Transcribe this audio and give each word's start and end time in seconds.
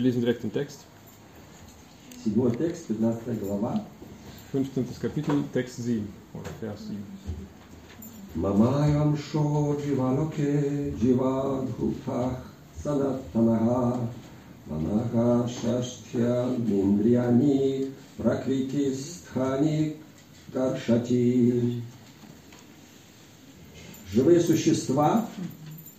lesen 0.00 0.20
direkt 0.20 0.42
den 0.42 0.52
Text. 0.52 0.80
Седьмой 2.24 2.56
текст, 2.56 2.86
15 2.86 3.40
глава. 3.40 3.84
15. 4.52 5.00
Kapitel, 5.00 5.44
Text 5.52 5.76
7 5.76 6.06
oder 6.34 6.50
Vers 6.60 6.80
7. 6.86 6.96
Мамаям 8.34 9.16
шо 9.16 9.76
дживалоке 9.80 10.94
дживадхутах 11.00 12.44
санатанаха 12.82 14.00
Манаха 14.66 15.48
шаштхя 15.48 16.48
миндрияни 16.58 17.90
пракрити 18.16 18.94
стхани 18.94 19.96
каршати 20.52 21.82
Живые 24.12 24.40
существа 24.40 25.28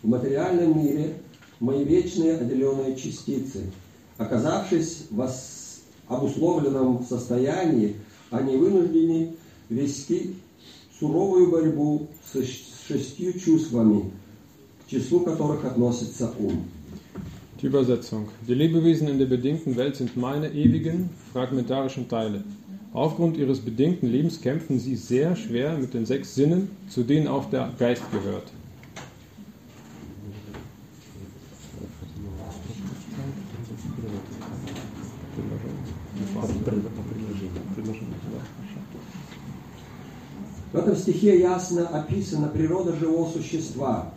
в 0.03 0.07
материальном 0.07 0.77
мире– 0.77 1.17
мои 1.61 1.85
вечные 1.85 2.37
отделенные 2.37 2.95
частицы. 2.95 3.71
Оказавшись 4.20 5.06
в 5.10 5.20
ос- 5.20 5.80
обусловленном 6.08 7.04
состоянии, 7.04 7.96
они 8.30 8.56
вынуждены 8.56 9.34
вести 9.68 10.36
суровую 10.98 11.50
борьбу 11.50 12.08
со 12.32 12.42
щ- 12.42 12.64
с 12.84 12.86
шестью 12.88 13.32
чувствами, 13.38 14.10
к 14.86 14.90
числу 14.90 15.20
которых 15.20 15.64
относится 15.64 16.32
ум. 16.38 16.64
Die 17.60 17.66
Übersetzung. 17.68 18.28
Die 18.46 18.54
Lebewesen 18.54 19.08
in 19.08 19.18
der 19.18 19.26
bedingten 19.26 19.76
Welt 19.76 19.96
sind 19.96 20.16
meine 20.16 20.48
ewigen, 20.52 21.08
fragmentarischen 21.32 22.06
Teile. 22.08 22.44
Aufgrund 22.92 23.36
ihres 23.36 23.60
bedingten 23.60 24.10
Lebens 24.10 24.40
kämpfen 24.40 24.78
sie 24.78 24.94
sehr 24.96 25.36
schwer 25.36 25.76
mit 25.78 25.92
den 25.94 26.06
sechs 26.06 26.34
Sinnen, 26.34 26.68
zu 26.88 27.02
denen 27.02 27.28
auch 27.28 27.50
der 27.50 27.72
Geist 27.78 28.02
gehört. 28.12 28.44
Этом 40.81 40.95
стихе 40.95 41.39
ясно 41.39 41.87
описана 41.87 42.47
природа 42.47 42.95
живого 42.95 43.29
существа. 43.31 44.11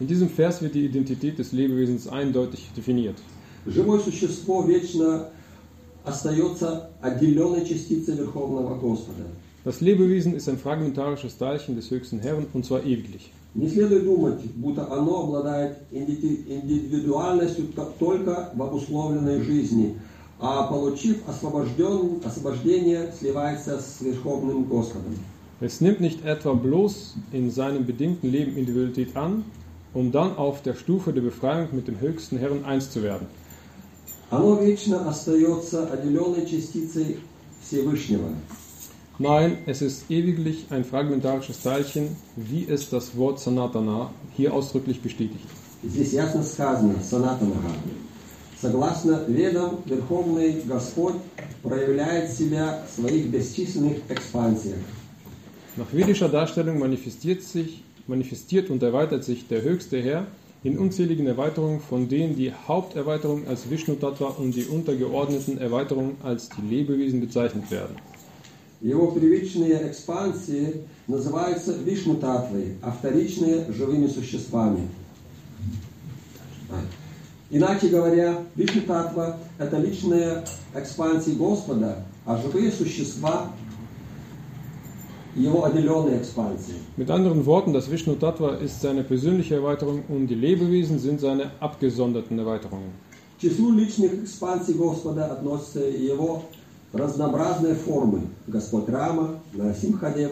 In 0.00 0.06
diesem 0.08 0.28
Vers 0.28 0.60
wird 0.60 0.74
die 0.74 0.84
Identität 0.84 1.38
des 1.38 1.52
Lebewesens 1.52 2.08
eindeutig 2.08 2.70
definiert. 2.76 3.16
Живое 3.66 4.00
существо 4.00 4.62
вечно 4.62 5.28
остается 6.04 6.90
отделенной 7.00 7.64
частицей 7.64 8.16
Верховного 8.16 8.74
Господа. 8.76 9.24
Das 9.64 9.80
Lebewesen 9.80 10.34
ist 10.34 10.48
ein 10.48 10.58
fragmentarisches 10.58 11.38
Teilchen 11.38 11.76
des 11.76 11.88
höchsten 11.90 12.18
Herrn 12.18 12.46
und 12.52 12.64
zwar 12.64 12.82
ewiglich. 12.84 13.30
Не 13.54 13.68
следует 13.68 14.04
думать, 14.04 14.40
будто 14.56 14.90
оно 14.90 15.24
обладает 15.24 15.76
инди- 15.92 16.42
индивидуальностью 16.48 17.66
только 17.98 18.50
в 18.54 18.62
обусловленной 18.62 19.42
жизни, 19.42 19.94
а 20.40 20.66
получив 20.66 21.18
освобожден, 21.28 22.20
освобождение, 22.24 23.12
сливается 23.16 23.78
с 23.78 24.00
Верховным 24.00 24.64
Господом. 24.64 25.16
Es 25.61 25.81
nimmt 25.81 26.01
nicht 26.01 26.23
etwa 26.23 26.53
bloß 26.53 27.15
in 27.31 27.49
seinem 27.49 27.85
bedingten 27.85 28.31
Leben 28.31 28.55
Individualität 28.55 29.15
an, 29.15 29.43
um 29.93 30.11
dann 30.11 30.37
auf 30.37 30.61
der 30.61 30.75
Stufe 30.75 31.13
der 31.13 31.21
Befreiung 31.21 31.69
mit 31.71 31.87
dem 31.87 31.99
höchsten 31.99 32.37
Herrn 32.37 32.63
eins 32.65 32.91
zu 32.91 33.01
werden. 33.01 33.27
Оно 34.29 34.55
вечно 34.55 35.09
остается 35.09 35.87
отделенной 35.87 36.45
частицей 36.45 37.17
Всевышнего. 37.61 38.29
Nein, 39.19 39.57
es 39.65 39.81
ist 39.81 40.11
ewiglich 40.11 40.65
ein 40.69 40.83
fragmentarisches 40.83 41.63
Teilchen, 41.63 42.15
wie 42.35 42.67
es 42.69 42.89
das 42.89 43.17
Wort 43.17 43.39
Sanatana 43.39 44.11
hier 44.35 44.53
ausdrücklich 44.53 45.01
bestätigt. 45.01 45.47
Здесь 45.81 46.13
ясно 46.13 46.43
сказано 46.43 47.01
Санатанаха. 47.01 47.71
Согласно 48.61 49.23
ведам, 49.27 49.79
Верховный 49.85 50.61
Господь 50.65 51.15
проявляет 51.63 52.31
себя 52.31 52.83
в 52.87 52.95
своих 52.99 53.27
бесчисленных 53.27 53.97
экспансиях. 54.09 54.77
Nach 55.77 55.93
vedischer 55.93 56.29
Darstellung 56.29 56.79
manifestiert, 56.79 57.43
sich, 57.43 57.83
manifestiert 58.07 58.69
und 58.69 58.81
erweitert 58.81 59.23
sich 59.23 59.47
der 59.47 59.61
höchste 59.61 60.01
Herr 60.01 60.25
in 60.63 60.77
unzähligen 60.77 61.27
Erweiterungen, 61.27 61.79
von 61.79 62.09
denen 62.09 62.35
die 62.35 62.51
Haupterweiterung 62.51 63.47
als 63.47 63.69
Vishnu 63.69 63.95
Tattva 63.95 64.29
und 64.39 64.55
die 64.55 64.65
untergeordneten 64.65 65.59
Erweiterungen 65.59 66.17
als 66.23 66.49
die 66.49 66.75
Lebewesen 66.75 67.21
bezeichnet 67.21 67.69
werden. 67.69 67.95
Его 68.81 69.07
первичные 69.07 69.87
экспансии 69.89 70.81
называются 71.07 71.73
Вишну-татвой, 71.73 72.75
а 72.81 72.91
вторичные – 72.91 73.73
живыми 73.73 74.07
существами. 74.07 74.87
А. 76.69 76.79
Иначе 77.49 77.87
говоря, 77.87 78.43
Вишну-татва – 78.55 79.57
это 79.57 79.77
личные 79.77 80.43
экспансии 80.75 81.31
Господа, 81.31 82.03
а 82.25 82.39
живые 82.39 82.71
существа – 82.71 83.27
его 83.31 83.35
отделенные 83.37 83.60
экспансии. 83.60 83.60
Mit 86.95 87.11
anderen 87.11 87.45
Worten, 87.45 87.73
das 87.73 87.91
Vishnu 87.91 88.15
Tattva 88.15 88.55
ist 88.55 88.81
seine 88.81 89.03
persönliche 89.03 89.55
Erweiterung 89.55 90.03
und 90.07 90.27
die 90.27 90.35
Lebewesen 90.35 90.97
sind 90.97 91.19
seine 91.19 91.51
abgesonderten 91.59 92.39
Erweiterungen. 92.39 92.91
К 93.37 93.41
числу 93.41 93.71
личных 93.71 94.13
экспансий 94.23 94.73
Господа 94.73 95.25
относятся 95.25 95.87
и 95.87 96.07
его 96.07 96.41
разнообразные 96.91 97.75
формы. 97.75 98.21
Господь 98.47 98.89
Рама, 98.89 99.39
Нарасимхадев, 99.53 100.31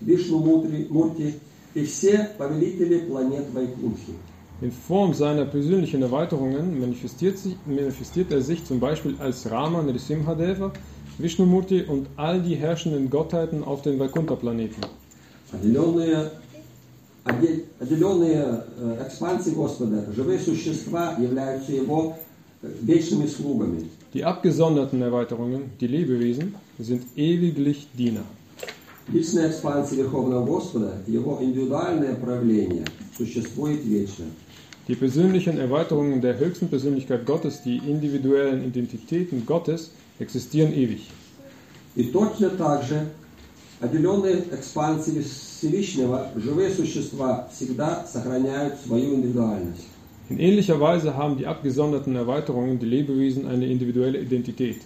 Вишну 0.00 0.40
Мутри, 0.40 0.88
Мурти 0.90 1.34
и 1.74 1.84
все 1.84 2.30
повелители 2.36 2.98
планет 2.98 3.44
Вайкунхи. 3.52 4.14
In 4.60 4.72
Form 4.72 5.12
seiner 5.12 5.44
persönlichen 5.44 6.02
Erweiterungen 6.02 6.80
manifestiert, 6.80 7.38
sich, 7.38 7.56
manifestiert 7.66 8.30
er 8.30 8.42
sich 8.42 8.64
zum 8.64 8.78
Beispiel 8.78 9.16
als 9.18 9.50
Rama 9.50 9.82
Nrisimhadeva, 9.82 10.72
Vishnumurti 11.18 11.82
und 11.82 12.06
all 12.16 12.40
die 12.40 12.54
herrschenden 12.54 13.10
Gottheiten 13.10 13.62
auf 13.62 13.82
den 13.82 13.98
Vaikuntha-Planeten. 13.98 14.80
Отделенные, 15.52 16.30
отдель- 17.24 17.64
отделенные 17.78 18.64
э, 18.80 19.06
экспансии 19.06 19.50
Господа, 19.50 20.06
живые 20.16 20.38
существа 20.38 21.16
являются 21.18 21.72
его 21.72 22.16
э, 22.62 22.68
вечными 22.82 23.26
слугами. 23.26 23.88
Die 24.14 24.24
abgesonderten 24.24 25.00
Erweiterungen, 25.02 25.70
die 25.80 25.86
Lebewesen, 25.86 26.54
sind 26.78 27.02
ewiglich 27.16 27.88
Diener. 27.96 28.24
Личная 29.12 29.48
экспансия 29.50 29.96
Верховного 29.96 30.44
Господа, 30.46 30.94
его 31.06 31.38
индивидуальное 31.42 32.14
проявление, 32.14 32.84
существует 33.16 33.84
вечно. 33.84 34.26
Die 34.88 34.94
persönlichen 34.94 35.58
Erweiterungen 35.58 36.20
der 36.20 36.38
höchsten 36.38 36.68
Persönlichkeit 36.68 37.24
Gottes, 37.26 37.62
die 37.62 37.76
individuellen 37.78 38.64
Identitäten 38.64 39.44
Gottes, 39.46 39.92
existieren 40.19 40.73
ewig. 40.73 41.01
И 41.95 42.03
точно 42.03 42.49
так 42.51 42.83
же 42.83 43.09
отделенные 43.79 44.43
экспансии 44.51 45.21
Всевышнего, 45.21 46.29
живые 46.35 46.69
существа 46.71 47.49
всегда 47.53 48.05
сохраняют 48.05 48.75
свою 48.85 49.15
индивидуальность. 49.15 49.87
In 50.29 50.39
ähnlicher 50.39 50.79
Weise 50.79 51.15
haben 51.15 51.37
die 51.37 51.47
abgesonderten 51.47 52.15
Erweiterungen, 52.15 52.79
die 52.79 52.85
Lebewesen, 52.85 53.47
eine 53.47 53.65
individuelle 53.65 54.19
Identität. 54.19 54.81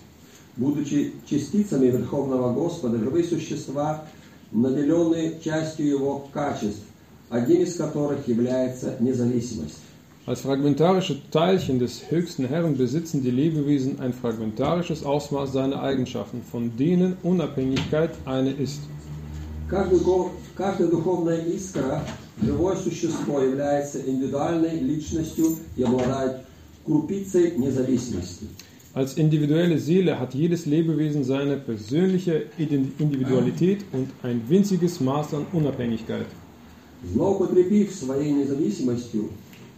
Будучи 0.55 1.13
частицами 1.29 1.87
Верховного 1.87 2.53
Господа, 2.53 2.97
живые 2.97 3.23
существа 3.23 4.05
наделены 4.51 5.39
частью 5.43 5.87
его 5.87 6.27
качеств, 6.33 6.83
одним 7.29 7.61
из 7.63 7.75
которых 7.75 8.27
является 8.27 8.97
независимость. 8.99 9.79
Als 10.26 10.40
fragmentarische 10.40 11.16
Teilchen 11.30 11.78
des 11.78 12.10
höchsten 12.10 12.46
Herrn 12.46 12.76
besitzen 12.76 13.22
die 13.22 13.30
Lebewesen 13.30 14.00
ein 14.00 14.12
fragmentarisches 14.12 15.04
Ausmaß 15.04 15.52
seiner 15.52 15.80
Eigenschaften, 15.80 16.42
von 16.42 16.76
denen 16.76 17.16
Unabhängigkeit 17.22 18.10
eine 18.24 18.50
ist. 18.50 18.80
Каждый 19.68 20.00
го- 20.00 20.30
каждая 20.56 20.88
духовная 20.88 21.44
искра, 21.44 22.02
живое 22.42 22.76
существо 22.76 23.40
является 23.40 24.00
индивидуальной 24.00 24.80
личностью 24.80 25.46
и 25.76 25.82
обладает 25.84 26.38
крупицей 26.84 27.56
независимости. 27.56 28.46
Als 28.94 29.14
individuelle 29.18 29.78
Seele 29.78 30.18
hat 30.18 30.34
jedes 30.34 30.64
Lebewesen 30.66 31.22
seine 31.22 31.56
persönliche 31.58 32.46
Ident- 32.58 32.92
Individualität 32.98 33.80
und 33.92 34.08
ein 34.22 34.40
winziges 34.48 35.00
Maß 35.00 35.34
an 35.34 35.46
Unabhängigkeit. 35.52 36.26
Злоупотребив 37.12 37.94
своей 37.94 38.32
независимостью, 38.32 39.28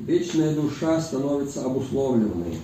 вечная 0.03 0.55
душа 0.55 1.01
становится 1.01 1.65
обусловленной, 1.65 2.59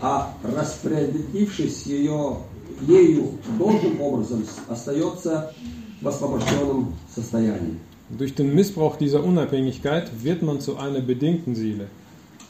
а 0.00 0.34
распорядившись 0.42 1.86
ее, 1.86 2.38
ею 2.82 3.32
должным 3.58 4.00
образом, 4.00 4.44
остается 4.68 5.52
в 6.00 6.08
освобожденном 6.08 6.94
состоянии. 7.14 7.78
Durch 8.08 8.34
den 8.34 8.54
Missbrauch 8.54 8.96
dieser 8.96 9.22
Unabhängigkeit 9.22 10.10
wird 10.22 10.42
man 10.42 10.60
zu 10.60 10.76
einer 10.76 11.00
bedingten 11.00 11.54
Seele. 11.54 11.88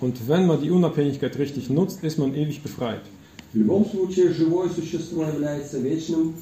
Und 0.01 0.27
wenn 0.27 0.47
man 0.47 0.63
die 0.63 0.71
Unabhängigkeit 0.71 1.37
richtig 1.39 1.69
nutzt, 1.69 2.03
ist 2.03 2.19
man 2.19 2.35
ewig 2.35 2.63
befreit. 2.63 3.03
В 3.53 3.57
любом 3.57 3.85
случае, 3.85 4.33
живое 4.33 4.69
существо 4.69 5.25
является 5.25 5.79
вечным, 5.81 6.35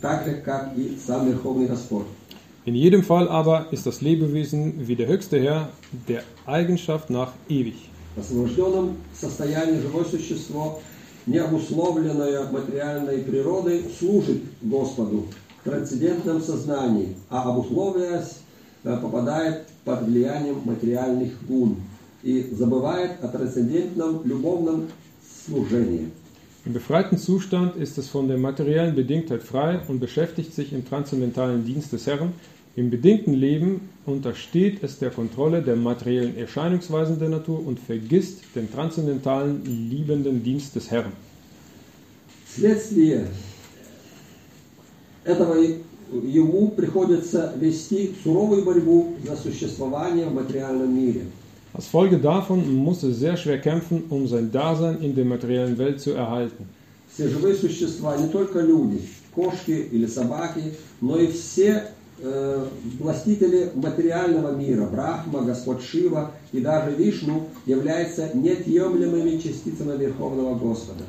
так 0.00 0.24
же, 0.24 0.34
как 0.44 0.76
и 0.76 0.96
сам 1.06 1.28
Верховный 1.28 1.66
Господь. 1.66 2.06
In 2.63 2.75
jedem 2.75 3.01
Fall 3.01 3.27
aber 3.27 3.65
ist 3.71 3.87
das 3.87 4.01
Lebewesen 4.01 4.87
wie 4.87 4.95
der 4.95 5.07
höchste 5.07 5.39
Herr 5.41 5.69
der 6.07 6.21
Eigenschaft 6.45 7.09
nach 7.09 7.31
ewig. 7.49 7.89
Освобожденном 8.15 8.97
состоянии 9.19 9.79
живое 9.79 10.05
существо, 10.05 10.79
не 11.25 11.39
материальной 12.51 13.19
природой, 13.19 13.85
служит 13.97 14.43
Господу 14.61 15.25
в 15.59 15.69
трансцендентном 15.69 16.39
а 17.31 17.49
обусловляясь, 17.49 18.41
э, 18.83 18.95
попадает 18.97 19.63
под 19.83 20.03
влиянием 20.03 20.61
материальных 20.63 21.31
гун 21.47 21.77
и 22.21 22.47
забывает 22.51 23.23
о 23.23 23.27
трансцендентном 23.29 24.21
любовном 24.23 24.87
служении. 25.47 26.11
Im 26.66 26.72
befreiten 26.72 27.16
Zustand 27.16 27.76
ist 27.76 27.96
es 27.96 28.08
von 28.08 28.26
der 28.26 28.38
materiellen 28.38 28.96
Bedingtheit 28.96 29.42
frei 29.42 29.80
und 29.86 30.00
beschäftigt 30.00 30.52
sich 30.52 30.72
im 30.72 30.84
transzendentalen 30.84 31.64
Dienst 31.64 31.92
des 31.92 32.08
Herrn. 32.08 32.32
Im 32.74 32.90
bedingten 32.90 33.34
Leben 33.34 33.88
untersteht 34.04 34.82
es 34.82 34.98
der 34.98 35.10
Kontrolle 35.10 35.62
der 35.62 35.76
materiellen 35.76 36.36
Erscheinungsweisen 36.36 37.20
der 37.20 37.28
Natur 37.28 37.64
und 37.64 37.78
vergisst 37.78 38.40
den 38.56 38.70
transzendentalen 38.70 39.64
liebenden 39.64 40.42
Dienst 40.42 40.74
des 40.74 40.90
Herrn. 40.90 41.12
Вследствие 42.44 43.28
этого 45.24 45.56
ему 46.12 46.70
приходится 46.70 47.54
вести 47.60 48.14
суровую 48.24 48.64
борьбу 48.64 49.14
за 49.24 49.36
существование 49.36 50.26
в 50.26 50.34
материальном 50.34 50.94
мире. 50.94 51.26
Als 51.72 51.88
Folge 51.88 52.18
davon 52.18 52.74
muss 52.74 53.02
er 53.02 53.12
sehr 53.12 53.36
schwer 53.36 53.58
kämpfen, 53.58 54.04
um 54.08 54.26
sein 54.26 54.50
Dasein 54.50 55.00
in 55.02 55.14
der 55.14 55.26
materiellen 55.26 55.76
Welt 55.76 56.00
zu 56.00 56.12
erhalten. 56.12 56.64
Все 57.12 57.28
живые 57.28 57.54
существа, 57.54 58.16
не 58.16 58.28
только 58.28 58.60
люди, 58.60 59.00
кошки 59.34 59.88
или 59.90 60.06
собаки, 60.06 60.74
но 61.00 61.18
и 61.18 61.28
все 61.28 61.84
э, 62.22 62.64
властители 62.98 63.70
материального 63.74 64.54
мира, 64.54 64.86
Брахма, 64.86 65.42
Господь 65.42 65.82
Шива 65.82 66.32
и 66.52 66.60
даже 66.60 66.94
Вишну, 66.94 67.48
являются 67.64 68.30
неотъемлемыми 68.34 69.38
частицами 69.38 69.96
Верховного 69.98 70.54
Господа. 70.56 71.04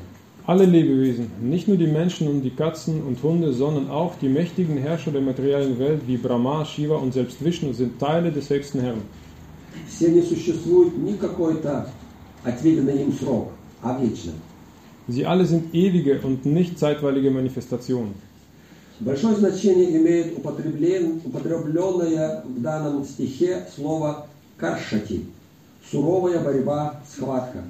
Alle 0.46 0.64
Lebewesen, 0.64 1.26
nicht 1.42 1.68
nur 1.68 1.76
die 1.76 1.86
Menschen 1.86 2.26
und 2.26 2.40
die 2.40 2.50
Katzen 2.50 3.02
und 3.02 3.22
Hunde, 3.22 3.52
sondern 3.52 3.90
auch 3.90 4.14
die 4.18 4.30
mächtigen 4.30 4.78
Herrscher 4.78 5.10
der 5.10 5.20
materiellen 5.20 5.78
Welt 5.78 6.00
wie 6.06 6.16
Brahma, 6.16 6.64
Shiva 6.64 6.96
und 6.96 7.12
selbst 7.12 7.44
Vishnu 7.44 7.74
sind 7.74 7.98
Teile 7.98 8.32
des 8.32 8.48
höchsten 8.48 8.80
Herrn. 8.80 9.02
Все 9.89 10.11
не 10.11 10.21
существуют 10.21 10.97
не 10.97 11.15
какой-то 11.15 11.89
отведенный 12.43 13.03
им 13.03 13.13
срок, 13.13 13.51
а 13.81 13.99
вечно. 13.99 14.33
Sie 15.07 15.25
alle 15.25 15.45
sind 15.45 15.73
ewige 15.73 16.19
und 16.21 16.45
nicht 16.45 16.79
zeitweilige 16.79 17.29
Manifestationen. 17.29 18.13
Большое 18.99 19.35
значение 19.35 19.97
имеет 19.97 20.37
употреблен- 20.37 21.21
употребленное 21.25 22.43
в 22.45 22.61
данном 22.61 23.03
стихе 23.03 23.67
слово 23.75 24.27
«каршати»– 24.57 25.25
суровая 25.91 26.39
борьба, 26.39 27.01
схватка. 27.11 27.63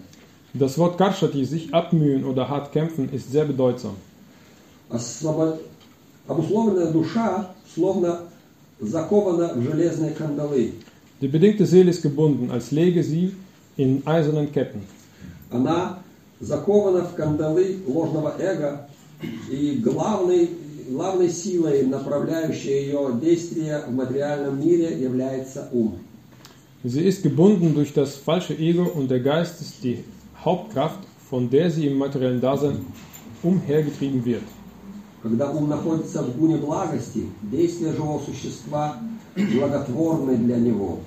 Das 0.53 0.77
Wort 0.77 0.99
Karshati, 0.99 1.45
sich 1.45 1.73
abmühen 1.73 2.23
oder 2.25 2.47
hart 2.47 2.71
kämpfen, 2.71 3.09
ist 3.11 3.31
sehr 3.31 3.45
bedeutsam. 3.45 3.95
Обусловленная 6.27 6.91
душа 6.91 7.49
словно 7.73 8.19
закована 8.79 9.53
в 9.55 9.61
железные 9.63 10.11
кандалы. 10.11 10.73
Die 11.22 11.28
bedingte 11.28 11.66
Seele 11.66 11.90
ist 11.90 12.02
gebunden, 12.02 12.50
als 12.50 12.70
läge 12.70 13.02
sie 13.02 13.34
in 13.76 14.02
eisernen 14.06 14.52
Ketten. 14.52 14.82
Она 15.50 16.00
закована 16.40 17.04
в 17.04 17.14
кандалы 17.14 17.78
ложного 17.86 18.34
эго, 18.38 18.88
и 19.50 19.80
главной, 19.82 20.50
главной 20.88 21.30
силой, 21.30 21.86
направляющей 21.86 22.84
ее 22.86 23.18
действия 23.20 23.84
в 23.88 23.92
материальном 23.92 24.60
мире, 24.60 24.98
является 24.98 25.68
ум. 25.72 26.00
Sie 26.84 27.04
ist 27.04 27.24
gebunden 27.24 27.74
durch 27.74 27.92
das 27.92 28.14
falsche 28.14 28.54
Ego 28.54 28.84
und 28.84 29.10
der 29.10 29.18
Geist 29.18 29.60
ist 29.60 29.82
die 29.82 30.04
Hauptkraft, 30.44 31.00
von 31.28 31.50
der 31.50 31.70
sie 31.70 31.88
im 31.88 31.98
materiellen 31.98 32.40
Dasein 32.40 32.86
umhergetrieben 33.42 34.24
wird. 34.24 34.44
Когда 35.22 35.50
ум 35.50 35.68
находится 35.68 36.22
в 36.22 36.38
гуне 36.38 36.58
благости, 36.58 37.26
действия 37.42 37.92
живого 37.92 38.22
существа 38.24 38.98
благотворны 39.34 40.36
для 40.36 40.56
него. 40.56 41.00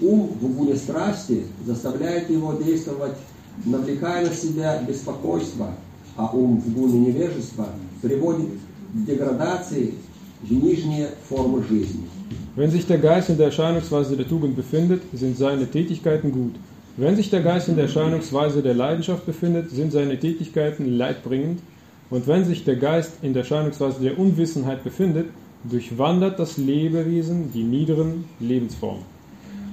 Ум 0.00 0.30
в 0.40 0.56
гуне 0.56 0.76
страсти 0.76 1.44
заставляет 1.66 2.30
его 2.30 2.54
действовать, 2.54 3.16
навлекая 3.64 4.26
на 4.26 4.34
себя 4.34 4.82
беспокойство, 4.82 5.74
а 6.16 6.30
ум 6.32 6.60
в 6.60 6.72
гуне 6.72 7.00
невежества 7.00 7.68
приводит 8.00 8.48
к 8.94 9.04
деградации 9.06 9.94
в 10.42 10.52
нижние 10.52 11.08
формы 11.28 11.62
жизни. 11.68 12.08
Wenn 12.56 12.70
sich 12.70 12.86
der 12.86 12.98
Geist 12.98 13.28
in 13.28 13.36
der 13.36 13.46
Erscheinungsweise 13.46 14.16
der 14.16 14.28
Tugend 14.28 14.56
befindet, 14.56 15.02
sind 15.12 15.36
seine 15.36 15.70
Tätigkeiten 15.70 16.32
gut. 16.32 16.54
Wenn 16.96 17.16
sich 17.16 17.30
der 17.30 17.42
Geist 17.42 17.68
in 17.68 17.76
der 17.76 17.84
Erscheinungsweise 17.84 18.62
der 18.62 18.74
Leidenschaft 18.74 19.24
befindet, 19.24 19.70
sind 19.70 19.92
seine 19.92 20.18
Tätigkeiten 20.18 20.98
leidbringend. 20.98 21.60
Und 22.10 22.26
wenn 22.26 22.44
sich 22.44 22.64
der 22.64 22.76
Geist 22.76 23.12
in 23.22 23.32
der 23.34 23.42
Erscheinungsweise 23.42 24.00
der 24.00 24.18
Unwissenheit 24.18 24.82
befindet, 24.82 25.28
durchwandert 25.64 26.38
das 26.38 26.56
Lebewesen 26.56 27.52
die 27.52 27.62
niederen 27.62 28.24
Lebensformen. 28.40 29.04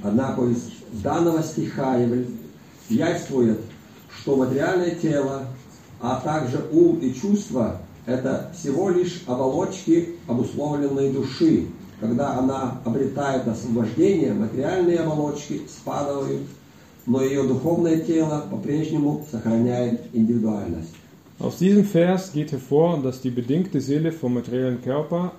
Однако 0.02 0.46
из 0.46 0.70
данного 1.02 1.42
стиха 1.42 1.98
явствует, 2.88 3.60
что 4.20 4.36
материальное 4.36 4.94
тело, 4.96 5.46
а 6.00 6.20
также 6.20 6.64
ум 6.72 6.98
и 6.98 7.14
чувства– 7.14 7.80
это 8.06 8.52
всего 8.58 8.90
лишь 8.90 9.22
оболочки 9.26 10.16
обусловленной 10.26 11.12
души. 11.12 11.66
Когда 12.00 12.36
она 12.36 12.80
обретает 12.84 13.46
освобождение, 13.46 14.32
материальные 14.32 14.98
оболочки 14.98 15.62
спадают, 15.68 16.42
но 17.06 17.22
ее 17.22 17.44
духовное 17.44 18.00
тело 18.00 18.44
по-прежнему 18.50 19.24
сохраняет 19.30 20.02
индивидуальность. 20.12 20.94
Aus 21.38 21.58
diesem 21.58 21.84
Vers 21.84 22.32
geht 22.32 22.52
hervor, 22.52 23.02
dass 23.02 23.20
die 23.20 23.30
bedingte 23.30 23.80
Seele 23.80 24.12
vom 24.12 24.34
materiellen 24.34 24.80
Körper 24.80 25.32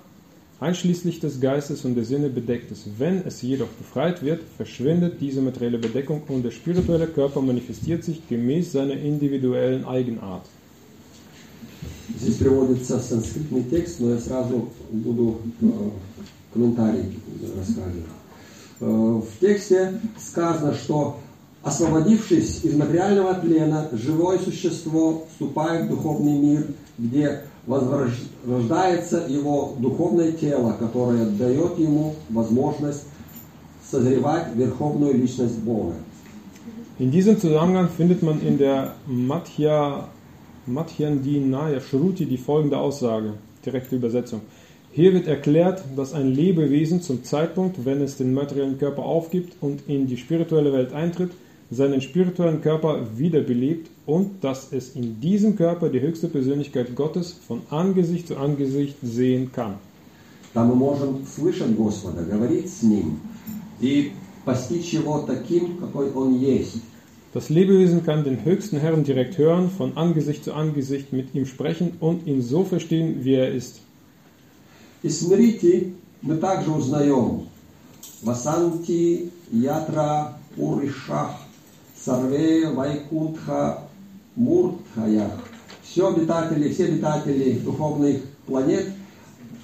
einschließlich 0.63 1.19
des 1.19 1.39
Geistes 1.39 1.85
und 1.85 1.95
der 1.95 2.05
Sinne 2.05 2.29
bedeckt 2.29 2.71
ist. 2.71 2.85
Wenn 2.97 3.21
es 3.25 3.41
jedoch 3.41 3.69
befreit 3.69 4.21
wird, 4.21 4.41
verschwindet 4.57 5.21
diese 5.21 5.41
materielle 5.41 5.77
Bedeckung 5.77 6.21
und 6.27 6.43
der 6.43 6.51
spirituelle 6.51 7.07
Körper 7.07 7.41
manifestiert 7.41 8.03
sich 8.03 8.27
gemäß 8.27 8.73
seiner 8.73 8.97
individuellen 8.97 9.85
Eigenart. 9.85 10.45
Здесь 12.19 12.35
приводится 12.35 12.99
санскритный 12.99 13.63
текст, 13.63 13.99
но 13.99 14.11
я 14.11 14.19
сразу 14.19 14.69
буду 14.91 15.39
э, 15.61 15.65
комментарий 16.53 17.19
рассказывать. 17.55 18.03
Э, 18.81 18.85
В 18.85 19.39
тексте 19.39 19.99
сказано, 20.17 20.73
что 20.73 21.19
освободившись 21.61 22.63
из 22.63 22.73
материального 22.73 23.35
тлена, 23.35 23.89
живое 23.93 24.39
существо 24.39 25.27
вступает 25.31 25.85
в 25.85 25.89
духовный 25.89 26.37
мир, 26.37 26.67
где 26.97 27.41
возрождается 27.65 29.25
его 29.27 29.75
духовное 29.79 30.31
тело, 30.31 30.75
которое 30.79 31.25
дает 31.25 31.77
ему 31.77 32.15
возможность 32.29 33.05
созревать 33.89 34.55
верховную 34.55 35.15
личность 35.15 35.59
Бога. 35.59 35.93
In 36.99 37.11
diesem 37.11 37.39
Zusammenhang 37.39 37.87
findet 37.87 38.21
man 38.23 38.41
in 38.41 38.57
der 38.57 38.93
Madhya, 39.07 40.09
Madhyandinaya 40.65 41.79
Shruti 41.79 42.25
die 42.25 42.37
folgende 42.37 42.77
Aussage, 42.77 43.35
direkte 43.65 43.95
Übersetzung. 43.95 44.41
Hier 44.91 45.13
wird 45.13 45.27
erklärt, 45.27 45.83
dass 45.95 46.13
ein 46.13 46.33
Lebewesen 46.33 47.01
zum 47.01 47.23
Zeitpunkt, 47.23 47.85
wenn 47.85 48.01
es 48.01 48.17
den 48.17 48.33
materiellen 48.33 48.79
Körper 48.79 49.03
aufgibt 49.03 49.53
und 49.61 49.87
in 49.87 50.07
die 50.07 50.17
spirituelle 50.17 50.73
Welt 50.73 50.91
eintritt, 50.91 51.31
seinen 51.71 52.01
spirituellen 52.01 52.61
Körper 52.61 53.05
wiederbelebt 53.15 53.89
und 54.05 54.43
dass 54.43 54.71
es 54.71 54.95
in 54.95 55.19
diesem 55.21 55.55
Körper 55.55 55.89
die 55.89 56.01
höchste 56.01 56.27
Persönlichkeit 56.27 56.95
Gottes 56.95 57.35
von 57.47 57.61
Angesicht 57.69 58.27
zu 58.27 58.37
Angesicht 58.37 58.95
sehen 59.01 59.51
kann. 59.51 59.75
Там 60.53 60.69
мы 60.69 60.75
можем 60.75 61.25
слышать 61.27 61.75
Господа, 61.75 62.23
говорить 62.23 62.69
с 62.69 62.81
Ним 62.81 63.19
и 63.79 64.11
постичь 64.45 64.93
Его 64.93 65.19
таким, 65.19 65.77
какой 65.77 66.11
Он 66.11 66.39
есть. 66.39 66.81
Das 67.31 67.49
Lebewesen 67.49 68.03
kann 68.03 68.23
den 68.23 68.43
höchsten 68.43 68.79
Herrn 68.79 69.03
direkt 69.03 69.37
hören, 69.37 69.69
von 69.69 69.95
Angesicht 69.95 70.43
zu 70.43 70.53
Angesicht 70.53 71.13
mit 71.13 71.35
ihm 71.35 71.45
sprechen 71.45 71.91
und 71.99 72.25
ihn 72.25 72.41
so 72.41 72.63
verstehen, 72.63 73.23
wie 73.23 73.35
er 73.35 73.53
ist. 73.53 73.81
Из 75.03 75.19
смирити 75.19 75.93
мы 76.21 76.35
также 76.37 76.71
узнаем 76.71 77.47
Васанти, 78.23 79.31
Ятра, 79.51 80.37
Пуришах, 80.55 81.35
Сарве, 82.04 82.70
Вайкунтха, 82.70 83.78
Муртхаях. 84.36 85.32
Все 85.82 86.08
обитатели, 86.08 86.72
все 86.72 86.86
обитатели 86.86 87.58
духовных 87.58 88.22
планет 88.46 88.88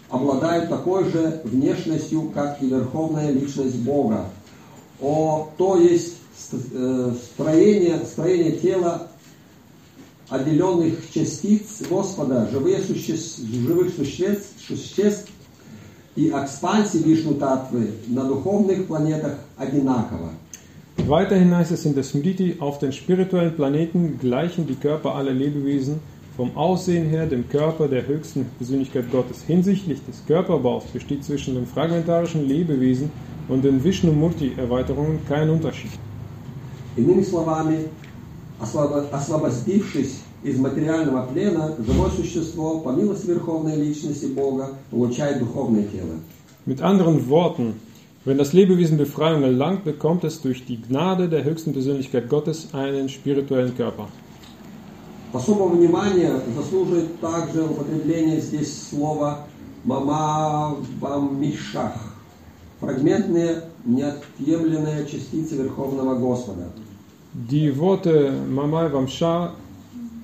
обладают 0.09 0.69
такой 0.69 1.11
же 1.11 1.41
внешностью, 1.45 2.31
как 2.31 2.63
и 2.63 2.67
верховная 2.67 3.31
личность 3.31 3.77
Бога. 3.77 4.27
О, 5.01 5.51
то 5.57 5.77
есть 5.77 6.17
э, 6.53 7.13
строение, 7.33 8.05
строение 8.05 8.53
тела 8.53 9.09
отделенных 10.29 11.11
частиц 11.13 11.83
Господа, 11.89 12.49
живые 12.51 12.79
существ, 12.81 13.41
живых 13.41 13.95
существ, 13.95 14.49
существ 14.67 15.29
и 16.17 16.29
экспансии 16.29 16.99
Вишну 16.99 17.35
Татвы 17.35 17.91
на 18.07 18.25
духовных 18.25 18.87
планетах 18.87 19.39
одинаково. 19.57 20.31
Weiterhin 21.08 21.56
heißt 21.56 21.72
es 21.72 21.86
in 21.86 21.94
der 21.94 22.04
Smriti, 22.04 22.56
auf 22.60 22.80
den 22.80 22.92
spirituellen 22.92 23.56
Planeten 23.56 24.18
gleichen 24.20 24.66
die 24.66 24.76
Körper 24.76 25.14
aller 25.16 25.34
Lebewesen 25.34 26.00
vom 26.36 26.56
Aussehen 26.58 27.08
her 27.10 27.28
dem 27.28 27.48
Körper 27.48 27.88
der 27.88 28.08
höchsten 28.08 28.46
Persönlichkeit 28.58 29.12
Gottes. 29.12 29.44
Hinsichtlich 29.46 30.00
des 30.06 30.26
Körperbaus 30.26 30.84
besteht 30.86 31.24
zwischen 31.24 31.56
den 31.56 31.66
fragmentarischen 31.66 32.48
Lebewesen 32.48 33.10
und 33.48 33.64
den 33.64 33.84
Vishnu-Murti-Erweiterungen 33.84 35.20
kein 35.28 35.50
Unterschied. 35.50 35.92
Иными 36.98 37.24
словами, 37.24 37.90
освобо- 38.60 39.10
освободившись 39.12 40.22
из 40.44 40.58
материального 40.58 41.28
плена, 41.28 41.76
живое 41.86 42.10
существо, 42.10 42.80
по 42.80 42.90
милости 42.90 43.28
Верховной 43.28 43.76
Личности 43.76 44.26
Бога, 44.28 44.70
получает 44.92 45.40
духовное 45.40 45.84
тело. 45.84 46.16
Mit 46.66 46.82
anderen 46.82 47.30
Worten, 47.30 47.74
wenn 48.26 48.38
das 48.38 48.54
Lebewesen 48.54 48.98
Befreiung 48.98 49.44
erlangt, 49.44 49.84
bekommt 49.84 50.24
es 50.24 50.42
durch 50.42 50.66
die 50.66 50.82
Gnade 50.82 51.30
der 51.30 51.44
höchsten 51.44 51.74
Persönlichkeit 51.74 52.28
Gottes 52.28 52.70
einen 52.74 53.08
spirituellen 53.08 53.76
Körper. 53.76 54.08
Особого 55.32 55.76
внимания 55.76 56.32
заслуживает 56.56 57.20
также 57.20 57.64
употребление 57.64 58.40
здесь 58.40 58.90
слова 58.90 59.46
«мама 59.84 60.78
вамишах» – 61.00 62.80
фрагментные, 62.80 63.64
неотъемлемые 63.86 65.06
частицы 65.06 65.56
Верховного 65.56 66.16
Господа. 66.16 66.72
Die 67.34 67.78
Worte 67.78 68.32
Mamai 68.32 68.90
Vamsha, 68.92 69.52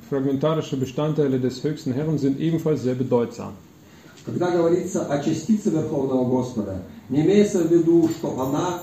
fragmentarische 0.09 0.77
Bestandteile 0.77 1.39
des 1.39 1.61
höchsten 1.63 1.91
Herrn, 1.93 2.17
sind 2.17 2.39
ebenfalls 2.39 2.83
sehr 2.83 2.95
bedeutsam. 2.95 3.53
Когда 4.25 4.51
говорится 4.51 5.05
о 5.05 5.19
частице 5.19 5.71
Верховного 5.71 6.25
Господа, 6.25 6.83
не 7.08 7.20
имеется 7.22 7.62
в 7.62 7.72
виду, 7.72 8.08
что 8.08 8.40
она 8.40 8.82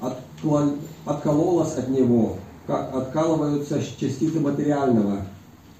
отклон- 0.00 0.78
откололась 1.04 1.76
от 1.76 1.88
Него, 1.88 2.36
как 2.66 2.94
откалываются 2.94 3.80
частицы 3.98 4.40
материального 4.40 5.26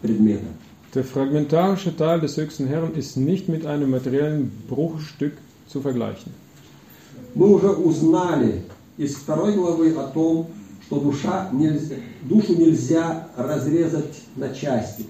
предмета. 0.02 0.46
Der 0.94 1.02
fragmentarische 1.02 1.96
Teil 1.96 2.20
des 2.20 2.36
höchsten 2.36 2.68
Herrn 2.68 2.92
ist 2.94 3.16
nicht 3.16 3.48
mit 3.48 3.66
einem 3.66 3.90
materiellen 3.90 4.52
Bruchstück 4.68 5.32
zu 5.66 5.80
vergleichen. 5.80 6.32
Мы 7.34 7.48
уже 7.52 7.70
узнали 7.70 8.62
из 8.96 9.16
второй 9.16 9.54
главы 9.54 9.92
о 9.94 10.04
том, 10.04 10.46
что 10.86 11.00
душа 11.00 11.48
нельзя, 11.52 11.96
душу 12.22 12.54
нельзя 12.54 13.28
разрезать 13.36 14.22
на 14.36 14.50
части. 14.50 15.06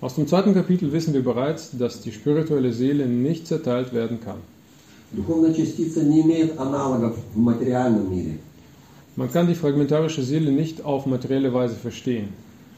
Aus 0.00 0.14
dem 0.14 0.26
zweiten 0.26 0.54
Kapitel 0.54 0.90
wissen 0.92 1.12
wir 1.12 1.22
bereits, 1.22 1.70
dass 1.72 2.00
die 2.00 2.10
spirituelle 2.10 2.72
Seele 2.72 3.06
nicht 3.06 3.46
zerteilt 3.46 3.92
werden 3.92 4.18
kann. 4.20 4.38
Духовная 5.12 5.52
частица 5.52 6.02
не 6.02 6.22
имеет 6.22 6.58
аналогов 6.58 7.16
в 7.34 7.38
материальном 7.38 8.10
мире. 8.10 8.38
Man 9.14 9.30
kann 9.30 9.46
die 9.46 9.54
fragmentarische 9.54 10.22
Seele 10.22 10.50
nicht 10.50 10.86
auf 10.86 11.04
materielle 11.04 11.52
Weise 11.52 11.74
verstehen. 11.76 12.28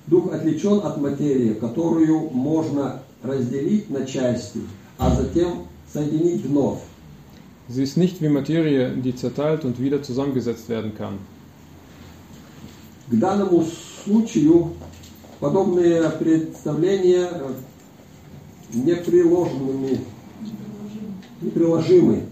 Дух 0.09 0.33
отличен 0.33 0.81
от 0.85 1.01
материи, 1.01 1.55
которую 1.55 2.31
можно 2.31 3.03
разделить 3.23 3.89
на 3.89 4.05
части, 4.05 4.61
а 4.99 5.15
затем 5.15 5.67
соединить 5.93 6.45
вновь. 6.45 6.81
Sie 7.69 7.83
ist 7.85 7.97
nicht 7.97 8.21
wie 8.21 8.29
Materie, 8.29 8.91
die 8.97 9.15
zerteilt 9.15 9.65
und 9.65 9.81
wieder 9.81 10.03
zusammengesetzt 10.03 10.69
werden 10.69 10.93
kann. 10.95 11.19
К 13.11 13.15
данному 13.15 13.65
случаю 14.05 14.73
подобные 15.39 16.11
представления 16.11 17.29
э, 17.33 17.53
неприложенными, 21.41 22.17
неприложимы. 22.17 22.23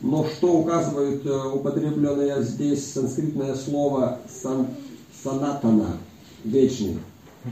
Но 0.00 0.24
что 0.24 0.58
указывает 0.58 1.26
э, 1.26 1.48
употребленное 1.52 2.40
здесь 2.42 2.92
санскритное 2.92 3.54
слово 3.54 4.18
сан, 4.28 4.68
санатана, 5.22 5.98
вечный. 6.44 6.98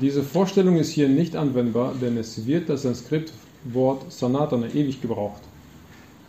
Diese 0.00 0.22
Vorstellung 0.22 0.76
ist 0.76 0.90
hier 0.90 1.08
nicht 1.08 1.34
anwendbar, 1.34 1.94
denn 1.94 2.18
es 2.18 2.46
wird 2.46 2.68
das 2.68 2.82
Sanskrit-Wort 2.82 4.12
Sanatana 4.12 4.66
ewig 4.68 5.00
gebraucht. 5.00 5.42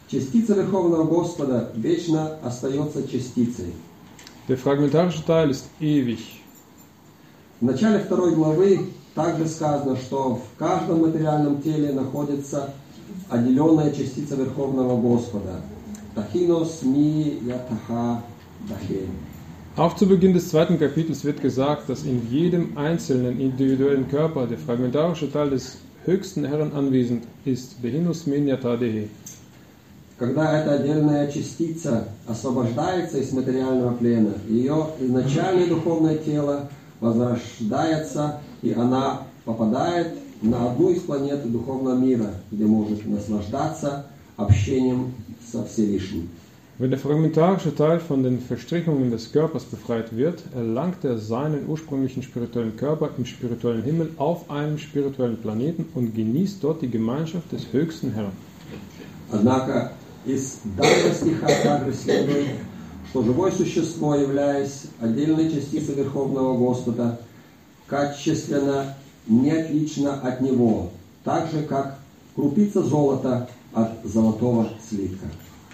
Частица 0.09 0.55
Верховного 0.55 1.03
Господа 1.03 1.69
вечно 1.75 2.37
остается 2.43 3.07
частицей. 3.07 3.73
Der 4.47 4.57
fragmentarische 4.57 5.23
Teil 5.25 5.51
ist 5.51 5.65
ewig. 5.79 6.19
В 7.61 7.65
начале 7.65 7.99
второй 7.99 8.33
главы 8.33 8.87
также 9.13 9.47
сказано, 9.47 9.97
что 9.97 10.35
в 10.37 10.57
каждом 10.57 11.01
материальном 11.01 11.61
теле 11.61 11.91
находится 11.91 12.73
отделенная 13.29 13.91
частица 13.91 14.35
Верховного 14.35 14.99
Господа. 14.99 15.61
Тахинос 16.15 16.81
ми 16.83 17.39
ятаха 17.45 18.21
дахе. 18.67 19.07
Auch 19.77 19.95
zu 19.95 20.07
Beginn 20.07 20.33
des 20.33 20.49
zweiten 20.49 20.77
Kapitels 20.77 21.23
wird 21.23 21.41
gesagt, 21.41 21.87
dass 21.87 22.03
in 22.03 22.29
jedem 22.29 22.77
einzelnen 22.77 23.39
individuellen 23.39 24.09
Körper 24.09 24.45
der 24.45 24.57
fragmentarische 24.57 25.31
Teil 25.31 25.51
des 25.51 25.77
höchsten 26.05 26.43
Herrn 26.43 26.73
anwesend 26.73 27.23
ist. 27.45 27.81
Behinus 27.81 28.25
Menyatadehe. 28.25 29.07
Когда 30.17 30.59
эта 30.59 30.73
отдельная 30.73 31.31
частица 31.31 32.09
освобождается 32.27 33.19
из 33.19 33.31
материального 33.31 33.93
плена, 33.93 34.33
ее 34.49 34.87
изначальное 34.99 35.67
духовное 35.67 36.17
тело 36.17 36.69
возрождается, 36.99 38.41
и 38.61 38.73
она 38.73 39.21
попадает 39.45 40.09
на 40.42 40.70
одну 40.70 40.90
из 40.90 41.02
планет 41.02 41.50
духовного 41.50 41.96
мира, 41.96 42.34
где 42.50 42.64
может 42.64 43.06
наслаждаться 43.06 44.06
общением 44.36 45.14
со 45.50 45.64
Всевышним. 45.64 46.28
Wenn 46.76 46.90
der 46.90 46.98
fragmentarische 46.98 47.72
Teil 47.72 48.00
von 48.00 48.24
den 48.24 48.40
Verstrickungen 48.40 49.12
des 49.12 49.30
Körpers 49.30 49.62
befreit 49.62 50.16
wird, 50.16 50.42
erlangt 50.56 51.04
er 51.04 51.18
seinen 51.18 51.68
ursprünglichen 51.68 52.24
spirituellen 52.24 52.76
Körper 52.76 53.10
im 53.16 53.24
spirituellen 53.26 53.84
Himmel 53.84 54.10
auf 54.16 54.50
einem 54.50 54.78
spirituellen 54.78 55.36
Planeten 55.36 55.86
und 55.94 56.16
genießt 56.16 56.58
dort 56.64 56.82
die 56.82 56.90
Gemeinschaft 56.90 57.52
des 57.52 57.72
höchsten 57.72 58.10
Herrn. 58.10 58.32
Однако 59.30 59.92
из 60.26 60.58
данного 60.76 61.14
стиха 61.14 61.46
также 61.62 61.94
следует, 61.94 62.46
что 63.10 63.22
живое 63.22 63.52
существо, 63.52 64.16
являясь 64.16 64.86
отдельной 65.00 65.52
частицей 65.52 65.94
Верховного 65.94 66.58
Господа, 66.58 67.20
качественно 67.86 68.96
не 69.28 69.50
отлично 69.50 70.20
от 70.20 70.40
Него, 70.40 70.90
так 71.24 71.50
же, 71.50 71.62
как 71.62 71.98
крупица 72.34 72.82
золота 72.82 73.48
от 73.72 73.90
золотого 74.04 74.68
слитка. 74.88 75.26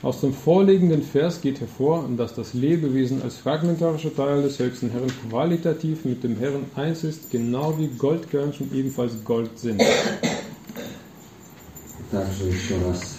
Aus 0.03 0.23
dem 0.23 0.33
vorliegenden 0.33 1.03
Vers 1.03 1.43
geht 1.43 1.61
hervor, 1.61 2.09
dass 2.17 2.35
das 2.35 2.55
Lebewesen 2.55 3.21
als 3.23 3.37
fragmentarischer 3.37 4.15
Teil 4.15 4.43
des 4.43 4.59
höchsten 4.59 4.89
Herrn 4.89 5.11
qualitativ 5.29 6.07
mit 6.07 6.25
dem 6.25 6.39
Herrn 6.39 6.65
eins 6.75 7.05
ist, 7.05 7.31
genau 7.31 7.77
wie 7.79 7.89
Goldkörnchen 7.89 8.71
ebenfalls 8.75 9.13
Gold 9.25 9.59
sind. 9.59 9.83
Также 12.11 12.45
еще 12.45 12.77
раз. 12.87 13.17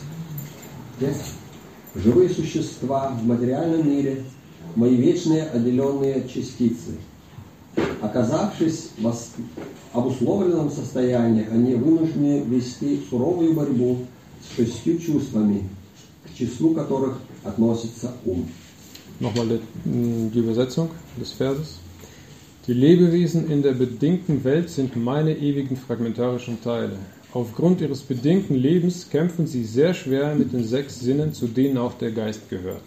Текст. 1.00 1.36
Живые 1.94 2.30
существа 2.30 3.10
в 3.10 3.28
материальном 3.28 3.88
мире – 3.88 4.34
мои 4.76 4.96
вечные 4.96 5.44
отделенные 5.44 6.28
частицы. 6.28 6.98
Оказавшись 8.02 8.90
в 8.98 9.08
ос- 9.08 9.32
обусловленном 9.94 10.72
состоянии, 10.72 11.46
они 11.52 11.76
вынуждены 11.76 12.42
вести 12.42 13.02
суровую 13.10 13.54
борьбу 13.54 14.00
с 14.42 14.56
шестью 14.56 14.98
чувствами, 14.98 15.70
к 16.26 16.38
числу 16.38 16.74
которых 16.74 17.20
относится 17.44 18.12
ум. 18.26 18.48
Nochmal 19.20 19.48
die, 19.50 20.30
die 20.34 20.40
Übersetzung 20.40 20.90
des 21.16 21.32
Verses. 21.32 21.78
Die 22.68 22.74
Lebewesen 22.74 23.50
in 23.52 23.62
der 23.62 23.74
bedingten 23.74 24.44
Welt 24.44 24.70
sind 24.70 24.96
meine 24.96 25.36
ewigen 25.38 25.78
fragmentarischen 25.78 26.62
Teile. 26.64 26.98
Aufgrund 27.34 27.82
ihres 27.82 28.02
bedingten 28.02 28.56
Lebens 28.56 29.08
kämpfen 29.10 29.48
sie 29.48 29.64
sehr 29.64 29.94
schwer 29.94 30.36
mit 30.36 30.54
den 30.54 30.64
sechs 30.64 31.00
Sinnen, 31.00 31.34
zu 31.34 31.48
denen 31.48 31.78
auch 31.78 31.94
der 31.94 32.12
Geist 32.12 32.50
gehört. 32.50 32.84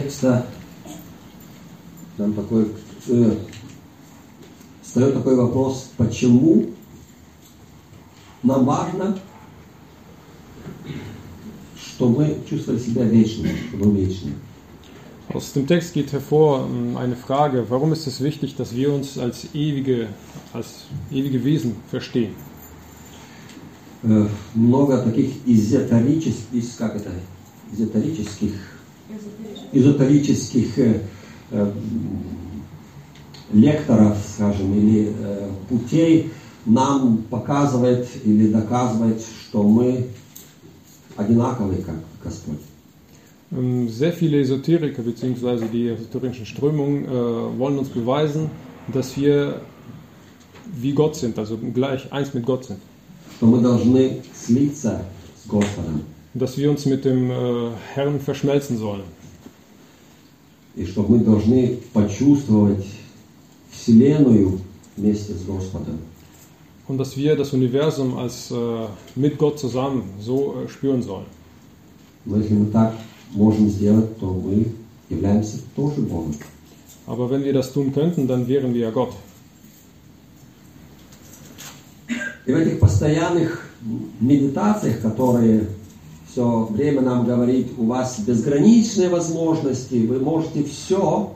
Текста 0.00 0.46
нам 2.18 2.34
такой 2.34 2.68
э, 3.08 3.36
встает 4.82 5.14
такой 5.14 5.36
вопрос, 5.36 5.90
почему 5.96 6.70
нам 8.42 8.64
важно, 8.64 9.18
что 11.76 12.08
мы 12.08 12.38
чувствовали 12.48 12.80
себя 12.80 13.04
вечными, 13.04 13.56
что 13.68 13.76
мы 13.76 14.00
вечны. 14.00 14.32
Aus 15.32 15.52
dem 15.52 15.68
Text 15.68 15.94
geht 15.94 16.12
hervor 16.12 16.66
ähm, 16.66 16.96
eine 16.96 17.14
Frage, 17.14 17.64
warum 17.70 17.92
ist 17.92 18.06
es 18.08 18.20
wichtig, 18.20 18.56
dass 18.56 18.74
wir 18.74 18.92
uns 18.92 19.16
als 19.16 19.46
ewige, 19.54 20.08
als 20.52 20.86
ewige 21.10 21.44
Wesen 21.44 21.76
verstehen? 21.88 22.34
Э, 24.02 24.26
много 24.54 24.98
таких 25.02 25.46
эзотерических, 25.46 26.76
как 26.76 26.96
это, 26.96 27.12
эзотерических, 27.72 28.54
эзотерических 29.71 30.77
э, 30.79 31.01
э, 31.51 31.61
м, 31.61 32.23
лекторов, 33.53 34.17
скажем, 34.35 34.73
или 34.77 35.13
э, 35.19 35.49
путей 35.69 36.31
нам 36.65 37.23
показывает 37.29 38.07
или 38.23 38.51
доказывает, 38.51 39.21
что 39.21 39.63
мы 39.63 40.07
одинаковые, 41.15 41.81
как 41.83 41.95
Господь. 42.23 42.59
Ähm, 43.51 43.87
Sehr 43.89 44.11
viele 44.11 44.41
Esoteriker 44.41 45.03
bzw. 45.03 45.67
die 45.71 45.89
esoterischen 45.89 46.45
Strömungen 46.45 47.05
äh, 47.05 47.59
wollen 47.59 47.77
uns 47.77 47.89
beweisen, 47.89 48.49
dass 48.91 49.15
wir 49.15 49.61
wie 50.77 50.91
Gott 50.93 51.15
sind, 51.15 51.37
also 51.37 51.57
gleich 51.57 52.11
eins 52.11 52.33
mit 52.33 52.45
Gott 52.45 52.65
sind. 52.65 52.79
Что 53.37 53.45
мы 53.47 53.61
должны 53.61 54.21
слиться 54.33 55.01
с 55.43 55.47
Господом. 55.47 56.03
Dass 56.33 56.57
wir 56.57 56.69
uns 56.71 56.85
mit 56.85 57.05
dem 57.05 57.29
äh, 57.29 57.69
Herrn 57.93 58.19
verschmelzen 58.19 58.77
sollen. 58.77 59.03
И 60.76 60.86
что 60.86 61.02
мы 61.02 61.18
должны 61.18 61.78
почувствовать 61.92 62.86
Вселенную 63.70 64.60
вместе 64.96 65.34
с 65.34 65.42
Господом. 65.42 65.98
Und 66.88 66.98
dass 66.98 67.16
wir 67.16 67.36
das 67.36 67.52
Universum 67.52 68.18
als 68.18 68.50
äh, 68.50 68.86
mit 69.14 69.38
Gott 69.38 69.60
zusammen 69.60 70.02
so 70.20 70.56
äh, 70.56 70.68
spüren 70.68 71.02
sollen. 71.02 71.26
Но 72.24 72.36
если 72.36 72.54
мы 72.54 72.66
так 72.66 72.94
можем 73.32 73.68
сделать, 73.68 74.18
то 74.18 74.26
мы 74.26 74.66
являемся 75.08 75.58
тоже 75.76 76.00
Богом. 76.00 76.34
Aber 77.06 77.30
wenn 77.30 77.44
wir 77.44 77.52
das 77.52 77.72
tun 77.72 77.92
könnten, 77.92 78.26
dann 78.26 78.46
wären 78.46 78.74
wir 78.74 78.80
ja 78.82 78.90
Gott. 78.90 79.14
И 82.46 82.52
в 82.52 82.56
этих 82.56 82.80
постоянных 82.80 83.70
медитациях, 84.20 85.00
которые 85.00 85.68
все 86.29 86.65
время 86.71 87.01
нам 87.01 87.25
говорит, 87.25 87.67
у 87.77 87.85
вас 87.85 88.19
безграничные 88.19 89.09
возможности, 89.09 90.05
вы 90.05 90.19
можете 90.19 90.63
все, 90.63 91.31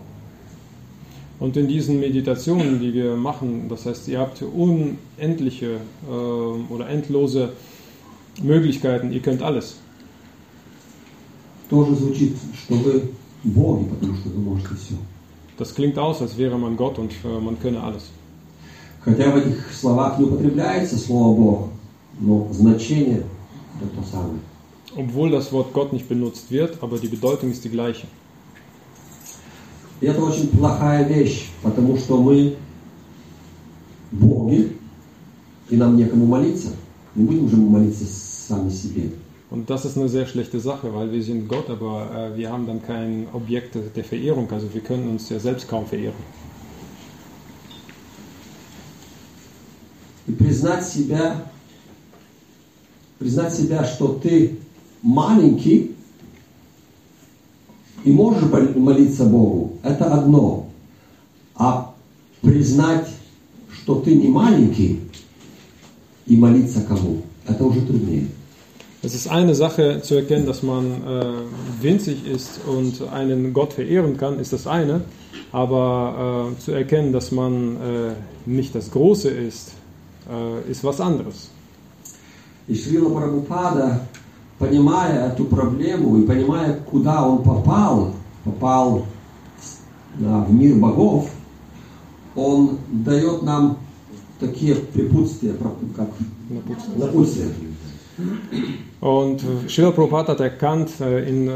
Und 1.40 1.56
in 1.56 1.70
diesen 1.70 2.02
Meditationen, 2.02 2.82
die 2.82 2.94
wir 2.94 3.16
machen, 3.16 3.70
das 3.70 3.86
heißt, 3.86 4.10
ihr 4.10 4.20
habt 4.20 4.42
unendliche 4.42 5.78
äh, 6.06 6.12
oder 6.12 6.90
endlose 6.90 7.54
Möglichkeiten, 8.44 9.14
ihr 9.14 9.22
könnt 9.22 9.42
alles. 9.42 9.78
тоже 11.70 11.96
звучит, 11.96 12.36
что 12.54 12.76
вы 12.76 13.12
боги, 13.44 13.86
потому 13.86 14.16
что 14.16 14.30
вы 14.30 14.42
можете 14.42 14.76
все. 14.76 14.96
Das 15.58 15.76
klingt 15.76 15.98
aus, 15.98 16.22
als 16.22 16.38
wäre 16.38 16.58
man 16.58 16.78
Gott 16.78 16.98
und 17.00 17.12
äh, 17.24 17.40
man 17.40 17.60
könne 17.60 17.84
alles. 17.84 18.04
Хотя 19.02 19.32
в 19.32 19.38
этих 19.38 19.72
словах 19.74 20.20
не 20.20 20.26
употребляется 20.26 20.98
слово 20.98 21.38
Бог, 21.38 21.68
но 22.20 22.48
значение 22.52 23.24
это 23.80 23.90
то 23.96 24.04
самое. 24.04 24.40
Obwohl 24.96 25.30
das 25.32 25.52
Wort 25.52 25.74
Gott 25.74 25.94
nicht 25.94 26.10
benutzt 26.10 26.52
wird, 26.52 26.82
aber 26.82 26.98
die 26.98 27.08
Bedeutung 27.08 27.52
ist 27.52 27.64
die 27.64 27.70
gleiche. 27.70 28.08
И 30.02 30.06
это 30.06 30.22
очень 30.24 30.50
плохая 30.50 31.06
вещь, 31.08 31.50
потому 31.62 31.98
что 31.98 32.22
мы 32.22 32.56
боги, 34.12 34.78
и 35.70 35.76
нам 35.76 35.98
некому 35.98 36.26
молиться. 36.26 36.70
Не 37.16 37.26
будем 37.26 37.50
же 37.50 37.58
мы 37.58 37.70
молиться 37.70 38.06
сами 38.06 38.70
себе. 38.70 39.12
Und 39.52 39.70
das 39.70 39.84
ist 39.84 39.98
eine 39.98 40.08
sehr 40.10 40.28
schlechte 40.28 40.60
Sache, 40.60 40.94
weil 40.94 41.12
wir 41.12 41.24
sind 41.24 41.48
Gott, 41.48 41.70
aber 41.70 42.32
äh, 42.34 42.38
wir 42.38 42.52
haben 42.52 42.68
dann 42.68 42.84
kein 42.84 43.28
Objekt 43.34 43.76
der 43.96 44.04
Verehrung, 44.04 44.50
also 44.52 44.72
wir 44.72 44.82
können 44.82 45.10
uns 45.10 45.28
ja 45.30 45.40
selbst 45.40 45.68
kaum 45.68 45.88
verehren. 45.88 46.14
И 50.28 50.32
признать 50.32 50.86
себя, 50.86 51.50
признать 53.18 53.52
себя, 53.56 53.84
что 53.84 54.20
ты 54.22 54.60
маленький 55.04 55.96
и 58.04 58.12
можешь 58.12 58.44
мол- 58.44 58.80
молиться 58.80 59.26
Богу, 59.26 59.74
это 59.84 60.14
одно. 60.14 60.68
А 61.56 61.94
признать, 62.42 63.08
что 63.74 63.96
ты 63.96 64.16
не 64.16 64.28
маленький 64.30 65.02
и 66.26 66.38
молиться 66.38 66.82
кому, 66.82 67.24
это 67.48 67.64
уже 67.66 67.82
труднее. 67.82 68.28
Es 69.02 69.16
ist 69.16 69.30
eine 69.30 69.56
Sache 69.56 70.02
zu 70.02 70.16
erkennen, 70.16 70.46
dass 70.46 70.62
man 70.62 70.86
äh, 71.08 71.34
winzig 71.82 72.28
ist 72.28 72.60
und 72.68 73.02
einen 73.14 73.54
Gott 73.54 73.72
verehren 73.72 74.18
kann, 74.18 74.40
ist 74.40 74.52
das 74.52 74.68
eine. 74.68 75.02
Aber 75.54 76.52
äh, 76.52 76.60
zu 76.62 76.74
erkennen, 76.74 77.14
dass 77.14 77.32
man 77.32 77.78
äh, 77.78 78.12
nicht 78.46 78.76
das 78.76 78.92
Große 78.92 79.30
ist, 79.30 79.72
äh, 80.30 80.70
ist 80.70 80.84
was 80.84 81.00
anderes. 81.00 81.50
И 82.68 82.76
Шрила 82.76 83.10
Прабхупада, 83.10 84.02
понимая 84.59 85.31
эту 85.31 85.45
проблему 85.45 86.19
и 86.19 86.27
понимая, 86.27 86.75
куда 86.91 87.27
он 87.27 87.43
попал, 87.43 88.13
попал 88.45 89.07
да, 90.19 90.41
в 90.41 90.53
мир 90.53 90.77
богов, 90.77 91.31
он 92.37 92.79
дает 92.91 93.43
нам 93.43 93.79
такие 94.41 94.75
препутствия, 94.77 95.55
как 95.97 96.09
напутствия. 96.97 97.49
Und 99.01 99.43
äh, 99.43 99.69
Srila 99.69 99.91
Prabhupada 99.91 100.33
hat 100.33 100.41
erkannt, 100.41 101.01
äh, 101.01 101.29
in 101.29 101.49
äh, 101.49 101.51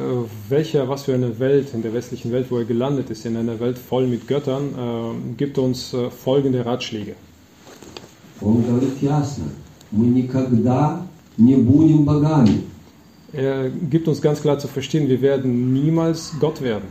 welcher, 0.48 0.88
was 0.88 1.04
für 1.04 1.14
eine 1.14 1.38
Welt, 1.38 1.72
in 1.72 1.82
der 1.82 1.94
westlichen 1.94 2.32
Welt, 2.32 2.46
wo 2.50 2.58
er 2.58 2.64
gelandet 2.64 3.10
ist, 3.10 3.24
in 3.24 3.36
einer 3.36 3.60
Welt 3.60 3.78
voll 3.78 4.08
mit 4.08 4.26
Göttern, 4.26 4.64
äh, 4.76 5.36
gibt 5.36 5.56
uns 5.56 5.94
äh, 5.94 6.10
folgende 6.10 6.66
Ratschläge. 6.66 7.14
Он 8.40 8.62
говорит 8.62 9.00
ясно, 9.00 9.44
мы 9.90 10.06
никогда 10.06 11.02
не 11.36 11.56
будем 11.56 12.04
богами. 12.04 12.64
Er 13.33 13.69
gibt 13.69 14.07
uns 14.07 14.21
ganz 14.21 14.41
klar 14.41 14.59
zu 14.59 14.67
verstehen, 14.67 15.07
wir 15.09 15.21
werden 15.21 15.73
niemals 15.73 16.33
Gott 16.39 16.61
werden. 16.61 16.87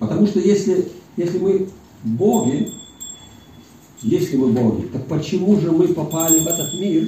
Потому 0.00 0.26
что 0.26 0.40
если, 0.40 0.88
если 1.16 1.38
мы 1.38 1.68
боги, 2.02 2.72
если 4.02 4.36
мы 4.36 4.48
боги, 4.48 4.88
так 4.92 5.06
почему 5.06 5.60
же 5.60 5.70
мы 5.70 5.86
попали 5.88 6.40
в 6.40 6.46
этот 6.46 6.74
мир, 6.80 7.06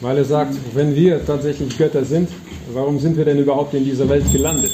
Weil 0.00 0.18
er 0.18 0.24
sagt, 0.24 0.54
wenn 0.74 0.94
wir 0.94 1.24
tatsächlich 1.24 1.78
Götter 1.78 2.04
sind, 2.04 2.28
warum 2.74 2.98
sind 2.98 3.16
wir 3.16 3.24
denn 3.24 3.38
überhaupt 3.38 3.72
in 3.72 3.84
dieser 3.84 4.06
Welt 4.06 4.30
gelandet? 4.30 4.72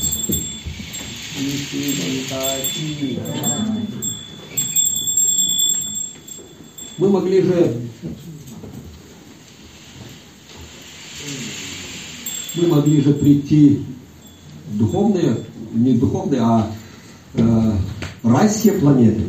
Мы 6.98 7.08
могли 7.08 7.42
же 7.42 7.76
мы 12.54 12.68
могли 12.68 13.00
же 13.00 13.14
прийти 13.14 13.82
в 14.72 14.78
духовные, 14.78 15.36
не 15.72 15.94
духовные, 15.94 16.40
а 16.40 16.70
э, 17.34 17.72
райские 18.22 18.74
планеты. 18.74 19.22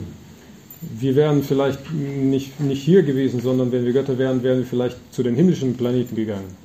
Wir 1.00 1.16
wären 1.16 1.44
vielleicht 1.44 1.80
nicht, 1.94 2.60
nicht 2.60 2.84
hier 2.84 3.04
gewesen, 3.04 3.40
sondern 3.40 3.72
wenn 3.72 3.86
wir 3.86 3.94
Götter 3.94 4.18
wären, 4.18 4.42
wären 4.42 4.60
wir 4.60 4.66
vielleicht 4.66 4.98
zu 5.12 5.22
den 5.22 5.36
himmlischen 5.36 5.76
Planeten 5.76 6.16
gegangen. 6.16 6.56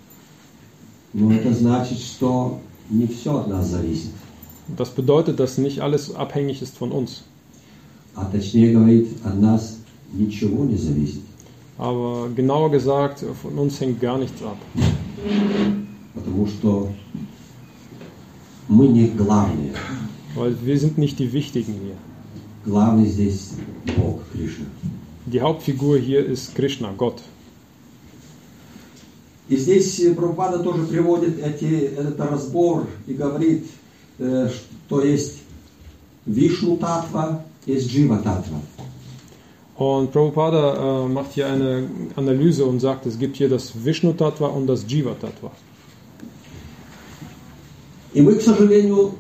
Но 1.13 1.33
это 1.33 1.53
значит, 1.55 1.99
что 1.99 2.61
не 2.91 3.07
все 3.07 3.39
от 3.39 3.49
нас 3.49 3.69
зависит. 3.69 4.11
Das 4.77 4.91
bedeutet, 4.91 5.39
dass 5.39 5.59
nicht 5.59 5.81
alles 5.81 6.15
abhängig 6.15 6.61
ist 6.63 6.77
von 6.77 6.93
uns. 6.93 7.25
А 8.15 8.25
точнее 8.25 8.73
говорит, 8.73 9.09
от 9.23 9.39
нас 9.39 9.79
ничего 10.13 10.65
не 10.65 10.77
зависит. 10.77 11.21
Aber 11.79 12.29
genauer 12.35 12.71
gesagt, 12.71 13.25
von 13.43 13.59
uns 13.59 13.81
hängt 13.81 14.01
gar 14.01 14.19
nichts 14.19 14.43
ab. 14.43 14.57
Потому 16.15 16.47
что 16.47 16.91
мы 18.69 18.89
не 18.89 19.09
главные. 19.09 19.75
Weil 20.35 20.57
wir 20.63 20.79
sind 20.79 20.99
nicht 20.99 21.19
die 21.19 21.33
Wichtigen 21.33 21.75
hier. 21.83 21.97
Главный 22.65 23.07
здесь 23.07 23.53
Бог, 23.97 24.21
Кришна. 24.33 24.67
Die 25.27 25.41
Hauptfigur 25.41 25.99
hier 25.99 26.25
ist 26.25 26.55
Krishna, 26.55 26.93
Gott. 26.97 27.23
И 29.49 29.57
здесь 29.57 30.01
э, 30.01 30.15
Прабхупада 30.15 30.59
тоже 30.59 30.85
приводит 30.87 31.39
эти, 31.39 31.93
этот 31.97 32.19
разбор 32.19 32.87
и 33.07 33.15
говорит, 33.15 33.67
э, 34.19 34.49
что 34.89 35.05
есть 35.05 35.43
Вишну 36.25 36.77
Татва, 36.77 37.45
есть 37.65 37.89
Джива 37.89 38.19
Татва. 38.19 38.61
Und 39.79 40.11
Prabhupada 40.11 41.05
äh, 41.05 41.09
macht 41.09 41.35
hier 41.35 41.47
eine 41.47 41.87
Analyse 42.17 42.65
und 42.65 42.81
sagt, 42.81 43.05
es 43.05 43.19
gibt 43.19 43.37
hier 43.37 43.51
das 43.51 43.73
Vishnu 43.75 44.15
Tattva 44.15 44.47
und 44.47 44.67
das 44.67 44.87
Jiva 44.89 45.15
Tattva. 45.15 45.53
И 48.13 48.23
мы, 48.23 48.35
к 48.35 48.43
сожалению, 48.43 49.13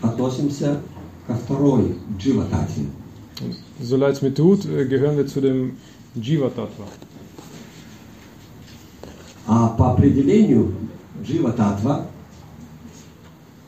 относимся 0.00 0.80
ко 1.26 1.34
второй 1.34 1.96
джива-татве. 2.18 2.86
Und 3.42 3.56
so 3.82 3.96
leid 3.96 4.14
es 4.14 4.22
mir 4.22 4.34
tut, 4.34 4.66
äh, 4.66 4.86
gehören 4.86 5.16
wir 5.16 5.26
zu 5.26 5.40
dem 5.40 5.76
Jiva 6.14 6.48
Tattva. 6.50 6.86
А 9.46 9.68
по 9.70 9.92
определению 9.92 10.74
джива-татва 11.24 12.06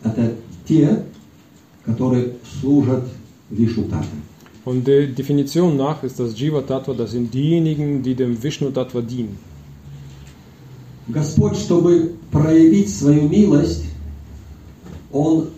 это 0.05 0.35
те, 0.67 1.05
которые 1.85 2.35
служат 2.61 3.05
Вишну-татве. 3.51 4.19
Und 4.65 4.87
der 4.87 5.09
Definition 5.09 5.77
nach 5.77 6.03
ist 6.05 6.21
das 6.21 6.39
Jiva 6.39 6.63
Tattva, 6.63 6.95
das 6.95 7.11
sind 7.13 7.35
diejenigen, 7.35 8.03
die 8.03 8.15
dem 8.15 8.41
Vishnu 8.41 8.71
Tattva 8.71 9.01
dienen. 9.01 9.39
Господь, 11.08 11.58
чтобы 11.58 12.16
проявить 12.32 12.94
свою 12.94 13.30
милость, 13.30 13.86
Он 15.12 15.50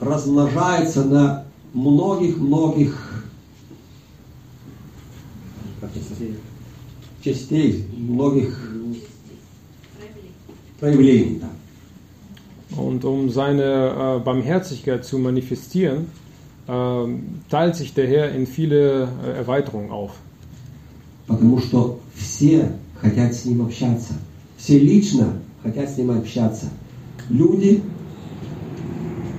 размножается 0.00 1.04
на 1.04 1.44
многих-многих 1.72 3.24
частей, 7.22 7.86
многих 7.96 8.72
проявлений. 10.80 11.40
Да. 11.40 11.50
Und 12.76 13.04
um 13.04 13.30
seine 13.30 14.18
äh, 14.18 14.24
Barmherzigkeit 14.24 15.04
zu 15.04 15.18
manifestieren, 15.18 16.06
ähm, 16.66 17.42
teilt 17.50 17.76
sich 17.76 17.92
der 17.94 18.06
Herr 18.08 18.32
in 18.32 18.46
viele 18.46 19.08
äh, 19.24 19.38
Erweiterungen 19.38 19.90
auf. 19.90 20.12
Потому 21.26 21.58
что 21.58 22.00
все 22.14 22.72
хотят 23.00 23.34
с 23.34 23.44
Ним 23.44 23.62
общаться. 23.62 24.14
Все 24.62 24.78
лично 24.78 25.32
хотят 25.64 25.90
с 25.90 25.98
Ним 25.98 26.12
общаться. 26.12 26.66
Люди, 27.28 27.82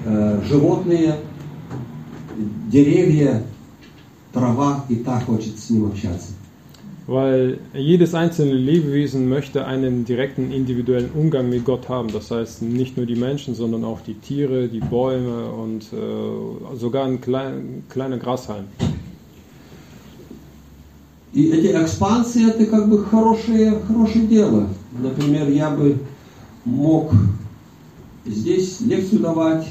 э, 0.05 0.41
животные, 0.49 1.15
деревья, 2.69 3.41
трава 4.33 4.83
и 4.89 4.95
так 4.95 5.23
хочет 5.23 5.57
с 5.57 5.69
Ним 5.69 5.85
общаться. 5.85 6.33
Weil 7.07 7.59
jedes 7.73 8.13
einzelne 8.13 8.53
Lebewesen 8.53 9.29
möchte 9.29 9.65
einen 9.65 10.03
direkten 10.03 10.51
individuellen 10.51 11.11
Umgang 11.13 11.49
mit 11.49 11.63
Gott 11.63 11.87
haben. 11.87 12.11
Das 12.11 12.29
heißt, 12.29 12.61
nicht 12.61 12.97
nur 12.97 13.05
die 13.05 13.15
Menschen, 13.15 13.55
sondern 13.55 13.85
auch 13.85 14.01
die 14.01 14.15
Tiere, 14.15 14.67
die 14.67 14.81
Bäume 14.81 15.51
und 15.51 15.83
äh, 15.93 16.75
sogar 16.75 17.05
ein 17.05 17.21
klein, 17.21 17.83
kleiner 17.87 18.17
Grashalm. 18.17 18.65
И 21.33 21.49
эти 21.49 21.67
экспансии 21.67 22.47
это 22.47 22.65
как 22.65 22.89
бы 22.89 23.03
хорошее, 23.03 23.79
хорошее 23.87 24.27
дело. 24.27 24.67
Например, 24.92 25.48
я 25.48 25.70
бы 25.70 25.98
мог 26.64 27.12
здесь 28.24 28.80
лекцию 28.80 29.20
давать, 29.20 29.66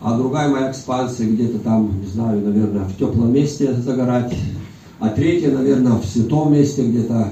а 0.00 0.16
другая 0.16 0.48
моя 0.48 0.70
экспансия 0.70 1.26
где-то 1.26 1.58
там, 1.58 2.00
не 2.00 2.06
знаю, 2.06 2.40
наверное, 2.40 2.84
в 2.84 2.96
теплом 2.96 3.32
месте 3.32 3.74
загорать, 3.74 4.34
а 4.98 5.08
третья, 5.08 5.50
наверное, 5.50 5.98
в 5.98 6.04
святом 6.04 6.52
месте 6.52 6.86
где-то 6.86 7.30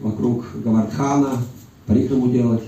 вокруг 0.00 0.44
Гавардхана, 0.64 1.38
парикраму 1.86 2.28
делать. 2.28 2.62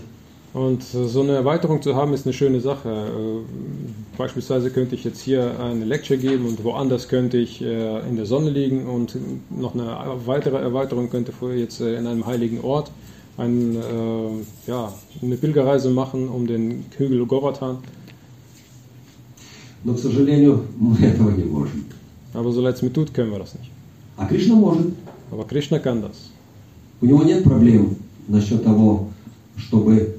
Und 0.54 0.82
äh, 0.94 1.06
so 1.06 1.20
eine 1.20 1.32
Erweiterung 1.32 1.82
zu 1.82 1.94
haben, 1.94 2.14
ist 2.14 2.24
eine 2.24 2.32
schöne 2.32 2.60
Sache. 2.60 2.88
Äh, 2.88 3.40
Beispielsweise 4.16 4.70
könnte 4.70 4.94
ich 4.94 5.04
jetzt 5.04 5.20
hier 5.20 5.60
eine 5.60 5.84
Lecture 5.84 6.18
geben 6.18 6.46
und 6.46 6.64
woanders 6.64 7.08
könnte 7.08 7.36
ich 7.36 7.60
äh, 7.60 8.00
in 8.08 8.16
der 8.16 8.24
Sonne 8.24 8.50
liegen 8.50 8.86
und 8.86 9.16
noch 9.50 9.74
eine 9.74 9.94
weitere 10.24 10.56
Erweiterung 10.56 11.10
könnte 11.10 11.32
vorher 11.32 11.58
jetzt 11.58 11.80
äh, 11.82 11.96
in 11.96 12.06
einem 12.06 12.24
heiligen 12.26 12.62
Ort 12.62 12.90
ein, 13.37 13.75
äh, 13.75 14.69
ja, 14.69 14.93
eine 15.21 15.35
Pilgerreise 15.37 15.89
machen 15.89 16.29
um 16.29 16.47
den 16.47 16.85
Hügel 16.97 17.25
Govardhan. 17.25 17.77
Но, 19.83 19.95
к 19.95 19.99
сожалению, 19.99 20.65
мы 20.77 20.95
этого 20.97 21.31
не 21.31 21.43
можем. 21.43 21.85
Aber 22.33 22.51
so 22.51 22.61
mir 22.61 22.93
tut, 22.93 23.13
können 23.13 23.31
wir 23.31 23.39
das 23.39 23.55
nicht. 23.55 23.71
А 24.17 24.25
Кришна 24.25 24.55
может. 24.55 24.93
Aber 25.31 25.45
Krishna 25.45 25.79
kann 25.79 26.01
das. 26.01 26.29
У 27.01 27.05
него 27.07 27.23
нет 27.23 27.43
проблем 27.43 27.95
насчет 28.27 28.63
того, 28.63 29.09
чтобы 29.57 30.17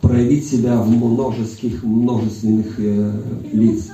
проявить 0.00 0.48
себя 0.48 0.80
в 0.80 0.88
множеских, 0.88 1.82
множественных 1.82 2.78
э, 2.78 3.12
лиц. 3.52 3.90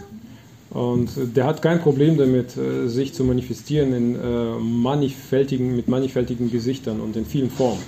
Und 0.71 1.09
der 1.35 1.45
hat 1.45 1.61
kein 1.61 1.79
Problem 1.79 2.17
damit, 2.17 2.57
äh, 2.57 2.87
sich 2.87 3.13
zu 3.13 3.23
manifestieren 3.23 3.93
in, 3.93 4.15
äh, 4.15 4.59
mannigfältigen, 4.59 5.75
mit 5.75 5.87
mannigfältigen 5.87 6.51
Gesichtern 6.51 6.99
und 6.99 7.15
in 7.15 7.25
vielen 7.25 7.49
Formen. 7.49 7.81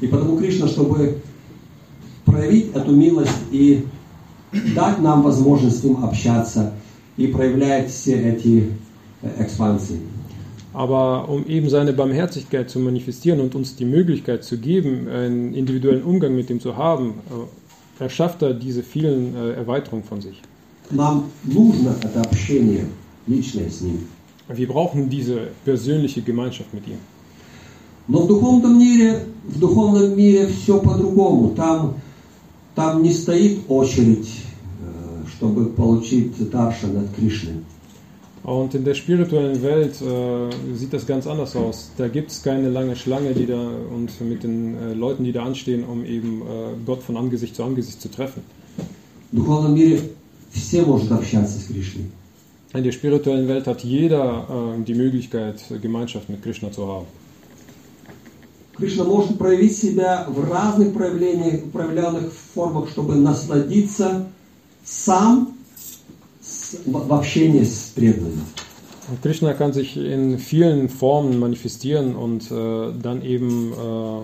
И 0.00 0.08
потому 0.08 0.36
Кришна, 0.36 0.66
чтобы 0.66 1.18
проявить 2.24 2.74
эту 2.74 2.90
милость 2.90 3.38
и 3.52 3.84
дать 4.74 5.00
нам 5.00 5.22
возможность 5.22 5.80
с 5.80 5.84
ним 5.84 6.04
общаться, 6.04 6.72
и 7.16 7.28
проявляет 7.28 7.90
все 7.90 8.14
эти 8.14 8.72
э, 9.22 9.44
экспансии. 9.44 10.00
Aber 10.72 11.28
um 11.28 11.46
eben 11.46 11.68
seine 11.68 11.92
Barmherzigkeit 11.92 12.70
zu 12.70 12.80
manifestieren 12.80 13.40
und 13.40 13.54
uns 13.54 13.76
die 13.76 13.84
Möglichkeit 13.84 14.42
zu 14.42 14.58
geben, 14.58 15.06
einen 15.06 15.54
individuellen 15.54 16.02
Umgang 16.02 16.34
mit 16.34 16.48
ihm 16.50 16.60
zu 16.60 16.76
haben, 16.76 17.20
äh, 18.00 18.02
erschafft 18.02 18.42
er 18.42 18.54
diese 18.54 18.82
vielen 18.82 19.36
äh, 19.36 19.52
Erweiterungen 19.52 20.04
von 20.04 20.20
sich. 20.20 20.40
Нам 20.90 21.30
нужно 21.44 21.96
это 22.02 22.20
общение 22.20 22.86
личное 23.26 23.70
с 23.70 23.80
ним. 23.80 24.00
Wir 24.48 24.66
brauchen 24.66 25.08
diese 25.08 25.48
persönliche 25.64 26.20
Gemeinschaft 26.20 26.74
mit 26.74 26.86
ihm. 26.86 26.98
Но 28.08 28.24
в 28.24 28.26
духовном 28.26 28.78
мире, 28.78 29.26
в 29.44 29.58
духовном 29.58 30.16
мире 30.16 30.48
все 30.48 30.80
по-другому. 30.80 31.54
Там, 31.54 31.94
там 32.74 33.02
не 33.02 33.12
стоит 33.12 33.60
очередь, 33.68 34.28
э, 34.80 35.24
чтобы 35.36 35.66
получить 35.66 36.50
даршан 36.50 36.96
от 36.98 37.14
Кришны. 37.14 37.62
Und 38.44 38.74
in 38.74 38.84
der 38.84 38.94
spirituellen 38.94 39.62
Welt 39.62 40.02
äh, 40.02 40.74
sieht 40.74 40.92
das 40.92 41.06
ganz 41.06 41.28
anders 41.28 41.54
aus. 41.54 41.92
Da 41.96 42.08
gibt 42.08 42.32
es 42.32 42.42
keine 42.42 42.70
lange 42.70 42.96
Schlange, 42.96 43.34
die 43.34 43.46
da 43.46 43.70
und 43.94 44.20
mit 44.20 44.42
den 44.42 44.76
äh, 44.76 44.94
Leuten, 44.94 45.22
die 45.22 45.30
da 45.30 45.44
anstehen, 45.44 45.84
um 45.84 46.04
eben 46.04 46.42
äh, 46.42 46.44
Gott 46.84 47.04
von 47.04 47.16
Angesicht 47.16 47.54
zu 47.54 47.62
Angesicht 47.62 48.00
zu 48.02 48.10
treffen. 48.10 48.42
В 49.30 49.36
духовном 49.36 49.74
мире 49.74 50.00
все 50.57 50.83
могут 50.83 51.11
общаться 51.11 51.59
с 51.59 51.65
Кришной. 51.65 52.05
In 52.73 52.83
der 52.83 52.91
spirituellen 52.91 53.47
Welt 53.47 53.65
hat 53.65 53.83
jeder 53.83 54.45
äh, 54.49 54.83
die 54.83 54.93
Möglichkeit, 54.93 55.61
Gemeinschaft 55.81 56.27
mit 56.29 56.41
Krishna 56.43 56.71
zu 56.71 56.85
haben. 56.87 57.05
Кришна 58.77 59.03
может 59.05 59.37
проявить 59.39 59.75
себя 59.75 60.25
в 60.27 60.43
разных 60.51 60.93
проявлениях, 60.93 61.71
проявленных 61.71 62.31
формах, 62.53 62.89
чтобы 62.89 63.15
насладиться 63.15 64.27
сам 64.83 65.57
с- 66.41 66.77
в 66.85 67.07
в 67.07 67.13
общении 67.13 67.63
с 67.63 67.91
преданными. 67.95 68.41
Krishna 69.23 69.53
kann 69.53 69.71
sich 69.71 69.95
in 69.95 70.37
vielen 70.37 70.89
Formen 70.89 71.39
manifestieren 71.39 72.15
und 72.17 72.51
äh, 72.51 72.91
dann 73.01 73.21
eben 73.23 73.71
äh, 73.71 74.21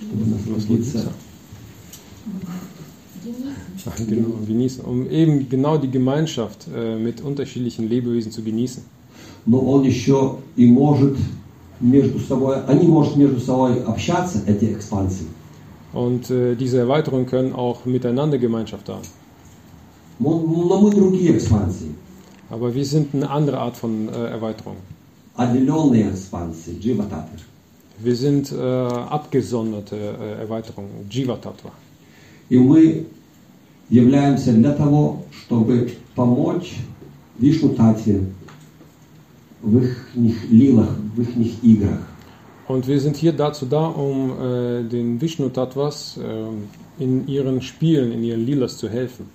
Чтобы 0.00 0.30
насладиться 0.30 1.12
ach, 3.85 3.95
genau, 4.07 4.35
genießen, 4.47 4.83
um 4.83 5.09
eben 5.09 5.47
genau 5.49 5.77
die 5.77 5.89
Gemeinschaft 5.89 6.67
äh, 6.73 6.95
mit 6.97 7.21
unterschiedlichen 7.21 7.87
Lebewesen 7.89 8.31
zu 8.31 8.43
genießen. 8.43 8.83
но 9.45 9.59
он 9.59 9.83
еще 9.83 10.37
и 10.55 10.65
может 10.65 11.17
между 11.79 12.19
собой, 12.19 12.63
они 12.65 12.87
могут 12.87 13.15
между 13.17 13.39
собой 13.39 13.83
общаться, 13.83 14.41
эти 14.47 14.65
экспансии. 14.73 15.27
Und 15.93 16.29
äh, 16.31 16.55
diese 16.55 16.79
Erweiterungen 16.79 17.25
können 17.27 17.53
auch 17.53 17.85
miteinander 17.85 18.37
Gemeinschaft 18.37 18.89
haben. 18.89 19.03
Но, 20.19 20.39
но 20.39 20.79
мы 20.79 20.91
другие 20.91 21.35
экспансии, 21.35 21.93
Aber 22.49 22.73
wir 22.73 22.85
sind 22.85 23.13
eine 23.13 23.29
andere 23.29 23.59
Art 23.59 23.75
von 23.75 24.07
äh, 24.09 24.11
Erweiterung. 24.11 24.77
отделенные 25.35 26.09
экспансии, 26.11 26.77
дживататы. 26.79 27.37
Wir 27.99 28.15
sind 28.15 28.51
äh, 28.51 28.55
abgesonderte 28.57 29.95
äh, 29.95 30.41
Erweiterungen, 30.41 31.07
Jiva 31.09 31.35
Tattva. 31.37 31.71
И 32.49 32.57
мы 32.57 33.05
являемся 33.89 34.53
для 34.53 34.73
того, 34.73 35.23
чтобы 35.31 35.93
помочь 36.15 36.75
Вишну 37.37 37.69
Татье 37.69 38.25
в 39.61 39.77
их 39.77 40.07
лилах, 40.49 40.89
в 41.15 41.21
их 41.21 41.63
играх. 41.63 41.99
Und 42.67 42.87
wir 42.87 42.99
sind 42.99 43.17
hier 43.17 43.33
dazu 43.33 43.65
da, 43.65 43.87
um 43.87 44.31
äh, 44.39 44.83
den 44.83 45.19
Vishnu 45.19 45.49
Tattvas 45.49 46.17
äh, 46.17 47.03
in 47.03 47.27
ihren 47.27 47.61
Spielen, 47.61 48.13
in 48.13 48.23
ihren 48.23 48.45
Lilas 48.45 48.77
zu 48.77 48.89
helfen. 48.89 49.25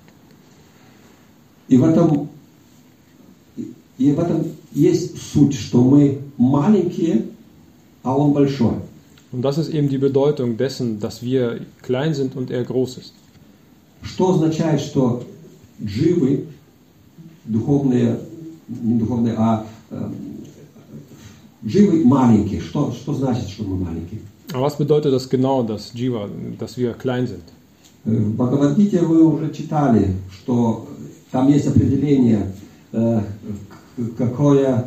И 1.69 1.77
в 1.77 1.85
этом, 1.85 2.31
и 3.99 4.13
в 4.13 4.19
этом 4.19 4.47
есть 4.73 5.21
суть, 5.21 5.55
что 5.55 5.83
мы 5.83 6.21
маленькие, 6.39 7.27
а 8.03 8.17
он 8.17 8.33
большой. 8.33 8.77
Und 9.31 9.43
das 9.43 9.59
ist 9.59 9.69
eben 9.69 9.91
die 9.91 9.99
Bedeutung 9.99 10.57
dessen, 10.57 10.99
dass 10.99 11.23
wir 11.23 11.61
klein 11.83 12.15
sind 12.15 12.35
und 12.35 12.51
er 12.51 12.65
groß 12.65 12.97
ist. 12.97 13.13
Что 14.04 14.34
означает, 14.34 14.82
что 14.82 15.24
дживы 15.82 16.46
духовные, 17.46 18.20
не 18.68 19.00
духовные, 19.00 19.36
а 19.38 19.66
э, 19.90 20.12
живы 21.66 22.06
маленькие. 22.06 22.62
Что, 22.62 22.92
что 22.92 23.14
значит, 23.14 23.50
что 23.50 23.64
мы 23.64 23.78
маленькие? 23.78 24.22
Aber 24.52 24.66
was 24.66 24.78
bedeutet 24.78 25.12
das 25.14 25.30
genau, 25.30 25.64
dass 25.64 25.94
Jiva, 25.94 26.30
dass 26.60 26.78
wir 26.78 26.94
klein 26.94 27.28
sind? 27.28 27.44
Э, 28.06 28.16
В 28.16 28.36
Бхагавадгите 28.36 29.02
вы 29.02 29.24
уже 29.24 29.52
читали, 29.54 30.14
что 30.32 30.88
там 31.32 31.48
есть 31.50 31.68
определение, 31.68 32.52
э, 32.92 33.22
какое, 34.18 34.86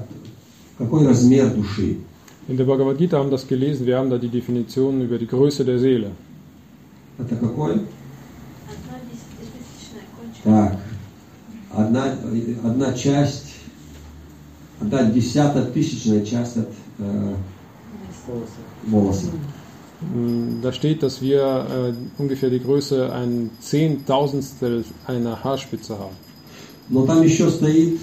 какой 0.78 1.06
размер 1.06 1.50
души. 1.54 1.96
In 2.48 2.56
der 2.56 2.64
Bhagavad 2.64 2.96
Gita 2.98 3.18
haben 3.18 3.30
das 3.30 3.48
gelesen, 3.48 3.86
wir 3.86 3.98
haben 3.98 4.08
da 4.08 4.18
die 4.18 4.28
Definition 4.28 5.00
über 5.02 5.18
die 5.18 5.26
Größe 5.26 5.64
der 5.64 5.80
Seele. 5.80 6.12
Это 7.18 7.34
какой? 7.34 7.80
Одна 10.45 10.45
десятитысячная 10.45 10.45
кончика. 10.45 10.45
Так, 10.45 10.79
одна, 11.71 12.15
одна 12.63 12.93
часть, 12.93 13.53
одна 14.79 15.03
десятая 15.11 15.65
тысячная 15.65 16.25
часть 16.25 16.57
от 16.57 16.69
э, 16.99 17.35
волоса. 18.87 19.27
Mm, 20.01 20.61
Da 20.61 20.73
steht, 20.73 21.03
dass 21.03 21.21
wir 21.21 21.67
äh, 21.69 21.93
ungefähr 22.21 22.49
die 22.49 22.59
Größe 22.59 23.13
ein 23.13 23.51
Zehntausendstel 23.59 24.83
einer 25.05 25.43
Haarspitze 25.43 25.97
haben. 25.97 26.15
Но 26.89 27.05
там 27.05 27.21
еще 27.21 27.49
стоит, 27.51 27.99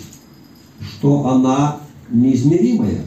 что 0.81 1.27
она 1.27 1.81
неизмеримая. 2.11 3.05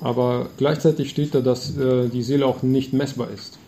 Aber 0.00 0.48
gleichzeitig 0.56 1.10
steht 1.10 1.34
da, 1.34 1.40
dass 1.40 1.76
äh, 1.76 2.08
die 2.08 2.22
Seele 2.22 2.46
auch 2.46 2.62
nicht 2.62 2.92
messbar 2.92 3.28
ist. 3.30 3.58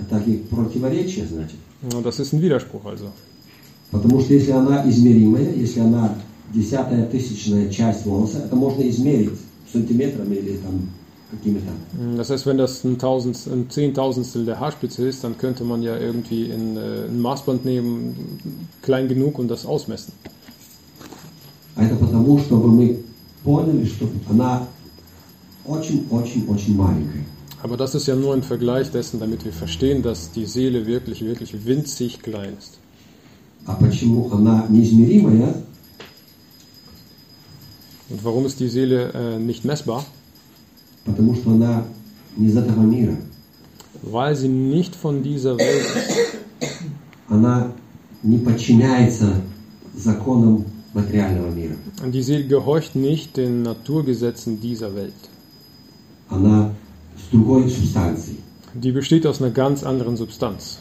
Это 0.00 0.18
и 0.18 0.38
противоречие, 0.38 1.24
значит. 1.26 1.58
Ja, 1.92 2.00
Das 2.00 2.18
ist 2.18 2.32
ein 2.32 2.42
Widerspruch 2.42 2.84
also. 2.84 3.12
Потому 3.90 4.20
что 4.20 4.34
если 4.34 4.50
она 4.50 4.88
измеримая, 4.88 5.54
если 5.54 5.80
она 5.80 6.14
десятая 6.52 7.06
тысячная 7.06 7.68
часть 7.70 8.04
волоса, 8.06 8.38
это 8.38 8.56
можно 8.56 8.88
измерить 8.88 9.38
сантиметрами 9.72 10.36
или 10.36 10.56
там 10.56 10.90
какими-то. 11.30 11.70
Mm, 11.98 12.16
Das 12.16 12.30
heißt, 12.30 12.46
wenn 12.46 12.58
das 12.58 12.84
ein, 12.84 12.98
Tausend, 12.98 13.36
ein 13.46 13.68
Zehntausendstel 13.70 14.44
der 14.44 14.60
Haarspitze 14.60 15.06
ist, 15.06 15.24
dann 15.24 15.36
könnte 15.38 15.64
man 15.64 15.82
ja 15.82 15.96
irgendwie 15.96 16.44
in, 16.46 16.76
äh, 16.76 17.06
ein 17.08 17.20
Maßband 17.20 17.64
nehmen, 17.64 18.14
klein 18.82 19.08
genug 19.08 19.38
und 19.38 19.48
das 19.48 19.66
ausmessen. 19.66 20.12
А 21.76 21.84
это 21.84 21.96
потому, 21.96 22.38
чтобы 22.38 22.68
мы 22.68 23.00
поняли, 23.42 23.84
что 23.84 24.08
она 24.30 24.66
очень-очень-очень 25.66 26.76
маленькая. 26.76 27.24
Aber 27.62 27.76
das 27.76 27.94
ist 27.94 28.06
ja 28.06 28.14
nur 28.14 28.34
ein 28.34 28.42
Vergleich 28.42 28.90
dessen, 28.90 29.18
damit 29.18 29.44
wir 29.44 29.52
verstehen, 29.52 30.02
dass 30.02 30.30
die 30.30 30.44
Seele 30.44 30.86
wirklich, 30.86 31.24
wirklich 31.24 31.64
winzig 31.66 32.20
klein 32.20 32.56
ist. 32.58 32.77
А 33.66 33.74
почему 33.74 34.30
она 34.32 34.66
неизмеримая? 34.68 35.54
Und 38.10 38.22
warum 38.22 38.44
ist 38.44 38.60
die 38.60 38.68
Seele 38.68 39.12
äh, 39.14 39.38
nicht 39.38 39.64
messbar? 39.64 40.04
Потому 41.04 41.34
что 41.34 41.50
она 41.50 41.84
не 42.36 42.48
из 42.48 42.56
этого 42.56 42.82
мира. 42.82 43.16
Weil 44.02 44.36
sie 44.36 44.48
nicht 44.48 44.94
von 44.94 45.22
dieser 45.22 45.56
Welt 45.56 45.86
ist. 45.96 46.68
Она 47.28 47.72
не 48.22 48.38
подчиняется 48.38 49.40
законам 49.96 50.64
материального 50.92 51.50
мира. 51.50 51.76
Und 52.02 52.12
die 52.12 52.22
Seele 52.22 52.46
gehorcht 52.46 52.94
nicht 52.94 53.36
den 53.36 53.62
Naturgesetzen 53.62 54.60
dieser 54.60 54.94
Welt. 54.94 55.14
Она 56.28 56.74
с 57.16 57.30
другой 57.30 57.68
субстанцией. 57.70 58.38
Die 58.74 58.92
besteht 58.92 59.26
aus 59.26 59.40
einer 59.40 59.50
ganz 59.50 59.84
anderen 59.84 60.16
Substanz. 60.16 60.80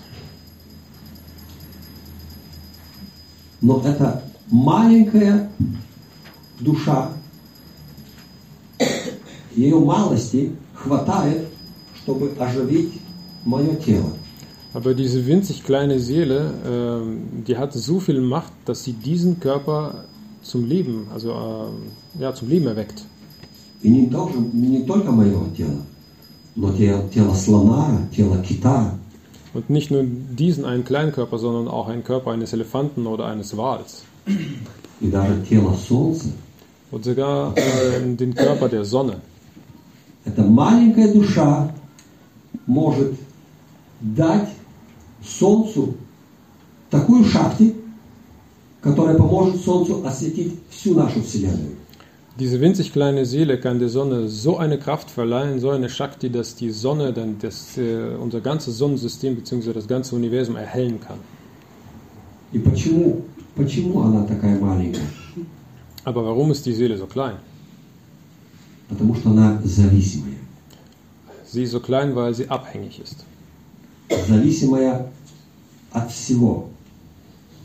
Но 3.61 3.81
эта 3.85 4.23
маленькая 4.49 5.49
душа, 6.59 7.11
ее 9.55 9.79
малости 9.79 10.51
хватает, 10.73 11.47
чтобы 12.03 12.33
оживить 12.39 12.93
мое 13.45 13.75
тело. 13.75 14.13
Aber 14.73 14.95
diese 14.95 15.27
winzig 15.27 15.63
kleine 15.63 15.99
Seele, 15.99 16.51
ähm, 16.65 17.43
die 17.47 17.57
hat 17.57 17.73
so 17.73 17.99
viel 17.99 18.21
Macht, 18.21 18.51
dass 18.65 18.83
sie 18.83 18.93
diesen 18.93 19.39
Körper 19.39 20.05
zum 20.41 20.65
Leben, 20.65 21.07
also 21.13 21.31
ähm, 21.31 22.19
ja, 22.19 22.33
zum 22.33 22.49
Leben 22.49 22.67
erweckt. 22.67 23.05
И 23.83 23.89
не, 23.89 24.07
тоже, 24.07 24.33
не 24.53 24.83
только 24.83 25.11
мое 25.11 25.37
тело, 25.55 25.81
но 26.55 26.71
тело, 26.71 27.07
тело 27.13 27.33
слона, 27.33 28.07
тело 28.15 28.41
кита, 28.41 28.97
Und 29.57 29.69
nicht 29.69 29.91
nur 29.91 30.03
diesen 30.03 30.65
einen 30.65 30.83
kleinen 30.83 31.11
Körper, 31.11 31.37
sondern 31.37 31.67
auch 31.67 31.87
einen 31.87 32.03
Körper 32.03 32.31
eines 32.31 32.53
Elefanten 32.53 33.07
oder 33.07 33.25
eines 33.27 33.55
Wals. 33.55 34.03
и 35.03 35.09
даже 35.09 35.43
тело 35.47 35.73
солнца. 35.75 36.29
Und 36.91 37.03
sogar 37.03 37.53
äh, 37.57 38.15
den 38.15 38.33
Körper 38.35 38.69
der 38.69 38.85
Sonne. 38.85 39.19
Эта 40.25 40.43
маленькая 40.43 41.11
душа 41.11 41.71
может 42.65 43.13
дать 43.99 44.49
солнцу 45.21 45.95
такую 46.89 47.25
шахти, 47.25 47.75
которая 48.81 49.17
поможет 49.17 49.59
солнцу 49.61 50.05
осветить 50.05 50.53
всю 50.69 50.93
нашу 50.93 51.21
Вселенную. 51.21 51.75
Diese 52.39 52.59
winzig 52.59 52.91
kleine 52.91 53.25
Seele 53.27 53.59
kann 53.59 53.77
der 53.77 53.89
Sonne 53.89 54.27
so 54.27 54.57
eine 54.57 54.79
Kraft 54.79 55.11
verleihen, 55.11 55.59
so 55.59 55.69
eine 55.69 55.87
Shakti, 55.87 56.31
dass 56.31 56.55
die 56.55 56.71
Sonne 56.71 57.13
dann 57.13 57.37
das, 57.39 57.77
äh, 57.77 58.15
unser 58.19 58.41
ganzes 58.41 58.77
Sonnensystem 58.79 59.35
bzw. 59.35 59.71
das 59.71 59.87
ganze 59.87 60.15
Universum 60.15 60.55
erhellen 60.55 60.99
kann. 60.99 61.19
И 62.51 62.59
почему, 62.59 63.23
почему 63.55 64.01
она 64.01 64.25
такая 64.25 64.59
маленькая? 64.59 65.07
Aber 66.03 66.25
warum 66.25 66.51
ist 66.51 66.65
die 66.65 66.73
Seele 66.73 66.97
so 66.97 67.05
klein? 67.05 67.37
Потому 68.89 69.13
что 69.15 69.29
она 69.29 69.61
зависимая. 69.63 70.37
Sie 71.45 71.63
ist 71.63 71.71
so 71.71 71.79
klein, 71.79 72.15
weil 72.15 72.33
sie 72.33 72.49
abhängig 72.49 72.99
ist. 72.99 73.25
Зависимая 74.27 75.11
от 75.91 76.11
всего, 76.11 76.69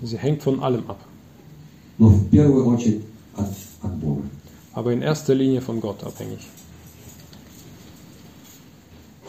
Sie 0.02 0.18
hängt 0.18 0.42
von 0.42 0.60
allem 0.60 0.84
ab. 0.88 0.98
но 1.98 2.08
в 2.08 2.28
первую 2.30 2.66
очередь 2.66 3.02
от, 3.34 3.48
от 3.82 3.94
Бога. 3.96 4.22
aber 4.74 4.92
in 4.92 5.02
erster 5.02 5.34
Linie 5.34 5.60
von 5.60 5.80
Gott 5.80 6.04
abhängig. 6.04 6.40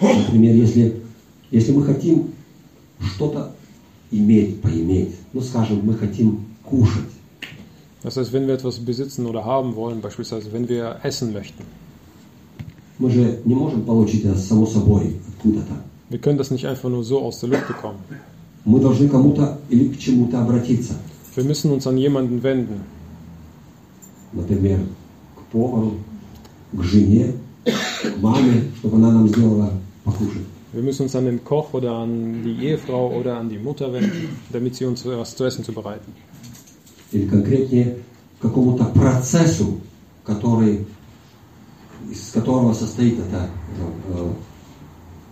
Например, 0.02 0.56
если, 0.56 1.02
если 1.52 1.72
мы 1.72 1.84
хотим 1.84 2.32
что-то 3.02 3.54
иметь, 4.12 4.62
поиметь, 4.62 5.16
ну 5.34 5.42
скажем, 5.42 5.82
мы 5.86 5.94
хотим 5.96 6.46
кушать, 6.64 7.06
Das 8.02 8.16
heißt, 8.16 8.32
wenn 8.32 8.48
wir 8.48 8.54
etwas 8.54 8.80
besitzen 8.80 9.26
oder 9.26 9.44
haben 9.44 9.76
wollen, 9.76 10.00
beispielsweise 10.00 10.54
wenn 10.54 10.70
wir 10.70 11.00
essen 11.04 11.34
möchten, 11.34 11.64
мы 12.98 13.10
же 13.10 13.40
не 13.44 13.56
можем 13.56 13.84
получить 13.84 14.24
это 14.26 14.38
само 14.38 14.66
собой 14.66 15.16
откуда-то. 15.28 15.74
wir 16.10 16.20
können 16.20 16.38
das 16.38 16.50
nicht 16.50 16.66
einfach 16.66 16.90
nur 16.90 17.04
so 17.04 17.20
aus 17.20 17.40
der 17.40 17.50
Luft 17.50 17.68
bekommen. 17.68 18.00
Мы 18.66 18.80
должны 18.80 19.10
кому-то 19.10 19.58
или 19.70 19.90
к 19.90 20.00
чему-то 20.00 20.40
обратиться. 20.40 20.94
Wir 21.36 21.44
müssen 21.44 21.72
uns 21.72 21.88
an 21.88 21.98
jemanden 21.98 22.42
wenden, 22.44 22.82
Например, 24.32 24.80
к 24.80 25.03
повару, 25.54 25.94
к 26.72 26.84
жене, 26.84 27.34
к 27.66 28.18
маме, 28.18 28.72
чтобы 28.78 28.98
она 28.98 29.12
нам 29.12 29.28
сделала 29.28 29.72
покушать. 30.04 30.44
wir 30.72 30.84
müssen 30.84 31.04
uns 31.04 31.16
an 31.16 31.26
den 31.26 31.44
Koch 31.44 31.74
oder 31.74 31.94
an 31.94 32.44
die 32.44 32.66
Ehefrau 32.68 33.12
oder 33.12 33.38
an 33.38 33.50
die 33.50 33.58
Mutter 33.58 33.92
wenden, 33.92 34.38
damit 34.52 34.76
sie 34.76 34.86
uns 34.86 35.06
was 35.06 35.36
zu 35.36 35.44
essen 35.46 35.64
zubereiten. 35.64 36.14
Или 37.12 37.26
конкретнее, 37.26 37.98
к 38.40 38.44
какому-то 38.44 38.86
процессу, 38.86 39.80
который, 40.24 40.86
из 42.10 42.32
которого 42.32 42.74
состоит 42.74 43.20
эта 43.20 43.50
э, 44.14 44.30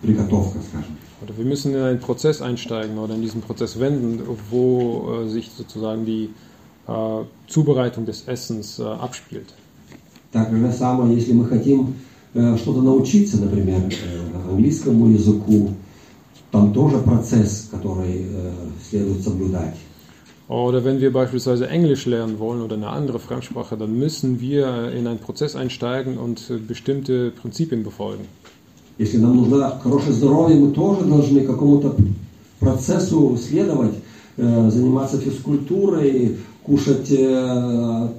приготовка, 0.02 0.58
скажем. 0.68 0.96
Oder 1.20 1.36
wir 1.36 1.44
müssen 1.44 1.74
in 1.74 1.80
einen 1.80 2.00
Prozess 2.00 2.42
einsteigen 2.42 2.98
oder 2.98 3.14
in 3.14 3.22
diesen 3.22 3.40
Prozess 3.40 3.78
wenden, 3.78 4.22
wo 4.50 5.22
äh, 5.22 5.28
sich 5.28 5.50
sozusagen 5.56 6.04
die 6.04 6.30
äh, 6.88 7.24
Zubereitung 7.46 8.06
des 8.06 8.26
Essens 8.26 8.78
äh, 8.78 8.84
abspielt. 8.84 9.54
Так 10.33 10.51
же 10.51 10.71
самое, 10.71 11.15
если 11.15 11.31
мы 11.31 11.45
хотим 11.45 11.93
э, 12.33 12.57
что-то 12.57 12.81
научиться, 12.81 13.39
например, 13.39 13.81
э, 13.83 14.49
английскому 14.49 15.09
языку, 15.09 15.69
там 16.51 16.73
тоже 16.73 16.97
процесс, 16.97 17.67
который 17.69 18.25
э, 18.27 18.51
следует 18.89 19.23
соблюдать. 19.23 19.75
Oder 20.49 20.83
wenn 20.83 20.99
wir 20.99 21.13
beispielsweise 21.13 21.69
Englisch 21.69 22.05
lernen 22.05 22.37
wollen 22.39 22.61
oder 22.61 22.75
eine 22.75 22.89
andere 22.89 23.19
Fremdsprache, 23.19 23.77
dann 23.77 23.97
müssen 23.97 24.41
wir 24.41 24.91
in 24.91 25.05
einen 25.07 25.19
Prozess 25.19 25.55
einsteigen 25.55 26.17
und 26.17 26.49
äh, 26.49 26.57
bestimmte 26.57 27.31
Prinzipien 27.39 27.83
befolgen. 27.83 28.25
Если 28.97 29.17
нам 29.17 29.37
нужно 29.37 29.79
хорошее 29.83 30.13
здоровье, 30.13 30.59
мы 30.59 30.71
тоже 30.71 31.05
должны 31.05 31.41
какому-то 31.41 31.95
процессу 32.59 33.37
следовать, 33.37 33.95
заниматься 34.37 35.17
физкультурой, 35.19 36.37
кушать 36.65 37.11
э, 37.11 38.09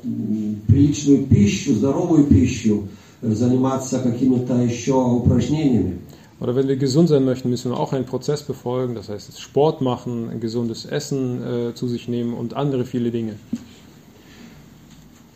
приличную 0.66 1.26
пищу, 1.26 1.74
здоровую 1.74 2.24
пищу, 2.24 2.84
э, 3.22 3.32
заниматься 3.32 4.00
какими-то 4.00 4.54
еще 4.56 4.94
упражнениями. 4.94 5.98
Oder 6.40 6.56
wenn 6.56 6.68
wir 6.68 6.76
gesund 6.76 7.08
sein 7.08 7.24
möchten, 7.24 7.48
müssen 7.48 7.70
wir 7.70 7.78
auch 7.78 7.92
einen 7.92 8.04
Prozess 8.04 8.42
befolgen, 8.42 8.94
das 8.94 9.08
heißt 9.08 9.40
Sport 9.40 9.80
machen, 9.80 10.40
gesundes 10.40 10.84
Essen 10.84 11.42
äh, 11.42 11.74
zu 11.74 11.88
sich 11.88 12.08
nehmen 12.08 12.34
und 12.34 12.54
andere 12.54 12.84
viele 12.84 13.10
Dinge. 13.10 13.36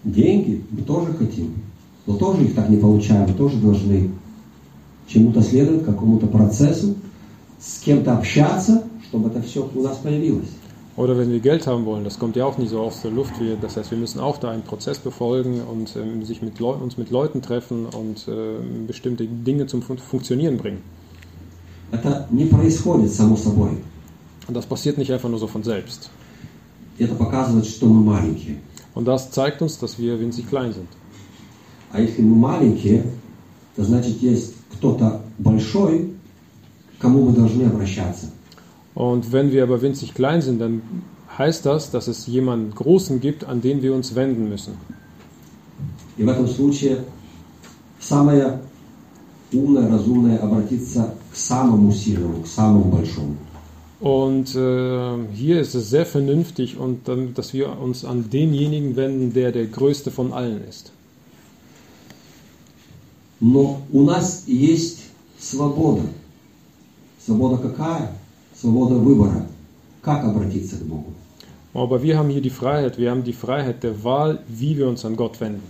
Деньги 0.05 0.63
мы 0.71 0.83
тоже 0.83 1.13
хотим, 1.15 1.55
но 2.07 2.17
тоже 2.17 2.45
их 2.45 2.55
так 2.55 2.69
не 2.69 2.77
получаем, 2.77 3.29
мы 3.29 3.35
тоже 3.35 3.57
должны 3.57 4.11
чему-то 5.07 5.41
следовать, 5.43 5.85
какому-то 5.85 6.27
процессу, 6.27 6.95
с 7.61 7.81
кем-то 7.81 8.17
общаться, 8.19 8.85
чтобы 9.09 9.29
это 9.29 9.41
все 9.43 9.69
у 9.75 9.83
нас 9.83 9.97
появилось. 9.99 10.51
Oder 10.98 11.18
wenn 11.18 11.32
wir 11.32 11.40
Geld 11.40 11.66
haben 11.66 11.86
wollen, 11.86 12.04
das 12.04 12.20
kommt 12.20 12.36
ja 12.36 12.46
auch 12.46 12.60
nicht 12.60 12.70
so 12.70 12.80
aus 12.80 13.02
der 13.02 13.10
Luft. 13.10 13.40
Wir, 13.40 13.56
das 13.56 13.78
heißt, 13.78 13.90
wir 13.90 13.98
müssen 13.98 14.20
auch 14.20 14.38
da 14.38 14.52
einen 14.52 14.62
Prozess 14.62 15.00
befolgen 15.00 15.62
und 15.62 15.96
ähm, 15.96 16.24
sich 16.24 16.44
mit 16.44 16.60
Leu 16.60 16.74
uns 16.74 16.98
mit 16.98 17.10
Leuten 17.10 17.42
treffen 17.42 17.88
und 17.88 18.28
ähm, 18.28 18.86
bestimmte 18.86 19.26
Dinge 19.26 19.66
zum 19.66 19.82
Fun 19.82 19.98
Funktionieren 19.98 20.58
bringen. 20.58 20.82
Это 21.92 22.28
не 22.32 22.46
происходит 22.46 23.12
само 23.12 23.36
собой. 23.38 23.78
Und 24.48 24.56
das 24.56 24.66
passiert 24.66 24.98
nicht 24.98 25.12
einfach 25.12 25.30
nur 25.30 25.40
so 25.40 25.48
von 25.48 25.64
selbst. 25.64 26.10
Это 27.00 27.16
показывает, 27.16 27.66
что 27.66 27.88
мы 27.88 28.04
маленькие. 28.04 28.58
Und 28.94 29.06
das 29.06 29.32
zeigt 29.32 29.62
uns, 29.62 29.80
dass 29.80 29.98
wir 29.98 30.20
winzig 30.20 30.48
klein 30.48 30.74
sind. 30.74 30.90
А 31.92 32.02
если 32.02 32.22
мы 32.22 32.36
маленькие, 32.36 33.04
то 33.76 33.84
значит 33.84 34.22
есть 34.22 34.54
кто-то 34.74 35.22
большой, 35.38 36.14
к 36.98 37.02
кому 37.02 37.30
мы 37.30 37.34
должны 37.34 37.64
обращаться. 37.64 38.28
Und 38.98 39.32
wenn 39.32 39.52
wir 39.52 39.64
aber 39.64 39.82
winzig 39.82 40.14
klein 40.14 40.42
sind, 40.42 40.60
dann 40.60 40.82
heißt 41.38 41.66
das, 41.66 41.92
dass 41.92 42.08
es 42.08 42.28
jemanden 42.28 42.74
Großen 42.76 43.20
gibt, 43.20 43.44
an 43.46 43.62
den 43.62 43.82
wir 43.82 43.94
uns 43.94 44.16
wenden 44.16 44.50
müssen. 44.50 44.74
И 46.16 46.24
в 46.24 46.30
этом 46.30 46.48
случае 46.48 47.04
самое 48.00 48.62
умное, 49.52 49.90
разумное 49.90 50.38
обратиться 50.38 51.16
к 51.32 51.36
самому 51.36 51.92
сильному, 51.92 52.44
к 52.44 52.48
самому 52.48 52.86
большому. 52.92 53.36
Und 54.00 54.54
äh, 54.54 55.34
hier 55.34 55.62
ist 55.62 55.76
es 55.76 55.90
sehr 55.90 56.06
vernünftig, 56.06 56.78
und 56.78 57.08
dann, 57.08 57.34
dass 57.34 57.54
wir 57.54 57.80
uns 57.80 58.04
an 58.04 58.30
denjenigen 58.30 58.98
wenden, 58.98 59.34
der 59.34 59.54
der 59.54 59.66
größte 59.66 60.12
von 60.12 60.34
allen 60.34 60.62
ist. 60.68 60.92
Но 63.40 63.82
у 63.92 64.04
нас 64.04 64.44
есть 64.46 65.00
свобода. 65.40 66.04
Свобода 67.26 67.58
какая? 67.58 68.14
Свобода 68.61 68.97
выбора. 68.97 69.47
Как 70.03 70.25
обратиться 70.25 70.77
к 70.77 70.83
Богу? 70.83 71.13
Aber 71.75 72.03
wir 72.03 72.19
haben 72.19 72.31
hier 72.31 72.41
die 72.41 72.51
Freiheit, 72.51 72.99
wir 72.99 73.11
haben 73.11 73.23
die 73.23 73.33
Freiheit 73.33 73.85
der 73.85 74.03
Wahl, 74.03 74.41
wie 74.49 74.77
wir 74.77 74.89
uns 74.89 75.05
an 75.05 75.17
Gott 75.17 75.41
wenden. 75.41 75.63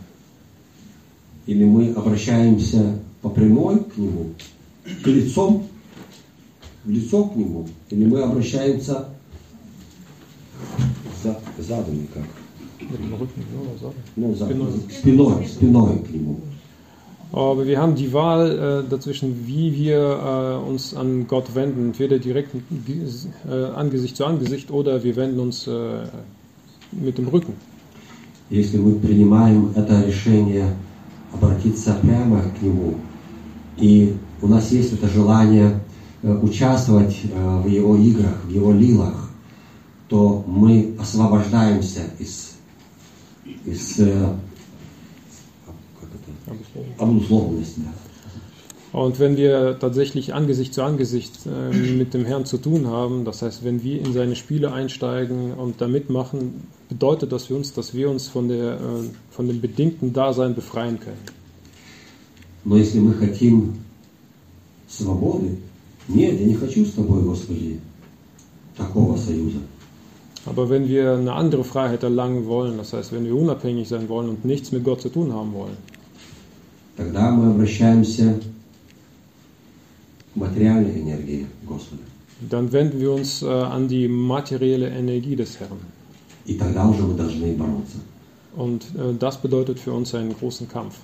Или 1.46 1.64
мы 1.64 1.92
обращаемся 1.92 2.98
по 3.20 3.29
прямой 3.31 3.85
к 3.85 3.96
Нему, 3.96 4.35
к 5.03 5.07
лицом, 5.07 5.66
в 6.85 6.90
лицо 6.90 7.24
к 7.24 7.37
Нему, 7.37 7.66
или 7.90 8.05
мы 8.07 8.22
обращаемся 8.22 9.09
за, 11.22 11.38
задом, 11.59 12.07
как? 12.14 12.24
Ну, 14.16 14.35
спиной, 14.35 15.46
спиной 15.46 15.98
к 15.98 16.11
Нему. 16.11 16.40
Aber 17.33 17.65
wir 17.65 17.81
haben 17.81 17.95
die 17.95 18.13
Wahl 18.13 18.83
äh, 18.86 18.89
dazwischen, 18.89 19.47
wie 19.47 19.75
wir 19.75 19.97
äh, 19.97 20.69
uns 20.69 20.93
an 20.93 21.25
Gott 21.27 21.55
wenden. 21.55 21.88
Entweder 21.88 22.19
direkt 22.19 22.51
äh, 22.53 23.65
Angesicht 23.75 24.15
zu 24.17 24.25
Angesicht 24.25 24.69
oder 24.69 25.03
wir 25.03 25.15
wenden 25.15 25.39
uns 25.39 25.67
äh, 25.67 26.05
mit 26.91 27.17
dem 27.17 27.27
Rücken. 27.27 27.53
Если 28.51 28.77
мы 28.77 28.93
принимаем 28.99 29.71
это 29.73 30.03
решение 30.05 30.75
обратиться 31.33 31.95
прямо 32.03 32.43
к 32.43 32.62
Нему, 32.62 32.95
и 33.77 34.15
у 34.43 34.47
нас 34.47 34.71
есть 34.71 34.93
это 34.93 35.07
желание 35.07 35.79
э, 36.21 36.31
участвовать 36.39 37.19
э, 37.23 37.62
в 37.63 37.67
Его 37.67 37.95
играх, 37.95 38.43
в 38.45 38.51
Его 38.51 38.71
лилах, 38.71 39.31
то 40.07 40.43
мы 40.45 40.93
освобождаемся 40.99 42.01
из, 42.19 42.57
из 43.65 43.99
Und 48.93 49.19
wenn 49.19 49.38
wir 49.38 49.79
tatsächlich 49.79 50.36
Angesicht 50.36 50.75
zu 50.75 50.83
Angesicht 50.83 51.39
äh, 51.47 51.75
mit 51.75 52.13
dem 52.13 52.25
Herrn 52.25 52.45
zu 52.45 52.57
tun 52.59 52.86
haben, 52.86 53.25
das 53.25 53.41
heißt, 53.41 53.63
wenn 53.63 53.83
wir 53.83 53.99
in 53.99 54.13
seine 54.13 54.36
Spiele 54.36 54.71
einsteigen 54.71 55.53
und 55.53 55.81
da 55.81 55.88
mitmachen, 55.88 56.67
bedeutet 56.89 57.31
das 57.31 57.45
für 57.45 57.55
uns, 57.55 57.73
dass 57.73 57.95
wir 57.95 58.09
uns 58.12 58.27
von, 58.27 58.49
der, 58.49 58.73
äh, 58.73 58.79
von 59.31 59.47
dem 59.47 59.62
bedingten 59.62 60.13
Dasein 60.13 60.53
befreien 60.53 60.99
können. 60.99 61.25
Но 62.65 62.77
если 62.77 62.99
мы 62.99 63.13
хотим 63.13 63.73
свободы, 64.88 65.57
нет, 66.07 66.39
я 66.39 66.45
не 66.45 66.53
хочу 66.53 66.86
с 66.86 66.91
тобой, 66.91 67.21
Господи, 67.23 67.79
такого 68.77 69.17
союза. 69.17 69.59
Aber 70.45 70.69
wenn 70.69 70.88
wir 70.89 71.13
eine 71.13 71.33
andere 71.33 71.63
Freiheit 71.63 72.03
erlangen 72.03 72.45
wollen, 72.47 72.77
das 72.77 72.91
heißt, 72.91 73.13
wenn 73.13 73.25
wir 73.25 73.36
unabhängig 73.36 73.88
sein 73.88 74.09
wollen 74.09 74.29
und 74.29 74.43
nichts 74.43 74.71
mit 74.73 74.83
Gott 74.83 75.01
zu 75.01 75.09
tun 75.09 75.31
haben 75.33 75.53
wollen, 75.53 75.77
Тогда 76.97 77.31
мы 77.31 77.51
обращаемся 77.51 78.39
к 80.33 80.36
материальной 80.38 81.01
энергии 81.01 81.47
Господа. 81.63 82.01
dann 82.49 82.71
wenden 82.71 82.99
wir 82.99 83.12
uns 83.13 83.41
äh, 83.41 83.47
an 83.47 83.88
die 83.88 84.07
materielle 84.07 84.89
Energie 84.89 85.36
des 85.36 85.59
Herrn. 85.59 85.79
И 86.45 86.55
тогда 86.55 86.86
уже 86.88 87.03
мы 87.03 87.13
должны 87.15 87.55
бороться. 87.55 87.97
Und 88.55 88.83
äh, 88.95 89.13
das 89.17 89.38
bedeutet 89.41 89.79
für 89.79 89.93
uns 89.93 90.13
einen 90.13 90.33
großen 90.33 90.67
Kampf. 90.67 90.95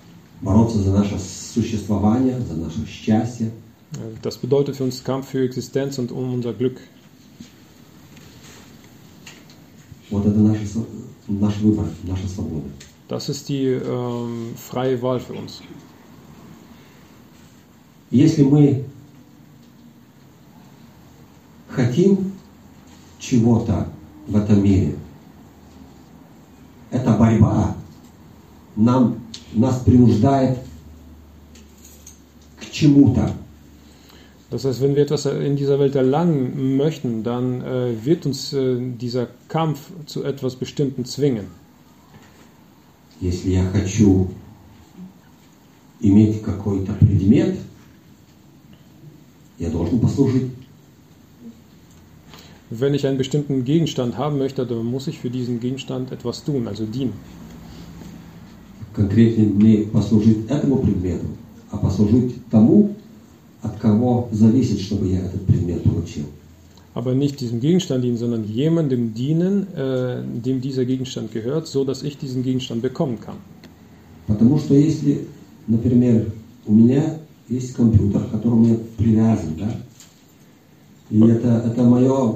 Бороться 0.41 0.79
за 0.79 0.91
наше 0.91 1.17
существование, 1.19 2.39
за 2.41 2.55
наше 2.55 2.86
счастье, 2.88 3.51
Äh, 3.93 4.17
Das 4.21 4.38
bedeutet 4.38 4.75
für 4.75 4.84
uns 4.84 5.03
Kampf 5.03 5.29
für 5.29 5.43
Existenz 5.43 5.97
und 5.97 6.12
um 6.12 6.34
unser 6.34 6.53
Glück. 6.53 6.79
Вот 10.12 10.25
это 10.25 10.38
наш, 10.39 10.58
св- 10.60 10.88
наш 11.27 11.58
выбор, 11.58 11.86
наша 12.03 12.27
свобода. 12.27 12.67
Das 13.08 13.27
ist 13.29 13.49
die 13.49 13.65
ähm, 13.65 14.53
freie 14.55 15.01
Wahl 15.01 15.19
für 15.19 15.34
uns. 15.34 15.62
Если 18.10 18.42
мы 18.42 18.84
хотим 21.68 22.32
чего-то 23.18 23.88
в 24.26 24.36
этом 24.36 24.62
мире, 24.62 24.94
эта 26.90 27.12
борьба 27.12 27.76
нам, 28.76 29.20
нас 29.52 29.80
принуждает 29.80 30.58
к 32.60 32.70
чему-то. 32.70 33.32
Das 34.50 34.64
heißt, 34.64 34.80
wenn 34.82 34.94
wir 34.94 35.02
etwas 35.02 35.26
in 35.26 35.56
dieser 35.56 35.80
Welt 35.80 35.96
erlangen 35.96 36.76
möchten, 36.76 37.24
dann 37.24 37.60
äh, 37.62 38.04
wird 38.04 38.24
uns 38.24 38.52
äh, 38.52 38.76
dieser 38.78 39.26
Kampf 39.48 39.90
zu 40.06 40.22
etwas 40.22 40.54
Bestimmten 40.54 41.04
zwingen. 41.04 41.46
Если 43.20 43.50
я 43.50 43.64
хочу 43.64 44.28
иметь 46.00 46.42
какой-то 46.42 46.92
предмет, 46.92 47.56
я 49.60 49.69
должен 49.69 49.99
послужить. 49.99 50.51
Wenn 52.69 52.93
ich 52.93 53.08
einen 53.08 53.17
bestimmten 53.17 53.65
Gegenstand 53.65 54.17
haben 54.17 54.38
möchte, 54.38 54.65
dann 54.65 54.86
muss 54.86 55.08
ich 55.08 55.17
für 55.19 55.32
diesen 55.32 55.60
Gegenstand 55.60 56.12
etwas 56.12 56.43
tun, 56.43 56.67
also 56.67 56.86
dienen. 56.86 57.13
Конкретнее 58.93 59.47
не 59.47 59.86
послужить 59.86 60.49
этому 60.49 60.77
предмету, 60.77 61.25
а 61.71 61.77
послужить 61.77 62.36
тому, 62.51 62.95
от 63.62 63.77
кого 63.77 64.29
зависит, 64.32 64.82
чтобы 64.82 65.08
я 65.08 65.19
этот 65.19 65.45
предмет 65.45 65.84
получил. 65.84 66.25
Aber 66.93 67.13
nicht 67.13 67.39
diesem 67.39 67.60
Gegenstand 67.60 68.03
dienen, 68.03 68.17
sondern 68.17 68.43
jemandem 68.43 69.13
dienen, 69.13 69.73
äh, 69.75 70.21
dem 70.23 70.60
dieser 70.60 70.86
Gegenstand 70.86 71.32
gehört, 71.32 71.67
so 71.67 71.86
dass 71.86 72.03
ich 72.03 72.17
diesen 72.17 72.43
Gegenstand 72.43 72.82
bekommen 72.82 73.19
kann. 73.19 73.38
Потому 74.28 74.57
что 74.57 74.74
если, 74.76 75.28
например, 75.67 76.26
у 76.65 76.74
меня 76.74 77.20
есть 77.47 77.74
компьютер, 77.74 78.24
к 78.24 78.32
которому 78.32 78.67
я 78.67 78.78
привязан, 78.97 79.55
да, 79.57 79.72
и 81.09 81.20
это, 81.22 81.63
это 81.65 81.84
мое, 81.84 82.36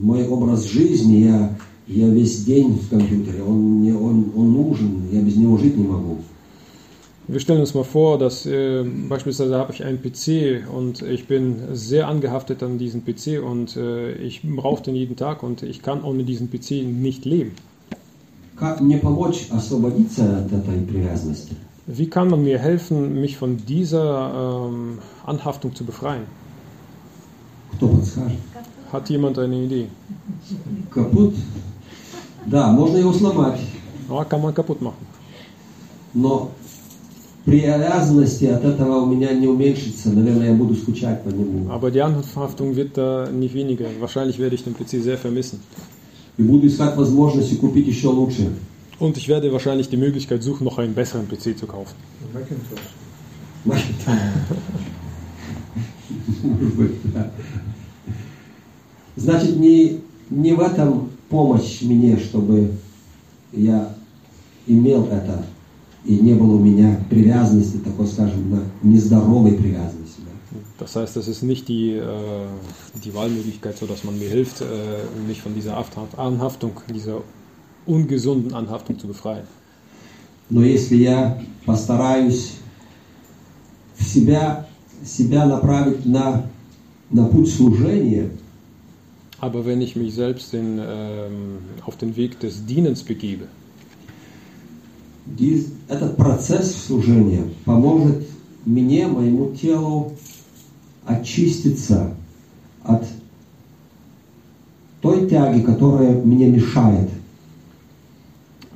мой 0.00 0.26
образ 0.28 0.64
жизни, 0.64 1.24
я, 1.24 1.56
я 1.86 2.08
весь 2.08 2.44
день 2.44 2.74
в 2.74 2.88
компьютере, 2.88 3.42
он, 3.42 3.80
мне, 3.80 3.94
он, 3.94 4.30
он 4.36 4.52
нужен, 4.52 5.08
я 5.10 5.22
без 5.22 5.36
него 5.36 5.56
жить 5.56 5.76
не 5.76 5.84
могу. 5.84 6.18
Wir 7.28 7.38
stellen 7.38 7.60
uns 7.60 7.74
mal 7.74 7.84
vor, 7.84 8.18
dass 8.18 8.44
äh, 8.44 8.82
beispielsweise 9.08 9.56
habe 9.56 9.72
ich 9.72 9.84
einen 9.84 10.02
PC 10.02 10.68
und 10.68 11.02
ich 11.02 11.28
bin 11.28 11.58
sehr 11.74 12.08
angehaftet 12.08 12.60
an 12.64 12.76
diesen 12.76 13.04
PC 13.04 13.40
und 13.40 13.76
äh, 13.76 14.16
ich 14.16 14.42
brauche 14.42 14.82
den 14.82 14.96
jeden 14.96 15.14
Tag 15.14 15.44
und 15.44 15.62
ich 15.62 15.80
kann 15.80 16.02
ohne 16.02 16.24
diesen 16.24 16.50
PC 16.50 16.82
nicht 16.82 17.24
leben. 17.24 17.52
Как 18.56 18.80
мне 18.80 18.98
помочь 18.98 19.46
освободиться 19.50 20.40
от 20.40 20.52
этой 20.52 20.80
привязанности? 20.82 21.54
Wie 21.86 22.08
kann 22.08 22.28
man 22.30 22.42
mir 22.44 22.58
helfen, 22.58 23.20
mich 23.20 23.36
von 23.36 23.56
dieser 23.66 24.66
ähm, 24.68 24.98
Anhaftung 25.26 25.74
zu 25.74 25.84
befreien? 25.84 26.24
Кто 27.72 27.88
подскажет? 27.88 28.38
Hat 28.92 29.08
jemand 29.08 29.38
eine 29.38 29.56
Idee? 29.64 29.86
Капут? 30.90 31.34
Да, 32.46 32.72
можно 32.72 32.96
его 32.98 33.12
сломать, 33.12 33.60
Ja, 34.08 34.24
kann 34.24 34.40
man 34.42 34.54
kaputt 34.54 34.80
machen. 34.80 35.06
но 36.14 36.50
привязанности 37.44 38.44
от 38.46 38.64
этого 38.64 38.96
у 39.02 39.06
меня 39.06 39.32
не 39.32 39.46
уменьшится. 39.46 40.10
Наверное, 40.10 40.48
я 40.48 40.54
буду 40.54 40.74
скучать 40.74 41.22
по 41.24 41.28
нему. 41.28 41.70
Aber 41.70 41.90
die 41.90 42.00
Anhaftung 42.00 42.74
wird 42.76 42.96
da 42.96 43.28
nicht 43.30 43.54
weniger. 43.54 43.86
Wahrscheinlich 44.00 44.38
werde 44.38 44.54
ich 44.56 44.64
den 44.64 44.74
PC 44.74 45.00
sehr 45.02 45.18
vermissen. 45.18 45.60
И 46.38 46.42
буду 46.42 46.66
искать 46.66 46.96
возможности 46.96 47.54
купить 47.54 47.86
еще 47.86 48.08
лучше. 48.08 48.50
Und 48.98 49.16
ich 49.16 49.28
werde 49.28 49.50
wahrscheinlich 49.52 49.88
die 49.88 49.96
Möglichkeit 49.96 50.42
suchen, 50.42 50.64
noch 50.64 50.78
einen 50.78 50.94
besseren 50.94 51.26
PC 51.26 51.56
zu 51.58 51.66
kaufen. 51.66 51.94
Macintosh. 53.64 54.16
Может 56.42 56.74
быть, 56.74 56.92
да. 57.14 57.30
Значит, 59.16 59.56
не, 59.56 60.00
не 60.30 60.52
в 60.54 60.60
этом 60.60 61.10
помощь 61.28 61.82
мне, 61.82 62.18
чтобы 62.18 62.70
я 63.52 63.94
имел 64.66 65.06
это, 65.06 65.44
и 66.04 66.14
не 66.16 66.34
было 66.34 66.54
у 66.54 66.58
меня 66.58 67.00
привязанности, 67.10 67.78
такой, 67.78 68.06
скажем, 68.06 68.50
на 68.50 68.62
нездоровой 68.82 69.52
привязанности. 69.52 70.20
да. 70.20 70.84
Das 70.84 70.96
heißt, 70.96 71.14
das 71.16 71.28
ist 71.28 71.42
nicht 71.42 71.68
die, 71.68 71.92
äh, 71.92 72.46
die 73.04 73.14
Wahlmöglichkeit, 73.14 73.76
so 73.76 73.86
dass 73.86 74.04
man 74.04 74.18
mir 74.18 74.28
hilft, 74.28 74.62
äh, 74.62 74.64
mich 75.26 75.42
von 75.42 75.54
dieser 75.54 75.76
Haft- 75.76 75.96
Anhaftung, 76.16 76.72
dieser 76.92 77.20
ungesunden 77.85 78.53
Anhaftung 78.53 78.97
zu 78.99 79.07
befreien. 79.07 79.45
Но 80.49 80.63
если 80.63 80.95
я 80.97 81.41
постараюсь 81.65 82.53
себя, 83.99 84.67
себя 85.03 85.45
направить 85.45 86.05
на, 86.05 86.45
на 87.09 87.25
путь 87.25 87.51
служения, 87.51 88.29
Aber 89.41 89.65
wenn 89.65 89.81
ich 89.81 89.95
mich 89.95 90.13
selbst 90.15 90.53
in, 90.53 90.79
ähm, 90.79 91.57
auf 91.85 91.97
den 91.97 92.15
Weg 92.15 92.39
des 92.39 92.65
Dienens 92.65 93.03
begebe, 93.03 93.47
Диз- 95.25 95.71
этот 95.87 96.15
процесс 96.17 96.75
служения 96.85 97.43
поможет 97.65 98.27
мне, 98.65 99.07
моему 99.07 99.53
телу 99.55 100.13
очиститься 101.05 102.15
от 102.83 103.03
той 105.01 105.27
тяги, 105.29 105.61
которая 105.61 106.13
мне 106.21 106.47
мешает. 106.47 107.09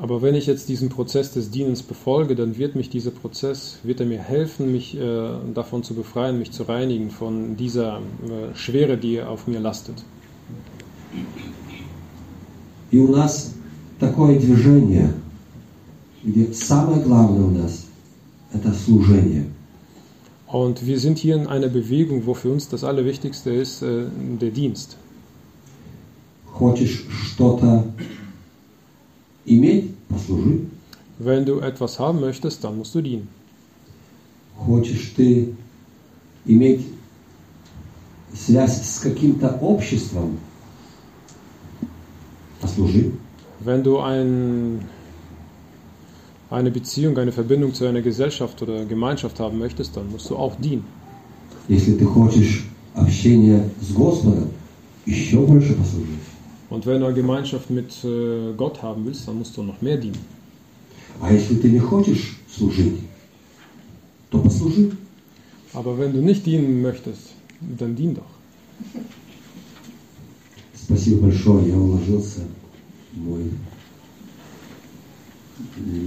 aber 0.01 0.23
wenn 0.23 0.35
ich 0.35 0.47
jetzt 0.47 0.69
diesen 0.69 0.89
Prozess 0.89 1.33
des 1.33 1.51
Dienens 1.51 1.83
befolge, 1.83 2.35
dann 2.35 2.59
wird 2.59 2.75
mich 2.75 2.91
dieser 2.91 3.13
Prozess, 3.13 3.79
wird 3.85 4.01
er 4.01 4.07
mir 4.07 4.19
helfen, 4.19 4.73
mich 4.73 4.97
äh, 4.97 5.29
davon 5.55 5.85
zu 5.85 5.95
befreien, 5.95 6.39
mich 6.39 6.51
zu 6.51 6.65
reinigen 6.65 7.11
von 7.11 7.57
dieser 7.57 7.99
äh, 7.99 8.57
Schwere, 8.57 8.97
die 8.97 9.23
auf 9.23 9.47
mir 9.47 9.61
lastet. 9.61 10.03
И 12.91 12.99
у 12.99 13.09
нас 13.09 13.53
такое 14.01 14.39
движение, 14.39 15.15
где 16.25 16.53
самое 16.53 17.01
главное 17.01 17.45
у 17.45 17.51
нас – 17.51 18.53
это 18.53 18.73
служение. 18.73 19.47
Und 20.49 20.87
wir 20.87 20.99
sind 20.99 21.19
hier 21.19 21.37
in 21.37 21.47
einer 21.47 21.69
Bewegung, 21.69 22.27
wo 22.27 22.35
für 22.35 22.51
uns 22.51 22.69
das 22.69 22.83
Allerwichtigste 22.83 23.51
ist, 23.51 23.83
äh, 23.83 24.07
der 24.41 24.51
Dienst. 24.51 24.97
Хочешь 26.53 27.05
что-то 27.11 27.85
иметь – 27.85 27.95
послужи. 27.95 28.18
Wenn 31.19 31.45
du 31.45 31.61
etwas 31.61 31.99
haben 31.99 32.21
möchtest, 32.21 32.65
dann 32.65 32.79
musst 32.79 32.95
du 32.95 33.03
dienen. 33.03 33.29
Хочешь 34.57 35.15
ты 35.17 35.55
иметь 36.45 36.87
связь 38.33 38.83
с 38.83 39.01
каким-то 39.01 39.59
обществом – 39.61 40.49
послужи. 42.65 43.13
Wenn 43.61 43.83
du 43.83 43.99
ein, 43.99 44.81
eine 46.51 46.71
Beziehung, 46.71 47.17
eine 47.19 47.33
Verbindung 47.33 47.73
zu 47.75 47.87
einer 47.87 48.03
Gesellschaft 48.03 48.61
oder 48.63 48.85
Gemeinschaft 48.85 49.41
haben 49.41 49.59
möchtest, 49.59 49.97
dann 49.97 50.11
musst 50.11 50.29
du 50.31 50.37
auch 50.37 50.55
dienen. 50.57 50.85
Если 51.69 51.95
ты 51.95 52.05
хочешь 52.05 52.65
общения 52.95 53.71
с 53.81 53.93
Господом, 53.93 54.51
еще 55.07 55.39
больше 55.39 55.75
послужи. 55.75 56.18
Und 56.71 56.87
wenn 56.87 57.01
du 57.01 57.07
eine 57.07 57.15
Gemeinschaft 57.15 57.71
mit 57.71 57.93
äh, 58.05 58.53
Gott 58.57 58.83
haben 58.83 59.05
willst, 59.05 59.29
dann 59.29 59.39
musst 59.39 59.57
du 59.57 59.63
noch 59.63 59.81
mehr 59.83 59.97
dienen. 59.97 60.19
А 61.21 61.33
если 61.33 61.55
ты 61.57 61.71
не 61.71 61.79
хочешь 61.79 62.37
служить, 62.49 63.01
то 64.31 64.41
послужи. 64.41 64.91
Aber 65.73 65.97
wenn 65.99 66.13
du 66.13 66.21
nicht 66.21 66.45
dienen 66.47 66.83
möchtest, 66.83 67.35
dann 67.61 67.95
dien 67.95 68.15
doch. 68.15 68.33
Спасибо 70.75 71.23
большое, 71.23 71.69
я 71.69 71.77
уложился 71.77 72.41
в 73.13 73.19
мой 73.19 73.51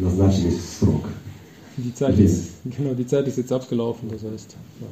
назначенный 0.01 0.51
срок. 0.51 1.05
Die 1.77 1.93
Zeit, 1.93 2.17
ist, 2.17 2.53
genau, 2.65 2.93
die 2.95 3.05
Zeit 3.05 3.27
ist 3.27 3.37
jetzt 3.37 3.51
abgelaufen, 3.51 4.09
das 4.09 4.23
heißt, 4.23 4.55
ja, 4.81 4.87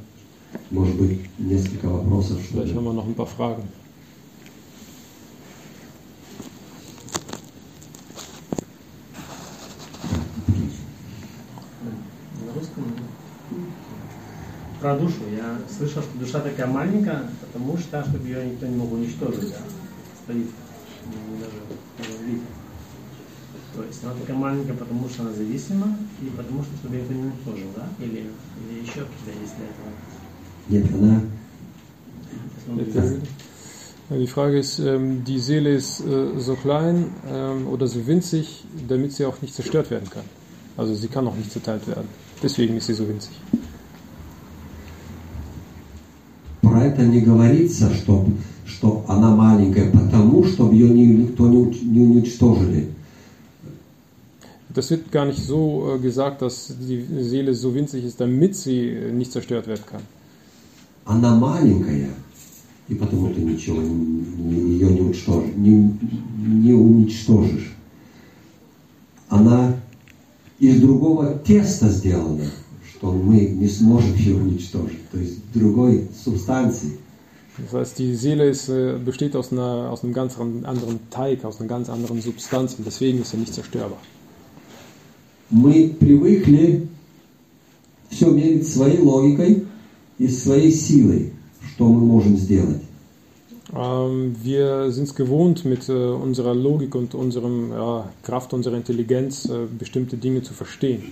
Может 0.69 0.95
быть, 0.95 1.19
несколько 1.39 1.89
вопросов, 1.89 2.37
что 2.43 2.53
vielleicht 2.53 2.71
ли? 2.71 2.75
haben 2.77 2.85
wir 2.85 2.93
noch 2.93 3.05
ein 3.07 3.15
paar 3.15 3.25
Fragen. 3.27 3.63
Про 14.80 14.96
душу. 14.96 15.16
Я 15.36 15.58
слышал, 15.76 16.02
что 16.02 16.18
душа 16.18 16.40
такая 16.40 16.66
маленькая, 16.66 17.24
потому 17.40 17.76
что, 17.76 18.02
чтобы 18.02 18.26
ее 18.26 18.46
никто 18.46 18.66
не 18.66 18.76
мог 18.76 18.90
уничтожить, 18.90 19.50
да? 19.50 19.58
Стоит 20.24 20.46
м, 20.46 21.38
даже 21.38 22.12
лике. 22.26 22.40
То 23.74 23.84
есть 23.84 24.02
она 24.02 24.14
такая 24.14 24.36
маленькая, 24.36 24.72
потому 24.72 25.06
что 25.10 25.22
она 25.22 25.32
зависима, 25.32 25.98
и 26.22 26.30
потому 26.30 26.62
что, 26.62 26.74
чтобы 26.78 26.96
ее 26.96 27.02
никто 27.02 27.14
не 27.14 27.22
уничтожил, 27.24 27.68
да? 27.76 27.88
Или, 28.02 28.20
или 28.20 28.80
еще 28.80 29.04
какие-то 29.04 29.40
есть 29.42 29.54
для 29.56 29.66
этого? 29.66 29.90
Нет, 30.68 30.86
она 30.96 31.20
Die 34.10 34.26
Frage 34.26 34.58
ist, 34.58 34.80
ähm, 34.80 35.24
die 35.24 35.38
Seele 35.38 35.74
ist 35.74 36.00
äh, 36.00 36.38
so 36.38 36.56
klein 36.56 37.10
ähm, 37.28 37.68
oder 37.68 37.86
so 37.86 38.06
winzig, 38.06 38.64
damit 38.88 39.12
sie 39.12 39.24
auch 39.24 39.40
nicht 39.40 39.54
zerstört 39.54 39.90
werden 39.90 40.10
kann. 40.10 40.24
Also 40.76 40.94
sie 40.94 41.06
kann 41.06 41.28
auch 41.28 41.36
nicht 41.36 41.52
zerteilt 41.52 41.86
werden. 41.86 42.08
Deswegen 42.42 42.76
ist 42.76 42.86
sie 42.86 42.94
so 42.94 43.06
winzig. 43.06 43.36
про 46.70 46.79
это 46.90 47.06
не 47.06 47.20
говорится, 47.20 47.92
что, 47.94 48.26
что 48.66 49.04
она 49.08 49.34
маленькая, 49.34 49.90
потому 49.90 50.44
чтобы 50.44 50.74
ее 50.74 50.88
ни- 50.90 51.22
никто 51.22 51.48
не, 51.48 51.62
не 51.82 52.00
уничтожили. 52.00 52.88
Das 54.72 54.88
wird 54.90 55.10
gar 55.10 55.24
nicht 55.26 55.42
so 55.44 55.96
äh, 55.96 55.98
gesagt, 55.98 56.42
dass 56.42 56.72
die 56.88 57.04
Seele 57.22 57.54
so 57.54 57.74
winzig 57.74 58.04
ist, 58.04 58.20
damit 58.20 58.54
sie 58.54 58.88
äh, 58.88 59.12
nicht 59.12 59.32
zerstört 59.32 59.66
werden 59.66 59.84
kann. 59.84 60.02
Она 61.04 61.34
маленькая, 61.34 62.10
и 62.88 62.94
потому 62.94 63.30
ты 63.34 63.40
ничего 63.40 63.82
ее 63.82 64.90
не 64.90 65.00
уничтожишь. 65.00 65.54
Не, 65.56 65.92
не 66.64 66.72
уничтожишь. 66.72 67.74
Она 69.28 69.74
из 70.60 70.80
другого 70.80 71.38
теста 71.38 71.88
сделана, 71.88 72.44
что 72.99 73.11
мы 73.11 73.41
не 73.41 73.67
сможем 73.67 74.13
ее 74.15 74.35
уничтожить. 74.35 75.09
То 75.11 75.17
есть 75.17 75.39
другой 75.53 76.07
субстанции. 76.23 76.97
Das 77.57 77.73
heißt, 77.73 77.99
die 77.99 78.15
Seele 78.15 78.49
ist, 78.49 78.67
äh, 78.67 78.97
besteht 79.03 79.35
aus, 79.35 79.51
einer, 79.51 79.89
aus 79.89 80.03
einem 80.03 80.13
ganz 80.13 80.37
an- 80.37 80.65
anderen 80.65 80.99
Teig, 81.09 81.45
aus 81.45 81.59
einer 81.59 81.69
ganz 81.69 81.89
anderen 81.89 82.21
Substanz 82.21 82.75
und 82.77 82.85
deswegen 82.85 83.21
ist 83.21 83.31
sie 83.31 83.37
nicht 83.37 83.53
zerstörbar. 83.53 83.99
Мы 85.49 85.95
привыкли 85.99 86.87
все 88.09 88.29
мерить 88.31 88.67
своей 88.67 88.99
логикой 88.99 89.63
и 90.17 90.27
своей 90.27 90.71
силой, 90.71 91.31
что 91.75 91.87
мы 91.87 92.01
можем 92.01 92.35
сделать. 92.37 92.81
Ähm, 93.73 94.35
wir 94.43 94.91
sind 94.91 95.07
es 95.07 95.15
gewohnt, 95.15 95.65
mit 95.65 95.89
äh, 95.89 95.93
unserer 95.93 96.53
Logik 96.53 96.95
und 96.95 97.15
unserem 97.15 97.71
ja, 97.71 98.09
Kraft, 98.23 98.53
unserer 98.53 98.77
Intelligenz 98.77 99.45
äh, 99.45 99.65
bestimmte 99.79 100.17
Dinge 100.17 100.43
zu 100.43 100.53
verstehen. 100.53 101.03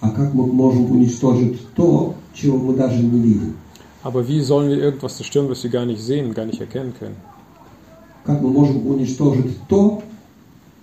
А 0.00 0.10
как 0.10 0.34
мы 0.34 0.46
можем 0.46 0.90
уничтожить 0.90 1.60
то, 1.74 2.14
чего 2.34 2.58
мы 2.58 2.74
даже 2.74 3.02
не 3.02 3.20
видим? 3.20 3.54
Aber 4.02 4.26
wie 4.26 4.40
sollen 4.40 4.68
wir 4.70 4.78
irgendwas 4.78 5.16
zerstören, 5.16 5.48
was 5.48 5.62
wir 5.62 5.70
gar 5.70 5.86
nicht 5.86 6.02
sehen, 6.02 6.34
gar 6.34 6.44
nicht 6.44 6.60
erkennen 6.60 6.92
können? 6.98 7.16
Как 8.24 8.40
мы 8.40 8.50
можем 8.50 8.86
уничтожить 8.86 9.56
то, 9.68 10.02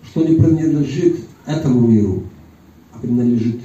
что 0.03 0.23
не 0.23 0.35
принадлежит 0.35 1.19
этому 1.45 1.87
миру, 1.87 2.23
а 2.93 2.99
принадлежит 2.99 3.59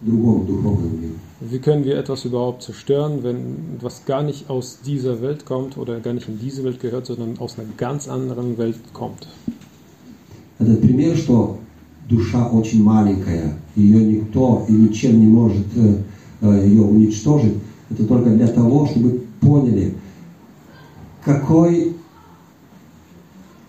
другому 0.00 0.44
духовному 0.44 0.96
миру? 0.96 1.14
Wie 1.40 1.58
können 1.58 1.84
wir 1.84 1.96
etwas 1.98 2.24
überhaupt 2.24 2.62
zerstören, 2.62 3.22
wenn 3.22 3.78
was 3.80 4.06
gar 4.06 4.22
nicht 4.22 4.48
aus 4.48 4.78
dieser 4.80 5.20
Welt 5.20 5.44
kommt 5.44 5.76
oder 5.76 6.00
gar 6.00 6.14
nicht 6.14 6.28
in 6.28 6.38
diese 6.38 6.64
Welt 6.64 6.80
gehört, 6.80 7.06
sondern 7.06 7.38
aus 7.38 7.58
einer 7.58 7.68
ganz 7.76 8.08
anderen 8.08 8.56
Welt 8.56 8.76
kommt? 8.94 9.28
Этот 10.58 10.80
пример, 10.80 11.16
что 11.16 11.58
душа 12.09 12.47
очень 12.47 12.83
маленькая, 12.83 13.53
ее 13.75 14.03
никто 14.03 14.65
и 14.67 14.73
ничем 14.73 15.19
не 15.19 15.27
может 15.27 15.65
э, 15.75 15.95
э, 16.41 16.67
ее 16.67 16.81
уничтожить, 16.81 17.55
это 17.89 18.05
только 18.05 18.31
для 18.31 18.47
того, 18.47 18.87
чтобы 18.87 19.25
поняли, 19.39 19.95
какой, 21.23 21.95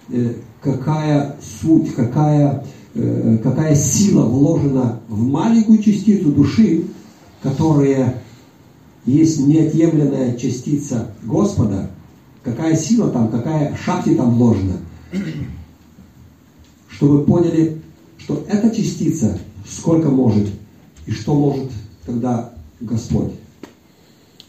э, 0.08 0.34
какая 0.62 1.36
суть, 1.60 1.94
какая, 1.94 2.64
какая 3.42 3.74
сила 3.76 4.24
вложена 4.24 5.00
в 5.08 5.22
маленькую 5.22 5.78
частицу 5.78 6.32
души, 6.32 6.84
которая 7.42 8.22
есть 9.04 9.46
неотъемлемая 9.46 10.36
частица 10.36 11.12
Господа, 11.22 11.90
какая 12.42 12.74
сила 12.74 13.10
там, 13.10 13.28
какая 13.28 13.76
шахти 13.76 14.14
там 14.14 14.34
вложена, 14.34 14.78
чтобы 16.88 17.24
поняли, 17.24 17.80
что 18.19 18.43
эта 18.47 18.75
частица 18.75 19.37
сколько 19.67 20.09
может 20.09 20.47
и 21.05 21.11
что 21.11 21.33
может 21.33 21.71
тогда 22.05 22.53
Господь. 22.81 23.31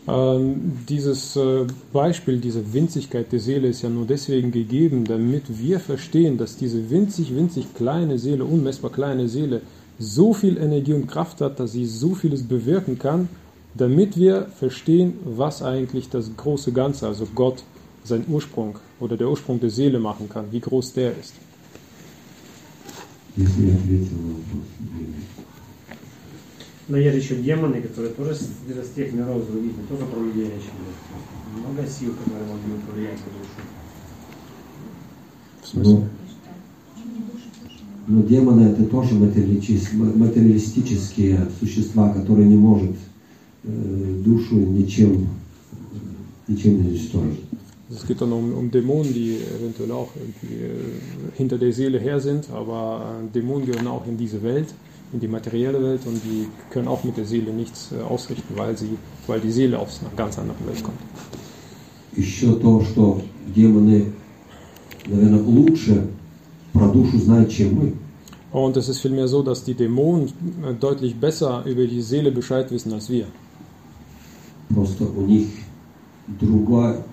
Ähm, 0.09 0.79
dieses 0.89 1.35
äh, 1.35 1.67
Beispiel, 1.93 2.39
diese 2.39 2.73
Winzigkeit 2.73 3.33
der 3.33 3.41
Seele 3.41 3.69
ist 3.69 3.83
ja 3.83 3.89
nur 3.89 4.07
deswegen 4.07 4.53
gegeben, 4.53 5.05
damit 5.05 5.59
wir 5.59 5.81
verstehen, 5.81 6.39
dass 6.39 6.57
diese 6.57 6.91
winzig, 6.91 7.35
winzig 7.35 7.75
kleine 7.75 8.19
Seele, 8.19 8.45
unmessbar 8.45 8.93
kleine 8.93 9.29
Seele, 9.29 9.63
so 9.99 10.33
viel 10.33 10.59
Energie 10.59 10.93
und 10.93 11.09
Kraft 11.09 11.41
hat, 11.41 11.59
dass 11.59 11.73
sie 11.73 11.87
so 11.87 12.15
vieles 12.15 12.45
bewirken 12.45 12.99
kann, 12.99 13.29
damit 13.75 14.17
wir 14.17 14.47
verstehen, 14.59 15.15
was 15.25 15.63
eigentlich 15.63 16.09
das 16.09 16.31
große 16.37 16.73
Ganze, 16.73 17.09
also 17.09 17.27
Gott, 17.35 17.65
sein 18.05 18.25
Ursprung 18.29 18.77
oder 19.01 19.17
der 19.17 19.29
Ursprung 19.29 19.59
der 19.59 19.71
Seele 19.71 19.99
machen 19.99 20.29
kann, 20.29 20.47
wie 20.53 20.61
groß 20.61 20.93
der 20.93 21.19
ist. 21.19 21.35
Если 23.38 23.68
я 23.68 23.76
ответил 23.76 24.18
на 24.18 24.34
вопрос. 24.34 24.66
Но 26.88 26.98
есть 26.98 27.24
еще 27.24 27.36
демоны, 27.42 27.82
которые 27.82 28.14
тоже 28.14 28.36
с, 28.36 28.42
с 28.42 28.90
тех 28.94 29.14
миров 29.14 29.44
зависят, 29.50 29.88
тоже 29.88 30.06
про 30.06 30.20
людей 30.20 30.46
речь 30.46 30.64
идет. 30.64 30.96
Много 31.58 31.88
сил, 31.88 32.14
которые 32.14 32.46
могли 32.48 32.74
повлиять 32.86 33.20
на 33.20 33.32
душу. 33.40 33.62
В 35.62 35.68
смысле? 35.68 35.94
Но, 35.94 36.08
но 38.08 38.24
демоны 38.24 38.72
это 38.72 38.86
тоже 38.86 39.14
материалистические 39.14 41.48
существа, 41.60 42.12
которые 42.14 42.50
не 42.50 42.58
могут 42.58 42.98
э, 43.64 44.22
душу 44.26 44.56
ничем, 44.56 45.30
ничем 46.50 46.84
не 46.84 46.90
уничтожить. 46.90 47.40
Es 47.91 48.05
geht 48.07 48.21
dann 48.21 48.33
um, 48.33 48.53
um 48.53 48.71
Dämonen, 48.71 49.15
die 49.15 49.39
eventuell 49.59 49.93
auch 49.93 50.09
irgendwie 50.17 50.65
äh, 50.65 50.71
hinter 51.37 51.57
der 51.57 51.73
Seele 51.73 52.01
her 52.01 52.19
sind, 52.19 52.51
aber 52.51 53.21
äh, 53.25 53.33
Dämonen 53.33 53.65
gehören 53.65 53.87
auch 53.87 54.05
in 54.07 54.17
diese 54.17 54.43
Welt, 54.43 54.75
in 55.13 55.21
die 55.21 55.29
materielle 55.29 55.81
Welt 55.81 56.01
und 56.05 56.21
die 56.25 56.49
können 56.71 56.89
auch 56.89 57.05
mit 57.05 57.17
der 57.17 57.27
Seele 57.27 57.53
nichts 57.53 57.93
äh, 57.93 58.03
ausrichten, 58.03 58.55
weil, 58.57 58.77
sie, 58.77 58.99
weil 59.29 59.41
die 59.41 59.53
Seele 59.53 59.79
aus 59.79 60.01
einer 60.01 60.11
ganz 60.17 60.37
anderen 60.39 60.67
Welt 60.67 60.83
kommt. 60.83 60.99
Еще 62.17 62.57
то, 62.57 62.83
что 62.83 63.21
демоны, 63.55 64.07
наверное, 65.07 65.43
лучше 65.43 66.09
про 66.73 66.89
душу 66.89 67.19
знают, 67.19 67.51
чем 67.51 67.75
мы. 67.75 67.93
Und 68.53 68.77
es 68.77 68.89
ist 68.89 69.01
vielmehr 69.01 69.29
so, 69.29 69.43
dass 69.43 69.63
die 69.65 69.75
Dämonen 69.75 70.29
äh, 70.65 70.75
deutlich 70.75 71.15
besser 71.15 71.63
über 71.67 71.87
die 71.87 72.01
Seele 72.01 72.33
Bescheid 72.33 72.71
wissen 72.73 72.93
als 72.93 73.09
wir. 73.11 73.27
Просто 74.75 75.05
у 75.05 75.21
них 75.21 75.47
другое, 76.27 77.05
другие 77.05 77.05
желания. 77.05 77.10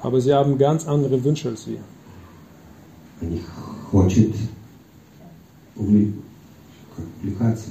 Aber 0.00 0.20
sie 0.20 0.32
haben 0.34 0.58
ganz 0.58 0.86
andere 0.86 1.22
Wünsche 1.22 1.48
als 1.48 1.66
wir. 1.66 1.78
Они 3.20 3.40
хотят 3.90 4.34
увле- 5.76 6.12
как, 6.96 7.04
увлекаться. 7.22 7.66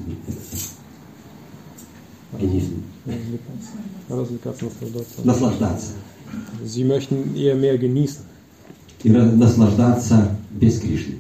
Genießen. 2.40 2.84
Развлекаться, 4.10 4.66
наслаждаться. 4.66 5.22
Наслаждаться. 5.26 5.94
Sie 6.66 6.84
möchten 6.86 7.36
eher 7.36 7.56
mehr 7.56 7.78
genießen. 7.78 8.24
И 9.04 9.12
ra- 9.12 9.26
наслаждаться 9.26 10.36
без 10.52 10.80
Кришны. 10.80 11.18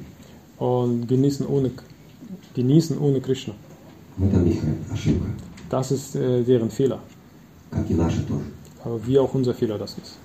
Und 0.57 1.07
genießen 1.07 1.45
ohne, 1.47 1.71
genießen 2.55 2.97
ohne 2.97 3.19
Krishna. 3.19 3.53
В 4.17 4.23
этом 4.25 4.45
их 4.45 4.59
ошибка. 4.91 5.25
Das 5.69 5.91
ist 5.91 6.15
äh, 6.15 6.43
deren 6.43 6.69
Fehler. 6.69 6.99
Как 7.71 7.89
и 7.89 7.93
наша 7.93 8.21
тоже. 8.27 8.45
Aber 8.86 9.04
wie 9.04 9.18
auch 9.18 9.34
unser 9.34 9.52
Fehler 9.52 9.78
das 9.78 9.98
ist. 9.98 10.18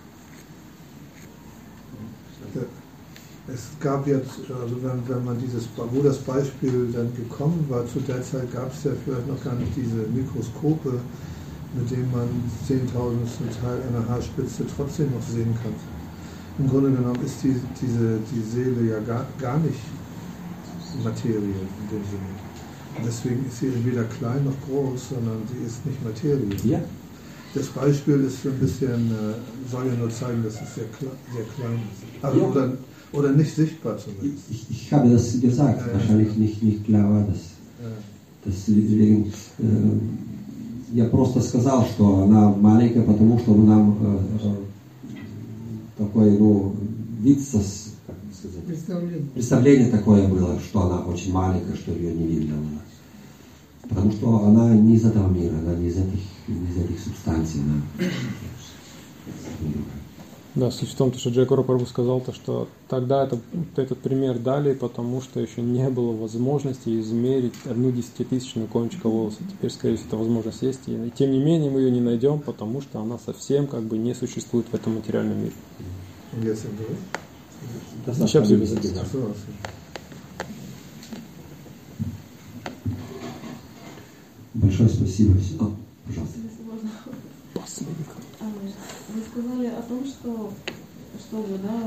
Es 3.52 3.70
gab 3.80 4.06
jetzt, 4.06 4.38
also 4.50 4.76
wenn, 4.84 5.02
wenn 5.08 5.26
man 5.26 5.40
dieses, 5.40 5.68
wo 5.76 6.02
das 6.04 6.20
Beispiel 6.20 6.90
dann 6.94 7.12
gekommen 7.16 7.66
war, 7.70 7.88
zu 7.88 8.00
der 8.02 8.22
Zeit 8.22 8.54
gab 8.54 8.72
es 8.72 8.84
ja 8.84 8.92
vielleicht 9.04 9.28
noch 9.28 9.44
gar 9.44 9.56
nicht 9.56 9.72
diese 9.76 10.06
Mikroskope, 10.14 11.00
mit 11.74 11.90
denen 11.90 12.12
man 12.12 12.30
Zehntausendstel 12.68 13.48
Teil 13.60 13.82
einer 13.90 14.08
Haarspitze 14.08 14.64
trotzdem 14.78 15.10
noch 15.12 15.24
sehen 15.24 15.56
kann. 15.64 15.74
Im 16.60 16.70
Grunde 16.70 16.92
genommen 16.92 17.20
ist 17.26 17.42
die, 17.44 17.56
diese, 17.82 18.20
die 18.32 18.42
Seele 18.44 18.92
ja 18.92 19.00
gar, 19.00 19.26
gar 19.40 19.58
nicht 19.58 19.82
Materie 21.04 21.36
in 21.36 21.88
dem 21.90 22.04
Sinne. 22.06 22.32
Und 22.96 23.06
deswegen 23.08 23.44
ist 23.48 23.60
sie 23.60 23.74
weder 23.84 24.04
klein 24.04 24.46
noch 24.46 24.70
groß, 24.70 25.10
sondern 25.10 25.42
sie 25.52 25.66
ist 25.66 25.84
nicht 25.84 26.04
Materie. 26.04 26.46
Я? 26.64 26.82
Das 27.54 27.68
Beispiel 27.68 28.22
ist 28.22 28.46
ein 28.46 28.58
bisschen, 28.60 29.12
äh, 29.12 29.70
soll 29.70 29.88
ja 29.88 29.94
nur 30.00 30.10
zeigen, 30.10 30.42
dass 30.44 30.54
es 30.54 30.76
sehr, 30.76 30.86
kle 30.98 31.10
sehr 31.34 31.44
klein 31.56 31.80
ist. 31.92 32.24
Also, 32.24 32.40
Ja. 32.40 32.48
oder, 32.48 32.74
oder 33.12 33.32
nicht 33.34 33.54
sichtbar 33.54 33.98
zumindest. 33.98 34.44
Ich, 34.50 34.66
ich 34.70 34.94
habe 34.94 35.10
das 35.10 35.40
gesagt, 35.42 35.82
Ja, 35.82 35.88
ja. 35.88 35.94
wahrscheinlich 35.94 36.36
nicht, 36.38 36.64
nicht 36.64 36.86
klar 36.86 37.10
war 37.10 37.24
das. 37.24 37.38
Ja. 37.84 37.90
Deswegen, 38.46 39.32
э, 39.60 39.66
я 40.94 41.06
просто 41.06 41.42
сказал, 41.42 41.86
что 41.86 42.24
она 42.24 42.50
маленькая, 42.50 43.04
потому 43.04 43.38
что 43.40 43.54
нам 43.56 43.98
э, 44.02 44.48
э, 44.48 44.56
такой, 45.98 46.32
ну, 46.40 46.74
вид, 47.22 47.40
сос- 47.40 47.90
как 48.08 48.16
сказать, 48.34 48.64
Представление. 48.66 49.22
представление 49.34 49.88
такое 49.92 50.28
было, 50.28 50.58
что 50.60 50.82
она 50.84 51.02
очень 51.02 51.34
маленькая, 51.34 51.76
что 51.76 51.92
ее 51.92 52.14
не 52.14 52.28
видно. 52.28 52.56
Потому 53.92 54.12
что 54.14 54.46
она 54.46 54.74
не 54.74 54.96
из 54.96 55.06
этого 55.06 55.28
мира, 55.28 55.54
она 55.54 55.76
не 55.76 55.90
из 55.90 55.98
этих, 55.98 56.22
не 56.48 56.66
из 56.72 56.78
этих 56.78 57.00
субстанций. 57.00 57.62
Она... 57.62 57.82
Да, 60.56 60.72
суть 60.72 60.90
в 60.90 60.96
том, 60.96 61.14
что 61.14 61.30
Джекора 61.30 61.64
Прабу 61.64 61.86
сказал, 61.86 62.20
то, 62.22 62.34
что 62.34 62.68
тогда 62.90 63.24
это, 63.24 63.40
этот 63.76 64.00
пример 64.00 64.40
дали, 64.40 64.74
потому 64.74 65.22
что 65.22 65.40
еще 65.40 65.62
не 65.62 65.90
было 65.90 66.16
возможности 66.16 67.00
измерить 67.00 67.54
одну 67.66 67.92
десятитысячную 67.92 68.68
кончика 68.68 69.08
волоса. 69.08 69.38
Теперь, 69.50 69.72
скорее 69.72 69.98
всего, 69.98 70.08
эта 70.08 70.18
возможность 70.18 70.62
есть. 70.62 70.82
И, 70.88 71.12
тем 71.18 71.32
не 71.32 71.40
менее, 71.40 71.70
мы 71.70 71.82
ее 71.82 71.92
не 71.92 72.02
найдем, 72.02 72.40
потому 72.40 72.82
что 72.82 73.00
она 73.00 73.18
совсем 73.18 73.68
как 73.68 73.84
бы 73.84 73.98
не 73.98 74.14
существует 74.14 74.66
в 74.72 74.74
этом 74.74 74.96
материальном 74.96 75.38
мире. 75.38 75.54
Und 76.34 76.46
jetzt 76.46 76.64
im 76.64 76.78
Griff? 76.78 76.98
Ich 78.26 78.36
habe 78.36 78.46
sie 78.46 78.56
übersetzt. 78.56 78.94
Ach 78.98 79.06
so, 79.06 79.32
ach 79.32 79.36
so. 79.36 79.52
Большое 84.82 85.06
спасибо. 85.06 85.38
А, 85.60 85.70
пожалуйста. 86.08 86.40
Если 86.42 86.64
можно. 86.66 86.90
Вы 89.14 89.22
сказали 89.22 89.68
о 89.68 89.82
том, 89.84 90.02
что 90.06 90.54
чтобы 91.22 91.60
да, 91.62 91.86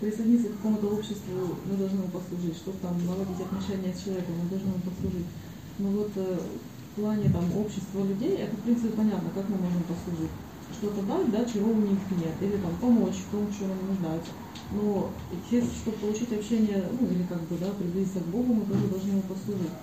присоединиться 0.00 0.48
к 0.48 0.56
какому-то 0.56 0.88
обществу, 0.88 1.54
мы 1.70 1.76
должны 1.76 2.02
ему 2.02 2.08
послужить, 2.10 2.56
чтобы 2.56 2.78
там 2.82 2.98
наладить 3.06 3.38
отношения 3.38 3.94
с 3.94 4.02
человеком, 4.02 4.34
мы 4.42 4.50
должны 4.50 4.74
ему 4.74 4.82
послужить. 4.82 5.30
Но 5.78 5.88
вот 5.90 6.10
э, 6.16 6.38
в 6.42 7.00
плане 7.00 7.30
там 7.30 7.46
общества 7.54 8.02
людей, 8.02 8.42
это 8.42 8.56
в 8.56 8.60
принципе 8.66 8.88
понятно, 8.96 9.30
как 9.30 9.46
мы 9.48 9.56
можем 9.62 9.86
послужить. 9.86 10.34
Что-то 10.74 10.98
дать, 11.06 11.30
да, 11.30 11.44
чего 11.46 11.70
у 11.70 11.78
них 11.78 12.02
нет, 12.10 12.34
или 12.40 12.58
там 12.58 12.74
помочь 12.80 13.22
в 13.22 13.30
том, 13.30 13.46
чем 13.54 13.70
они 13.70 13.86
нуждаются. 13.94 14.34
Но 14.72 15.14
естественно, 15.30 15.78
чтобы 15.78 15.98
получить 16.02 16.32
общение, 16.32 16.90
ну 16.90 17.06
или 17.06 17.22
как 17.30 17.38
бы, 17.46 17.54
да, 17.60 17.70
приблизиться 17.78 18.18
к 18.18 18.32
Богу, 18.34 18.50
мы 18.54 18.66
тоже 18.66 18.88
должны 18.90 19.10
ему 19.14 19.22
послужить. 19.30 19.78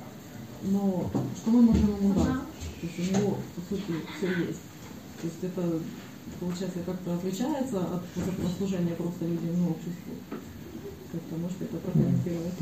Но 0.64 1.10
что 1.36 1.52
мы 1.52 1.62
можем 1.62 1.96
ему 1.98 2.14
дать? 2.14 2.26
То 2.82 2.88
есть 2.88 3.00
у 3.00 3.18
него, 3.18 3.38
по 3.56 3.62
сути, 3.76 3.94
все 4.18 4.28
есть. 4.28 4.62
То 5.22 5.28
есть 5.28 5.44
это, 5.44 5.62
получается, 6.40 6.80
как-то 6.86 7.14
отличается 7.16 7.80
от 7.80 8.04
послужения 8.42 8.96
просто 8.96 9.26
людям 9.26 9.68
обществу. 9.70 10.14
Как-то 11.12 11.36
можете 11.36 11.66
это 11.66 11.78
прокомментировать? 11.78 12.54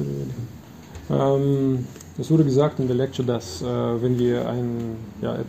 Ähm, 1.10 1.86
es 2.20 2.30
wurde 2.30 2.44
gesagt 2.44 2.80
in 2.80 2.88
der 2.88 2.96
Lecture, 2.96 3.26
dass 3.26 3.62
äh, 3.62 3.66
wenn 3.66 4.20
wir 4.20 4.48
einen, 4.48 4.98
ja, 5.22 5.40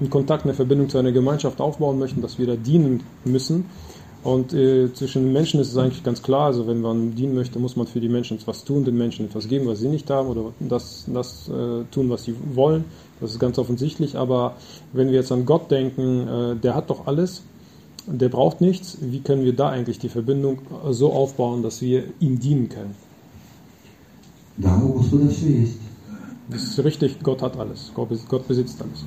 einen 0.00 0.10
Kontakt, 0.10 0.44
eine 0.44 0.54
Verbindung 0.54 0.88
zu 0.88 0.98
einer 0.98 1.12
Gemeinschaft 1.12 1.60
aufbauen 1.60 1.98
möchten, 1.98 2.22
dass 2.22 2.38
wir 2.38 2.46
da 2.46 2.54
dienen 2.56 3.02
müssen. 3.24 3.64
Und 4.23 4.53
äh, 4.53 4.93
zwischen 4.93 5.33
Menschen 5.33 5.59
ist 5.59 5.71
es 5.71 5.77
eigentlich 5.77 6.01
ganz 6.03 6.23
klar, 6.23 6.45
also 6.45 6.65
wenn 6.65 6.79
man 6.79 7.13
dienen 7.13 7.35
möchte, 7.35 7.59
muss 7.59 7.75
man 7.75 7.87
für 7.87 7.99
die 7.99 8.07
Menschen 8.07 8.37
etwas 8.37 8.63
tun, 8.63 8.85
den 8.85 8.97
Menschen 8.97 9.25
etwas 9.25 9.49
geben, 9.49 9.67
was 9.67 9.79
sie 9.79 9.89
nicht 9.89 10.09
haben 10.09 10.29
oder 10.29 10.53
das, 10.61 11.03
das 11.07 11.49
äh, 11.49 11.83
tun, 11.91 12.09
was 12.09 12.23
sie 12.23 12.33
wollen. 12.55 12.85
Das 13.19 13.31
ist 13.31 13.39
ganz 13.39 13.57
offensichtlich. 13.59 14.15
Aber 14.17 14.55
wenn 14.93 15.07
wir 15.09 15.15
jetzt 15.15 15.31
an 15.33 15.45
Gott 15.45 15.69
denken, 15.71 16.27
äh, 16.27 16.55
der 16.55 16.73
hat 16.73 16.89
doch 16.89 17.05
alles, 17.05 17.41
der 18.07 18.29
braucht 18.29 18.61
nichts. 18.61 18.97
Wie 19.01 19.19
können 19.19 19.43
wir 19.43 19.53
da 19.55 19.69
eigentlich 19.69 19.99
die 19.99 20.09
Verbindung 20.09 20.59
so 20.91 21.11
aufbauen, 21.11 21.61
dass 21.61 21.81
wir 21.81 22.03
ihm 22.19 22.39
dienen 22.39 22.69
können? 22.69 22.95
Да, 24.57 24.77
у 24.83 24.93
Господа 24.93 25.27
все 25.29 25.49
есть. 25.61 25.79
Das 26.49 26.63
ist 26.63 26.83
richtig, 26.83 27.23
Gott 27.23 27.41
hat 27.41 27.57
alles. 27.57 27.91
Gott 27.95 28.11
bes- 28.11 28.27
Gott 28.29 28.47
besitzt 28.47 28.81
alles. 28.81 29.05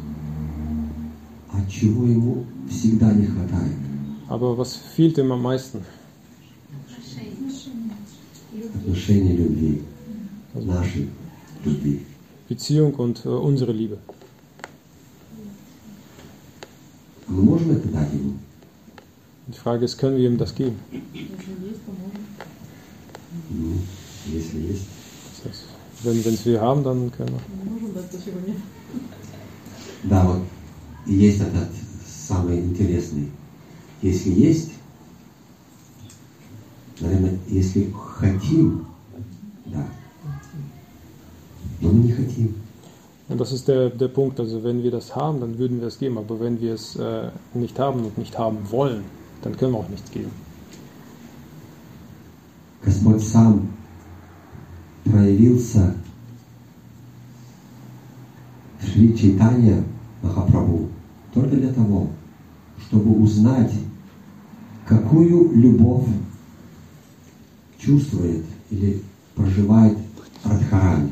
А 1.53 1.59
чего 1.71 2.05
ему 2.05 2.45
всегда 2.69 3.13
не 3.13 3.27
хватает? 3.27 3.77
Aber 4.31 4.59
was 4.59 4.77
fehlt 4.77 5.19
ihm 5.19 5.33
am 5.33 5.43
meisten? 5.43 5.85
Отношения 8.75 9.37
любви. 9.37 9.83
Нашей 10.55 11.09
любви. 11.65 12.01
Beziehung 12.49 12.95
und 12.95 13.25
äh, 13.25 13.29
unsere 13.29 13.73
Liebe. 13.73 13.99
Мы 17.29 17.43
можем 17.43 17.73
это 17.73 17.89
дать 17.89 18.13
ему? 18.13 18.39
Die 19.49 19.59
Frage 19.59 19.85
ist, 19.85 19.99
können 19.99 20.17
wir 20.17 20.29
ihm 20.29 20.39
das 20.39 20.55
geben? 20.55 20.77
Если 20.93 21.51
есть, 21.69 21.85
то 21.85 21.93
можно. 21.93 22.21
Ну, 23.51 23.79
если 24.27 24.61
есть. 24.61 24.87
Wenn 26.03 26.25
wenn 26.25 26.35
es 26.35 26.45
wir 26.45 26.61
haben, 26.61 26.85
dann 26.85 27.11
können 27.13 27.31
wir. 27.31 27.41
Не 27.65 27.71
можем 27.71 27.95
дать 27.95 28.11
то, 28.11 28.19
чего 28.19 28.41
нет. 28.47 28.57
Да, 30.05 30.25
вот 30.25 30.43
и 31.07 31.15
есть 31.15 31.41
этот 31.41 31.69
самый 32.07 32.61
интересный. 32.61 33.31
Если 34.03 34.31
есть, 34.31 34.73
наверное, 37.01 37.39
если 37.49 37.93
хотим, 37.93 38.87
да, 39.67 39.87
но 41.81 41.91
мы 41.91 42.05
не 42.05 42.13
хотим. 42.13 42.55
Und 43.29 43.41
das 43.41 43.51
ist 43.53 43.67
der, 43.67 43.91
der 43.91 44.09
Punkt. 44.09 44.39
Also 44.39 44.63
wenn 44.63 44.83
wir 44.83 44.91
das 44.93 45.17
haben, 45.17 45.41
dann 45.41 45.59
würden 45.59 45.81
wir 45.81 45.89
es 45.89 45.99
geben. 45.99 46.17
Aber 46.17 46.39
wenn 46.39 46.61
wir 46.61 46.75
es 46.75 46.95
äh, 46.95 47.31
nicht 47.55 47.79
haben 47.79 48.05
und 48.05 48.19
nicht 48.19 48.39
haben 48.39 48.59
wollen, 48.71 49.03
dann 49.43 49.57
können 49.57 49.73
wir 49.73 49.79
auch 49.79 49.89
nichts 49.89 50.11
geben. 50.11 50.31
Господь 52.85 53.21
сам 53.21 53.69
проявился 55.05 55.97
в 58.79 58.87
Шри 58.87 59.17
Чайтанья 59.17 59.83
Махапрабху 60.23 60.89
только 61.35 61.57
для 61.57 61.73
того, 61.73 62.11
чтобы 62.87 63.11
узнать, 63.21 63.73
какую 64.92 65.52
любовь 65.54 66.08
чувствует 67.80 68.44
или 68.70 69.02
проживает 69.36 69.98
Радхарани. 70.44 71.10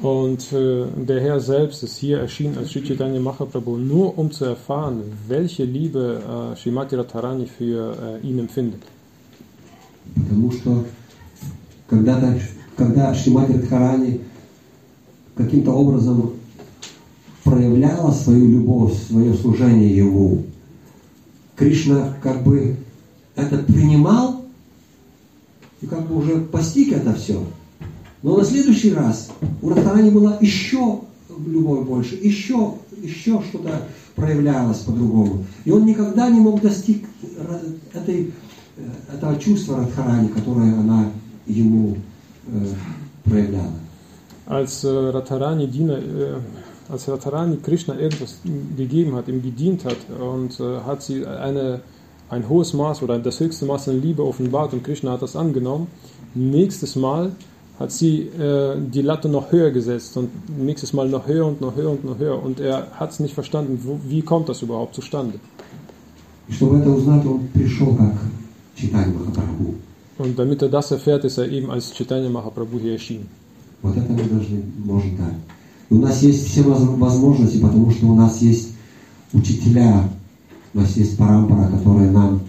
Und 0.00 0.52
äh, 0.52 0.86
der 0.96 1.20
Herr 1.20 1.40
selbst 1.40 1.82
ist 1.84 1.96
hier 1.96 2.18
erschienen 2.18 2.58
als 2.58 2.70
Sri 2.70 2.82
Chaitanya 2.82 3.20
Mahaprabhu, 3.20 3.76
nur 3.76 4.18
um 4.18 4.32
zu 4.32 4.44
erfahren, 4.44 5.02
welche 5.28 5.64
Liebe 5.64 6.20
äh, 6.20 6.56
Srimati 6.56 6.96
Radharani 6.96 7.46
für 7.46 7.94
äh, 8.22 8.26
ihn 8.26 8.38
empfindet. 8.38 8.82
Потому 10.16 10.50
что 10.50 10.84
когда-то, 11.88 12.40
когда 12.76 13.14
Шримати 13.14 13.52
Радхарани 13.52 14.20
каким-то 15.36 15.72
образом 15.72 16.32
проявляла 17.44 18.10
свою 18.12 18.48
любовь, 18.48 18.94
свое 19.08 19.34
служение 19.34 19.96
ему, 19.96 20.44
Кришна 21.62 22.14
как 22.20 22.42
бы 22.42 22.76
это 23.36 23.58
принимал 23.58 24.44
и 25.80 25.86
как 25.86 26.08
бы 26.08 26.16
уже 26.16 26.40
постиг 26.40 26.92
это 26.92 27.14
все. 27.14 27.44
Но 28.22 28.36
на 28.36 28.44
следующий 28.44 28.92
раз 28.92 29.30
у 29.62 29.68
Радхарани 29.68 30.10
была 30.10 30.38
еще 30.40 31.00
любовь 31.46 31.86
больше, 31.86 32.16
еще, 32.16 32.74
еще 33.00 33.40
что-то 33.48 33.82
проявлялось 34.16 34.78
по-другому. 34.78 35.44
И 35.64 35.70
он 35.70 35.86
никогда 35.86 36.28
не 36.28 36.40
мог 36.40 36.60
достичь 36.60 37.02
ра- 37.38 37.78
этой, 37.92 38.32
э, 38.76 39.14
этого 39.14 39.38
чувства 39.38 39.78
Радхарани, 39.78 40.28
которое 40.28 40.72
она 40.72 41.10
ему 41.46 41.96
э, 42.48 42.66
проявляла. 43.22 43.70
Als 44.46 44.82
äh, 44.84 44.88
Radharani 44.88 45.68
Diener, 45.68 45.98
äh, 45.98 46.40
als 46.89 47.07
Radharani 47.07 47.57
Krishna 47.57 47.97
irgendwas 47.99 48.39
gegeben 48.75 49.15
hat, 49.15 49.27
ihm 49.27 49.41
gedient 49.41 49.85
hat 49.85 49.97
und 50.19 50.59
äh, 50.59 50.79
hat 50.85 51.01
sie 51.01 51.25
eine, 51.25 51.81
ein 52.29 52.47
hohes 52.47 52.73
Maß 52.73 53.03
oder 53.03 53.19
das 53.19 53.39
höchste 53.39 53.65
Maß 53.65 53.89
an 53.89 54.01
Liebe 54.01 54.23
offenbart 54.23 54.73
und 54.73 54.83
Krishna 54.83 55.11
hat 55.11 55.21
das 55.21 55.35
angenommen. 55.35 55.87
Nächstes 56.33 56.95
Mal 56.95 57.31
hat 57.79 57.91
sie 57.91 58.21
äh, 58.21 58.75
die 58.77 59.01
Latte 59.01 59.29
noch 59.29 59.51
höher 59.51 59.71
gesetzt 59.71 60.17
und 60.17 60.29
nächstes 60.57 60.93
Mal 60.93 61.09
noch 61.09 61.27
höher 61.27 61.45
und 61.45 61.61
noch 61.61 61.75
höher 61.75 61.91
und 61.91 62.05
noch 62.05 62.17
höher 62.17 62.41
und 62.41 62.59
er 62.59 62.87
hat 62.91 63.11
es 63.11 63.19
nicht 63.19 63.33
verstanden, 63.33 63.79
wo, 63.83 63.99
wie 64.07 64.21
kommt 64.21 64.49
das 64.49 64.61
überhaupt 64.61 64.95
zustande. 64.95 65.39
И 66.47 66.53
чтобы 66.53 66.77
это 66.77 66.89
узнать, 66.89 67.25
он 67.25 67.47
пришел 67.49 67.95
как 67.95 68.13
читание 68.75 69.13
Махапрабху. 69.13 69.75
Und 70.17 70.39
damit 70.39 70.61
er 70.61 70.69
das 70.69 70.91
erfährt, 70.91 71.25
ist 71.25 71.37
er 71.37 71.49
eben 71.49 71.69
als 71.69 71.93
Chaitanya 71.93 72.29
Mahaprabhu 72.29 72.79
hier 72.79 72.93
erschienen. 72.93 73.27
Вот 73.81 73.95
это 73.95 74.11
мы 74.11 74.23
должны, 74.23 74.63
может 74.83 75.17
так. 75.17 75.33
У 75.92 75.96
нас 75.96 76.22
есть 76.22 76.48
все 76.48 76.62
воз- 76.62 76.80
возможности, 76.98 77.58
потому 77.58 77.90
что 77.90 78.06
у 78.06 78.14
нас 78.14 78.38
есть 78.40 78.68
учителя, 79.34 80.08
у 80.72 80.78
нас 80.78 80.96
есть 80.96 81.18
парампара, 81.18 81.68
которая 81.70 82.10
нам 82.10 82.40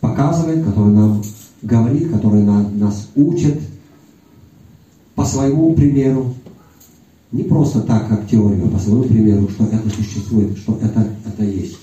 показывает, 0.00 0.64
которая 0.64 0.90
нам 0.90 1.22
говорит, 1.62 2.10
которая 2.10 2.42
на- 2.42 2.68
нас 2.68 3.08
учит 3.14 3.60
по 5.14 5.24
своему 5.24 5.74
примеру. 5.74 6.34
Не 7.30 7.44
просто 7.44 7.82
так, 7.82 8.08
как 8.08 8.26
теорию, 8.26 8.66
а 8.66 8.70
по 8.70 8.78
своему 8.80 9.04
примеру, 9.04 9.48
что 9.50 9.64
это 9.66 9.88
существует, 9.88 10.58
что 10.58 10.80
это, 10.82 11.06
это 11.28 11.44
есть. 11.44 11.76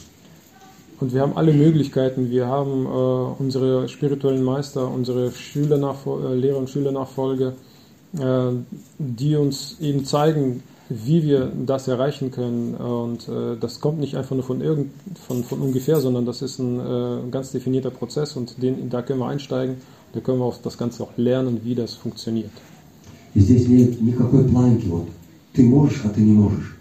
Und 0.99 1.13
wir 1.13 1.21
haben 1.21 1.37
alle 1.37 1.53
Möglichkeiten. 1.53 2.29
Wir 2.29 2.47
haben 2.47 2.85
äh, 2.85 3.41
unsere 3.41 3.87
spirituellen 3.87 4.43
Meister, 4.43 4.91
unsere 4.93 5.31
Schülernachfol 5.31 6.33
äh, 6.33 6.35
Lehrer 6.35 6.57
und 6.57 6.69
Schülernachfolge, 6.69 7.53
äh, 7.53 7.69
die 8.12 9.36
uns 9.36 9.76
eben 9.80 10.04
zeigen, 10.04 10.62
wie 10.88 11.22
wir 11.22 11.50
das 11.66 11.88
erreichen 11.88 12.30
können. 12.30 12.74
Und 12.74 13.28
äh, 13.28 13.56
das 13.58 13.80
kommt 13.80 13.98
nicht 13.98 14.16
einfach 14.16 14.36
nur 14.36 14.44
von, 14.44 14.60
irgend, 14.60 14.92
von, 15.26 15.42
von 15.42 15.60
ungefähr, 15.60 16.00
sondern 16.00 16.26
das 16.26 16.42
ist 16.42 16.58
ein 16.58 16.78
äh, 16.78 17.30
ganz 17.30 17.52
definierter 17.52 17.90
Prozess 17.90 18.36
und 18.36 18.62
den, 18.62 18.90
da 18.90 19.02
können 19.02 19.20
wir 19.20 19.28
einsteigen. 19.28 19.76
Da 20.12 20.20
können 20.20 20.38
wir 20.38 20.44
auch 20.44 20.58
das 20.62 20.78
Ganze 20.78 21.02
auch 21.02 21.16
lernen, 21.16 21.60
wie 21.64 21.74
das 21.74 21.94
funktioniert. 21.94 22.52
И 23.34 23.40
здесь 23.40 23.66
нет 23.66 24.00
никакой 24.00 24.48
планки. 24.48 24.86
Вот 24.86 25.08
ты 25.52 25.64
можешь, 25.64 26.00
а 26.04 26.08
ты 26.08 26.20
не 26.20 26.32
можешь. 26.32 26.76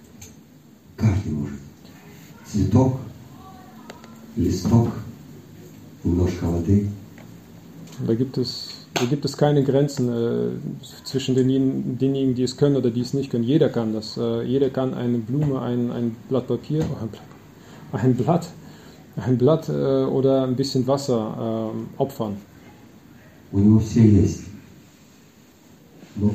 Каждый 0.95 1.31
может. 1.31 1.57
Цветок, 2.45 2.99
листок, 4.35 4.89
немножко 6.03 6.45
воды. 6.45 6.89
Da 8.05 8.13
gibt 8.13 8.37
es, 8.37 8.76
da 8.97 9.05
gibt 9.05 9.25
es 9.25 9.37
keine 9.37 9.63
Grenzen 9.63 10.09
äh, 10.09 10.83
zwischen 11.03 11.35
denjenigen, 11.35 11.97
denjenigen, 11.97 12.35
die 12.35 12.43
es 12.43 12.57
können 12.57 12.75
oder 12.75 12.91
die 12.91 13.01
es 13.01 13.13
nicht 13.13 13.31
können. 13.31 13.43
Jeder 13.43 13.69
kann 13.69 13.93
das. 13.93 14.17
Äh, 14.17 14.43
jeder 14.43 14.69
kann 14.69 14.93
eine 14.93 15.17
Blume, 15.17 15.61
ein, 15.61 15.91
ein 15.91 16.15
Blatt 16.29 16.47
Papier, 16.47 16.85
oh, 16.91 17.03
ein 17.03 17.09
Blatt, 17.09 17.23
ein 18.03 18.15
Blatt, 18.15 18.47
ein 19.15 19.37
Blatt 19.37 19.69
äh, 19.69 20.05
oder 20.05 20.43
ein 20.43 20.55
bisschen 20.55 20.85
Wasser 20.87 21.71
äh, 21.73 22.01
opfern. 22.01 22.37
У 23.51 23.59
него 23.59 23.79
все 23.79 24.01
есть. 24.01 24.41
Но 26.15 26.31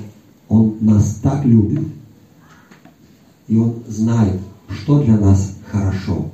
он 0.48 0.78
нас 0.80 1.20
так 1.22 1.44
любит, 1.44 1.86
и 3.46 3.56
он 3.56 3.82
знает, 3.86 4.40
что 4.68 5.02
для 5.02 5.16
нас 5.16 5.56
хорошо, 5.70 6.30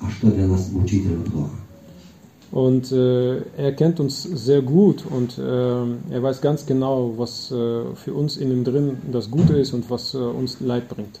а 0.00 0.10
что 0.10 0.30
для 0.30 0.46
нас 0.46 0.70
мучительно 0.72 1.22
плохо. 1.22 1.57
Und 2.51 2.91
äh, 2.91 3.41
er 3.57 3.73
kennt 3.73 3.99
uns 3.99 4.23
sehr 4.23 4.61
gut 4.61 5.03
und 5.05 5.37
äh, 5.37 5.41
er 5.41 6.23
weiß 6.23 6.41
ganz 6.41 6.65
genau, 6.65 7.13
was 7.17 7.51
äh, 7.51 7.95
für 7.95 8.13
uns 8.13 8.37
in 8.37 8.51
ihm 8.51 8.63
drin 8.63 8.97
das 9.11 9.29
Gute 9.29 9.53
ist 9.53 9.73
und 9.73 9.89
was 9.89 10.15
äh, 10.15 10.17
uns 10.17 10.59
Leid 10.59 10.89
bringt. 10.89 11.19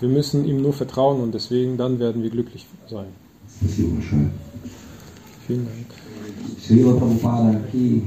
Wir 0.00 0.08
müssen 0.08 0.44
ihm 0.44 0.62
nur 0.62 0.72
vertrauen 0.74 1.20
und 1.22 1.34
deswegen 1.34 1.76
dann 1.78 1.98
werden 1.98 2.22
wir 2.22 2.30
glücklich 2.30 2.66
sein. 2.88 3.06
Vielen 5.46 5.66
Dank. 5.66 5.86
Srila 6.60 6.92
Prabhupada 6.92 7.60
ki. 7.72 8.02